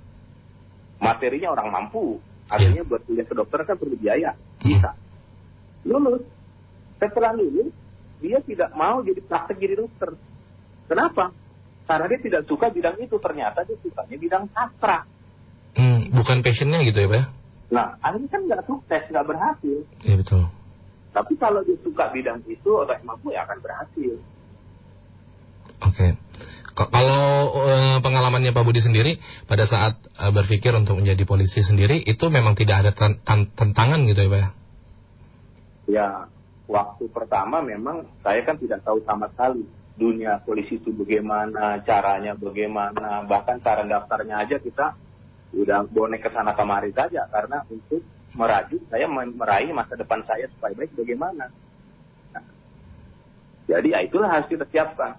Materinya 1.03 1.55
orang 1.55 1.71
mampu. 1.71 2.19
Artinya 2.51 2.83
buat 2.87 3.03
kuliah 3.07 3.27
ke 3.27 3.35
dokter 3.35 3.63
kan 3.67 3.75
perlu 3.79 3.97
biaya. 3.99 4.35
Bisa. 4.63 4.95
Lulus. 5.87 6.23
Setelah 6.99 7.33
lulus, 7.35 7.71
dia 8.19 8.43
tidak 8.43 8.75
mau 8.75 9.01
jadi 9.07 9.23
praktek 9.23 9.57
jadi 9.63 9.75
dokter. 9.79 10.19
Kenapa? 10.91 11.31
Karena 11.87 12.07
dia 12.11 12.21
tidak 12.21 12.43
suka 12.51 12.69
bidang 12.75 12.99
itu. 12.99 13.17
Ternyata 13.17 13.63
dia 13.63 13.79
sukanya 13.79 14.17
bidang 14.19 14.45
sastra. 14.51 15.07
Hmm, 15.79 16.11
bukan 16.11 16.43
passionnya 16.43 16.83
gitu 16.83 17.07
ya 17.07 17.09
Pak 17.09 17.19
ya? 17.19 17.25
Nah, 17.69 17.87
akhirnya 18.03 18.29
kan 18.33 18.41
nggak 18.49 18.63
sukses, 18.67 19.03
nggak 19.13 19.27
berhasil. 19.29 19.79
Iya 20.03 20.17
betul. 20.19 20.43
Tapi 21.15 21.35
kalau 21.39 21.61
dia 21.63 21.79
suka 21.81 22.11
bidang 22.11 22.43
itu, 22.51 22.71
otak 22.75 23.01
mampu 23.07 23.31
ya 23.31 23.47
akan 23.47 23.59
berhasil. 23.63 24.19
Oke. 25.87 26.09
K- 26.75 26.91
Kalau 26.91 27.23
eh, 27.69 27.99
pengalamannya 28.03 28.51
Pak 28.51 28.65
Budi 28.67 28.83
sendiri 28.83 29.19
pada 29.47 29.69
saat 29.69 29.99
eh, 30.19 30.33
berpikir 30.35 30.75
untuk 30.75 30.99
menjadi 30.99 31.23
polisi 31.23 31.63
sendiri 31.63 32.03
itu 32.03 32.27
memang 32.27 32.59
tidak 32.59 32.83
ada 32.87 32.91
tan- 32.91 33.21
tan- 33.23 33.51
tentangan 33.55 34.03
gitu 34.09 34.27
ya 34.27 34.31
Pak 34.31 34.41
ya? 34.43 34.49
Waktu 36.69 37.09
pertama 37.09 37.65
memang 37.65 38.05
saya 38.21 38.45
kan 38.45 38.61
tidak 38.61 38.85
tahu 38.85 39.01
sama 39.09 39.33
sekali 39.33 39.65
dunia 39.97 40.39
polisi 40.45 40.77
itu 40.77 40.93
bagaimana, 40.93 41.81
caranya 41.83 42.37
bagaimana, 42.37 43.25
bahkan 43.25 43.59
cara 43.59 43.83
daftarnya 43.89 44.45
aja 44.45 44.61
kita 44.61 44.95
udah 45.59 45.89
bonek 45.89 46.29
ke 46.29 46.31
sana 46.31 46.53
kemari 46.53 46.93
saja 46.93 47.25
karena 47.33 47.65
untuk 47.73 48.05
merajuk 48.37 48.85
saya 48.93 49.09
me- 49.09 49.33
meraih 49.33 49.73
masa 49.73 49.97
depan 49.97 50.21
saya 50.29 50.45
supaya 50.53 50.77
baik 50.77 50.93
bagaimana. 50.93 51.49
Nah, 52.37 52.45
jadi 53.65 53.89
ya 53.89 53.99
itulah 54.05 54.29
harus 54.29 54.47
kita. 54.53 54.69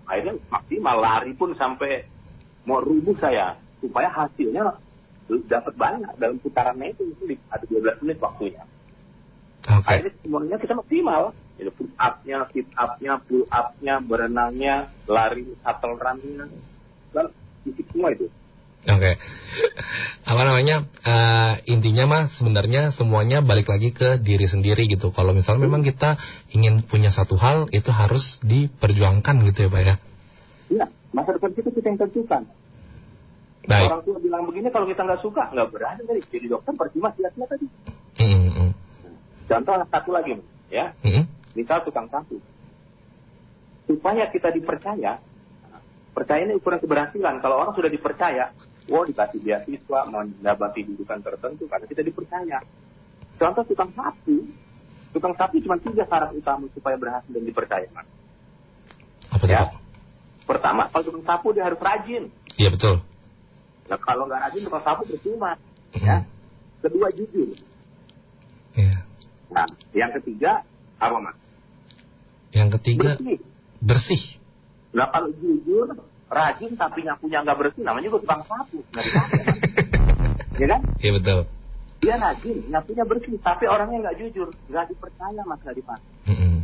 Akhirnya 0.05 0.37
maksimal 0.53 1.01
lari 1.01 1.33
pun 1.33 1.57
sampai 1.57 2.05
mau 2.63 2.77
rubuh 2.77 3.17
saya 3.17 3.57
supaya 3.81 4.07
hasilnya 4.13 4.77
dapat 5.49 5.73
banyak 5.73 6.13
dalam 6.21 6.37
putarannya 6.37 6.93
itu 6.93 7.09
ada 7.49 7.65
12 7.65 8.05
menit 8.05 8.17
waktunya. 8.21 8.63
Akhirnya 9.67 10.13
semuanya 10.23 10.55
kita 10.61 10.73
maksimal. 10.77 11.35
Jadi 11.59 11.71
push 11.75 11.91
up-nya, 11.99 12.47
sit 12.55 12.67
up-nya, 12.71 13.19
pull 13.27 13.43
up-nya, 13.51 13.99
berenangnya, 13.99 14.87
lari, 15.11 15.43
shuttle 15.59 15.99
run-nya. 15.99 16.47
Dan 17.11 17.25
isi 17.67 17.83
semua 17.91 18.15
itu. 18.15 18.31
Oke. 18.87 19.11
Apa 20.31 20.41
namanya? 20.47 20.87
eh, 21.03 21.53
intinya 21.67 22.05
mah 22.07 22.23
sebenarnya 22.31 22.95
semuanya 22.95 23.43
balik 23.43 23.67
lagi 23.67 23.91
ke 23.91 24.23
diri 24.23 24.47
sendiri 24.47 24.87
gitu. 24.87 25.11
Kalau 25.11 25.35
misalnya 25.35 25.67
memang 25.67 25.83
kita 25.83 26.15
ingin 26.55 26.87
punya 26.87 27.11
satu 27.11 27.35
hal 27.35 27.67
itu 27.75 27.91
harus 27.91 28.39
diperjuangkan 28.39 29.35
gitu 29.51 29.67
ya 29.67 29.69
Pak 29.69 29.81
ya. 29.83 29.95
Iya, 30.69 30.85
masa 31.11 31.35
depan 31.35 31.51
kita 31.51 31.69
kita 31.75 31.87
yang 31.91 31.99
tentukan. 31.99 32.43
Baik. 33.67 33.89
Orang 33.91 34.01
tua 34.07 34.17
bilang 34.23 34.43
begini, 34.47 34.71
kalau 34.71 34.87
kita 34.87 35.01
nggak 35.03 35.21
suka, 35.21 35.51
nggak 35.51 35.67
berani 35.69 36.01
tadi. 36.07 36.21
Jadi 36.31 36.45
dokter 36.47 36.73
percuma 36.73 37.11
sia-sia 37.13 37.45
tadi. 37.45 37.65
Hmm, 38.17 38.49
hmm, 38.49 38.71
Contoh 39.49 39.73
satu 39.89 40.09
lagi, 40.13 40.37
ya. 40.69 40.93
hmm. 41.01 41.25
Misal 41.57 41.81
tukang 41.81 42.05
sapu. 42.13 42.37
Supaya 43.89 44.29
kita 44.29 44.53
dipercaya, 44.53 45.17
percaya 46.13 46.45
ini 46.45 46.53
ukuran 46.53 46.77
keberhasilan. 46.77 47.41
Kalau 47.41 47.65
orang 47.65 47.73
sudah 47.73 47.89
dipercaya, 47.89 48.53
oh 48.93 49.01
dikasih 49.01 49.41
beasiswa, 49.41 50.05
mendapati 50.05 50.85
dudukan 50.85 51.25
tertentu 51.25 51.65
karena 51.65 51.85
kita 51.89 52.05
dipercaya. 52.05 52.61
Contoh 53.41 53.65
tukang 53.65 53.89
sapu, 53.97 54.45
tukang 55.09 55.33
sapu 55.33 55.57
cuma 55.65 55.81
tiga 55.81 56.05
syarat 56.05 56.29
utama 56.37 56.69
supaya 56.69 56.93
berhasil 57.01 57.33
dan 57.33 57.41
dipercaya, 57.41 57.89
Mas. 57.89 58.05
Apa 59.33 59.45
ya? 59.49 59.73
Pertama, 60.45 60.85
kalau 60.93 61.09
tukang 61.09 61.25
sapu 61.25 61.57
dia 61.57 61.65
harus 61.65 61.81
rajin. 61.81 62.29
Iya 62.61 62.69
betul. 62.69 63.01
Nah, 63.89 63.97
kalau 63.97 64.29
nggak 64.29 64.45
rajin 64.45 64.61
tukang 64.69 64.85
sapu 64.85 65.09
percuma. 65.09 65.57
Ya. 65.97 66.21
Kedua 66.85 67.09
jujur. 67.17 67.57
Iya. 68.77 69.08
Nah, 69.49 69.65
yang 69.91 70.11
ketiga 70.21 70.61
apa 70.99 71.17
mas? 71.17 71.37
Yang 72.53 72.69
ketiga 72.81 73.17
Bersih. 73.17 73.37
bersih. 73.81 74.23
Nah 74.89 75.05
kalau 75.13 75.29
jujur, 75.37 75.93
rajin 76.29 76.73
tapi 76.73 77.05
ngakunya 77.05 77.45
nggak 77.45 77.57
bersih, 77.57 77.81
namanya 77.85 78.09
juga 78.09 78.19
tukang 78.25 78.43
sapu. 78.45 78.81
Nggak 78.89 79.05
dipakai, 79.05 79.39
Mas. 79.45 79.57
ya 80.61 80.67
kan? 80.69 80.81
Iya 80.97 81.11
betul. 81.17 81.39
Dia 81.99 82.15
rajin, 82.15 82.57
ngakunya 82.71 83.03
bersih, 83.05 83.35
tapi 83.43 83.65
orangnya 83.69 83.97
nggak 84.09 84.17
jujur, 84.17 84.47
nggak 84.71 84.85
dipercaya 84.89 85.41
mas 85.45 85.59
nggak 85.61 85.77
dipakai. 85.77 86.09
Hmm, 86.25 86.59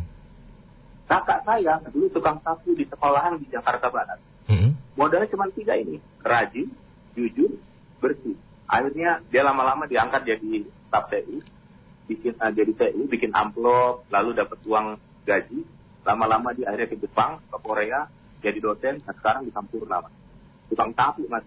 Kakak 1.06 1.46
saya 1.46 1.78
dulu 1.94 2.10
tukang 2.10 2.42
sapu 2.42 2.74
di 2.74 2.82
sekolahan 2.90 3.38
di 3.38 3.46
Jakarta 3.54 3.94
Barat. 3.94 4.18
hmm. 4.50 4.98
Modalnya 4.98 5.30
cuma 5.30 5.46
tiga 5.54 5.78
ini, 5.78 6.02
rajin, 6.26 6.66
jujur, 7.14 7.62
bersih. 8.02 8.34
Akhirnya 8.66 9.22
dia 9.30 9.46
lama-lama 9.46 9.86
diangkat 9.86 10.26
jadi 10.26 10.66
staf 10.90 11.14
TU, 11.14 11.46
bikin 12.06 12.34
eh, 12.38 12.52
jadi 12.54 12.72
TU, 12.74 13.06
bikin 13.10 13.32
amplop, 13.34 14.06
lalu 14.10 14.38
dapat 14.38 14.60
uang 14.66 14.98
gaji. 15.26 15.62
Lama-lama 16.06 16.54
dia 16.54 16.70
akhirnya 16.70 16.90
ke 16.94 16.98
Jepang, 17.02 17.42
ke 17.50 17.58
Korea, 17.60 18.06
jadi 18.46 18.58
dosen, 18.62 19.02
dan 19.02 19.14
sekarang 19.18 19.42
di 19.46 19.52
Sampurna, 19.52 20.06
Mas. 20.06 20.14
Tukang 20.70 20.94
sapu, 20.94 21.26
Mas. 21.26 21.46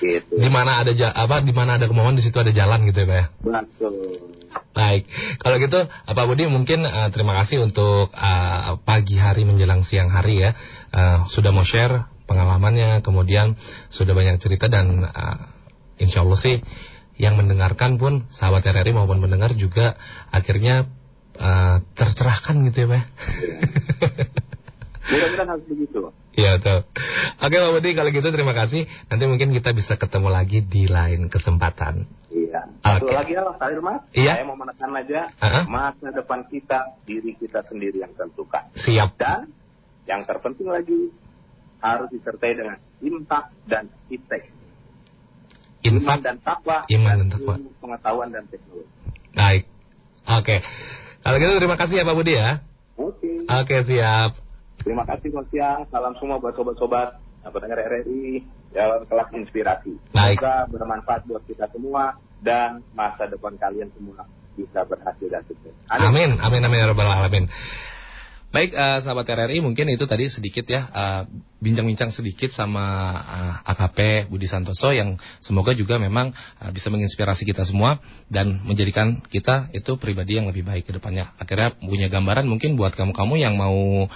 Gitu. 0.00 0.32
Di 0.32 0.48
mana 0.48 0.80
ada 0.80 0.96
ja- 0.96 1.12
apa 1.12 1.44
di 1.44 1.52
mana 1.52 1.76
ada 1.76 1.84
kemauan 1.84 2.16
di 2.16 2.24
situ 2.24 2.40
ada 2.40 2.48
jalan 2.48 2.88
gitu 2.88 3.04
ya 3.04 3.06
Pak 3.06 3.16
ya. 3.20 3.26
Betul. 3.44 3.94
Baik, 4.70 5.04
kalau 5.44 5.56
gitu 5.60 5.80
Pak 5.86 6.24
Budi 6.24 6.48
mungkin 6.48 6.88
eh, 6.88 7.08
terima 7.12 7.36
kasih 7.44 7.60
untuk 7.60 8.08
eh, 8.16 8.60
pagi 8.88 9.20
hari 9.20 9.44
menjelang 9.44 9.84
siang 9.84 10.08
hari 10.08 10.40
ya 10.40 10.52
Eh, 10.90 11.18
sudah 11.30 11.54
mau 11.54 11.62
share 11.62 12.10
pengalamannya, 12.26 12.98
kemudian 13.06 13.54
sudah 13.94 14.10
banyak 14.10 14.42
cerita 14.42 14.66
dan 14.66 15.06
eh, 15.06 15.38
insya 16.02 16.26
Allah 16.26 16.34
sih 16.34 16.58
yang 17.20 17.36
mendengarkan 17.36 18.00
pun 18.00 18.24
sahabat 18.32 18.64
RRI 18.64 18.96
maupun 18.96 19.20
mendengar 19.20 19.52
juga 19.52 20.00
akhirnya 20.32 20.88
eh, 21.36 21.76
tercerahkan 21.92 22.64
gitu 22.72 22.88
ya 22.88 22.88
Pak. 22.88 22.96
ya. 22.96 23.04
Mudah-mudahan 25.10 25.48
harus 25.52 25.66
begitu. 25.66 26.00
Iya 26.38 26.50
betul. 26.56 26.78
Oke 27.42 27.56
Pak 27.58 27.70
Budi 27.74 27.90
kalau 27.98 28.10
gitu 28.14 28.28
terima 28.30 28.54
kasih. 28.54 28.86
Nanti 29.10 29.24
mungkin 29.26 29.50
kita 29.50 29.74
bisa 29.74 29.98
ketemu 29.98 30.28
lagi 30.30 30.62
di 30.64 30.86
lain 30.86 31.26
kesempatan. 31.26 32.06
Iya. 32.30 32.70
Satu 32.80 33.10
Oke. 33.10 33.14
lagi 33.18 33.32
ya, 33.34 33.42
Pak 33.42 33.68
Mas. 33.82 34.00
Iya. 34.14 34.32
Saya 34.38 34.46
mau 34.46 34.56
menekan 34.56 34.90
aja 34.94 35.20
Uh-uh. 35.42 35.64
masa 35.66 36.08
depan 36.14 36.46
kita, 36.46 36.94
diri 37.02 37.34
kita 37.34 37.66
sendiri 37.66 38.00
yang 38.00 38.14
tentukan. 38.14 38.70
Siap. 38.78 39.18
Dan 39.18 39.50
yang 40.06 40.22
terpenting 40.22 40.70
lagi 40.70 41.10
harus 41.82 42.08
disertai 42.14 42.52
dengan 42.54 42.78
imtak 43.02 43.50
dan 43.66 43.90
Iman 45.80 46.18
dan 46.20 46.36
takwa. 46.44 46.84
Iman 46.92 47.14
dan 47.24 47.28
takwa. 47.32 47.54
pengetahuan 47.80 48.28
dan 48.28 48.44
teknologi. 48.52 48.90
Baik. 49.32 49.62
Oke. 50.28 50.56
Kalau 51.20 51.36
gitu 51.36 51.52
terima 51.56 51.76
kasih 51.80 51.94
ya 52.00 52.04
Pak 52.04 52.16
Budi 52.16 52.32
ya. 52.36 52.60
Oke. 52.96 53.30
Oke 53.48 53.76
siap. 53.88 54.36
Terima 54.80 55.04
kasih 55.04 55.28
Bang 55.32 55.46
Siang. 55.52 55.80
Salam 55.92 56.16
semua 56.16 56.40
buat 56.40 56.56
sobat-sobat 56.56 57.20
pendengar 57.48 57.80
RRI 57.80 58.44
dalam 58.76 59.04
kelas 59.08 59.28
inspirasi. 59.32 59.96
Baik. 60.12 60.40
Semoga 60.40 60.54
bermanfaat 60.68 61.22
buat 61.24 61.42
kita 61.48 61.68
semua 61.72 62.16
dan 62.44 62.84
masa 62.92 63.24
depan 63.28 63.56
kalian 63.56 63.88
semua 63.96 64.24
bisa 64.56 64.84
berhasil 64.84 65.28
dan 65.32 65.42
sukses. 65.48 65.72
Amin, 65.88 66.36
amin, 66.36 66.60
amin, 66.64 66.78
ya 66.84 66.86
rabbal 66.92 67.08
alamin. 67.08 67.48
Baik, 68.50 68.74
eh, 68.74 68.98
sahabat 68.98 69.30
RRI 69.30 69.62
mungkin 69.62 69.86
itu 69.94 70.10
tadi 70.10 70.26
sedikit 70.26 70.66
ya 70.66 70.90
eh, 70.90 71.22
bincang-bincang 71.62 72.10
sedikit 72.10 72.50
sama 72.50 72.82
eh, 73.22 73.70
AKP 73.70 74.26
Budi 74.26 74.50
Santoso 74.50 74.90
yang 74.90 75.14
semoga 75.38 75.70
juga 75.70 76.02
memang 76.02 76.34
eh, 76.34 76.70
bisa 76.74 76.90
menginspirasi 76.90 77.46
kita 77.46 77.62
semua 77.62 78.02
dan 78.26 78.58
menjadikan 78.66 79.22
kita 79.22 79.70
itu 79.70 79.94
pribadi 80.02 80.42
yang 80.42 80.50
lebih 80.50 80.66
baik 80.66 80.82
ke 80.82 80.92
depannya. 80.98 81.30
Akhirnya 81.38 81.78
punya 81.78 82.10
gambaran 82.10 82.50
mungkin 82.50 82.74
buat 82.74 82.90
kamu-kamu 82.98 83.38
yang 83.38 83.54
mau 83.54 84.10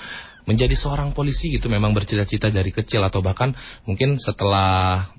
menjadi 0.51 0.75
seorang 0.75 1.15
polisi 1.15 1.55
gitu 1.55 1.71
memang 1.71 1.95
bercita-cita 1.95 2.51
dari 2.51 2.75
kecil 2.75 3.07
atau 3.07 3.23
bahkan 3.23 3.55
mungkin 3.87 4.19
setelah 4.19 5.15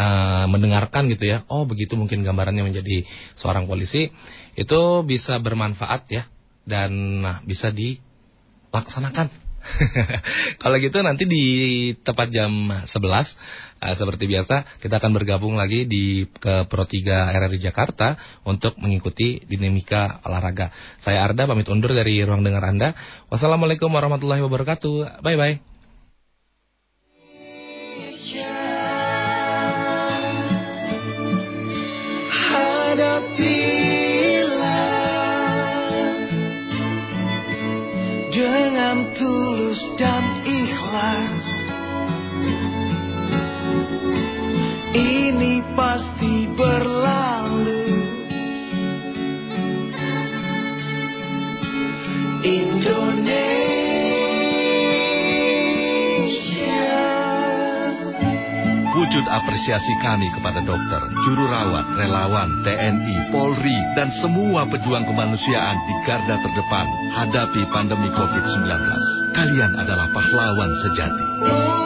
eh, 0.00 0.46
mendengarkan 0.48 1.12
gitu 1.12 1.28
ya, 1.28 1.44
oh 1.52 1.68
begitu 1.68 1.92
mungkin 1.92 2.24
gambarannya 2.24 2.64
menjadi 2.64 3.04
seorang 3.36 3.68
polisi 3.68 4.08
itu 4.56 4.80
bisa 5.04 5.36
bermanfaat 5.44 6.08
ya 6.08 6.24
dan 6.64 7.20
bisa 7.44 7.68
laksanakan. 8.70 9.50
Kalau 10.62 10.76
gitu 10.80 11.04
nanti 11.04 11.28
di 11.28 11.44
tepat 12.00 12.32
jam 12.32 12.48
11 12.88 12.88
uh, 12.88 13.20
eh, 13.84 13.94
seperti 13.96 14.24
biasa 14.24 14.80
kita 14.80 14.96
akan 14.96 15.12
bergabung 15.12 15.60
lagi 15.60 15.84
di 15.84 16.24
ke 16.24 16.64
Pro 16.64 16.88
3 16.88 17.36
RRI 17.36 17.60
Jakarta 17.60 18.16
untuk 18.48 18.80
mengikuti 18.80 19.44
dinamika 19.44 20.24
olahraga. 20.24 20.72
Saya 21.04 21.28
Arda 21.28 21.44
pamit 21.44 21.68
undur 21.68 21.92
dari 21.92 22.24
ruang 22.24 22.40
dengar 22.40 22.64
Anda. 22.64 22.96
Wassalamualaikum 23.28 23.92
warahmatullahi 23.92 24.40
wabarakatuh. 24.40 25.20
Bye 25.20 25.36
bye. 25.36 25.60
Dengan 38.90 39.06
tulus 39.14 39.78
dan 40.02 40.42
ikhlas. 40.42 41.46
Ini 44.90 45.62
pasti 45.78 46.50
berlalu. 46.58 47.86
Indonesia. 52.42 53.19
Wujud 59.00 59.24
apresiasi 59.32 59.96
kami 60.04 60.28
kepada 60.36 60.60
dokter, 60.60 61.00
juru 61.24 61.48
rawat, 61.48 61.88
relawan, 61.96 62.52
TNI, 62.60 63.32
Polri, 63.32 63.78
dan 63.96 64.12
semua 64.20 64.68
pejuang 64.68 65.08
kemanusiaan 65.08 65.80
di 65.88 65.94
garda 66.04 66.36
terdepan 66.36 66.84
hadapi 67.16 67.64
pandemi 67.72 68.12
COVID-19. 68.12 68.68
Kalian 69.32 69.72
adalah 69.80 70.04
pahlawan 70.12 70.72
sejati. 70.84 71.79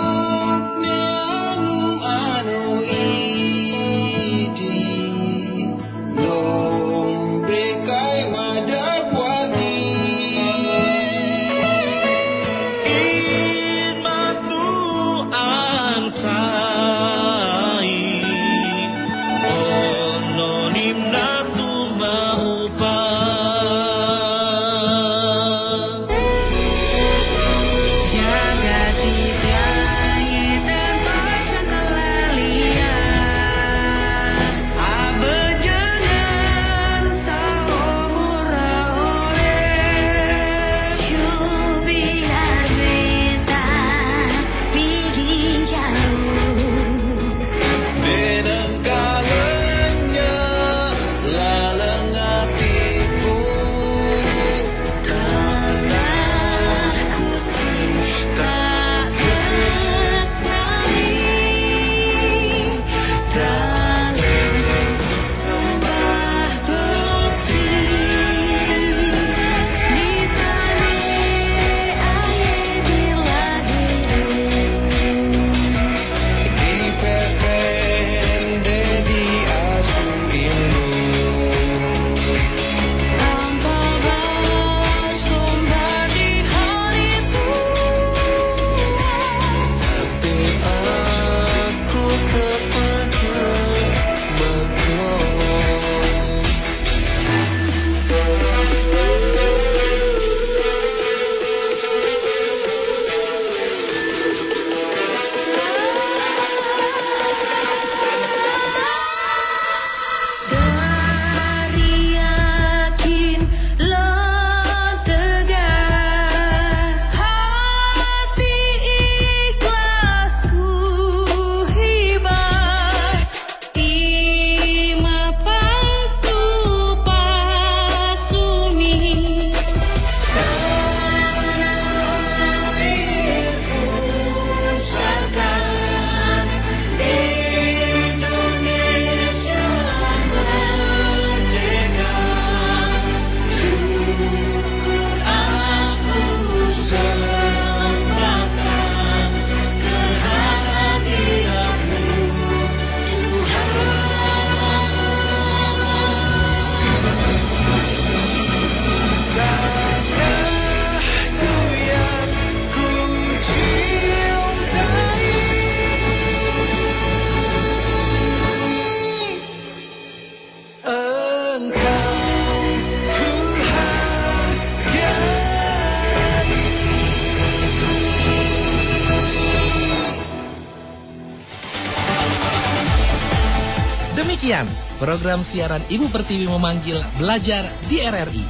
Program 185.04 185.44
siaran 185.44 185.84
Ibu 185.92 186.08
Pertiwi 186.08 186.48
memanggil 186.48 186.96
belajar 187.20 187.68
di 187.84 188.00
RRI. 188.00 188.44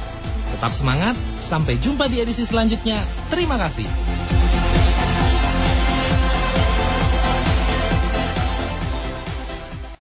Tetap 0.55 0.71
semangat, 0.79 1.19
sampai 1.51 1.75
jumpa 1.83 2.07
di 2.07 2.23
edisi 2.23 2.47
selanjutnya. 2.47 3.03
Terima 3.27 3.59
kasih. 3.59 3.83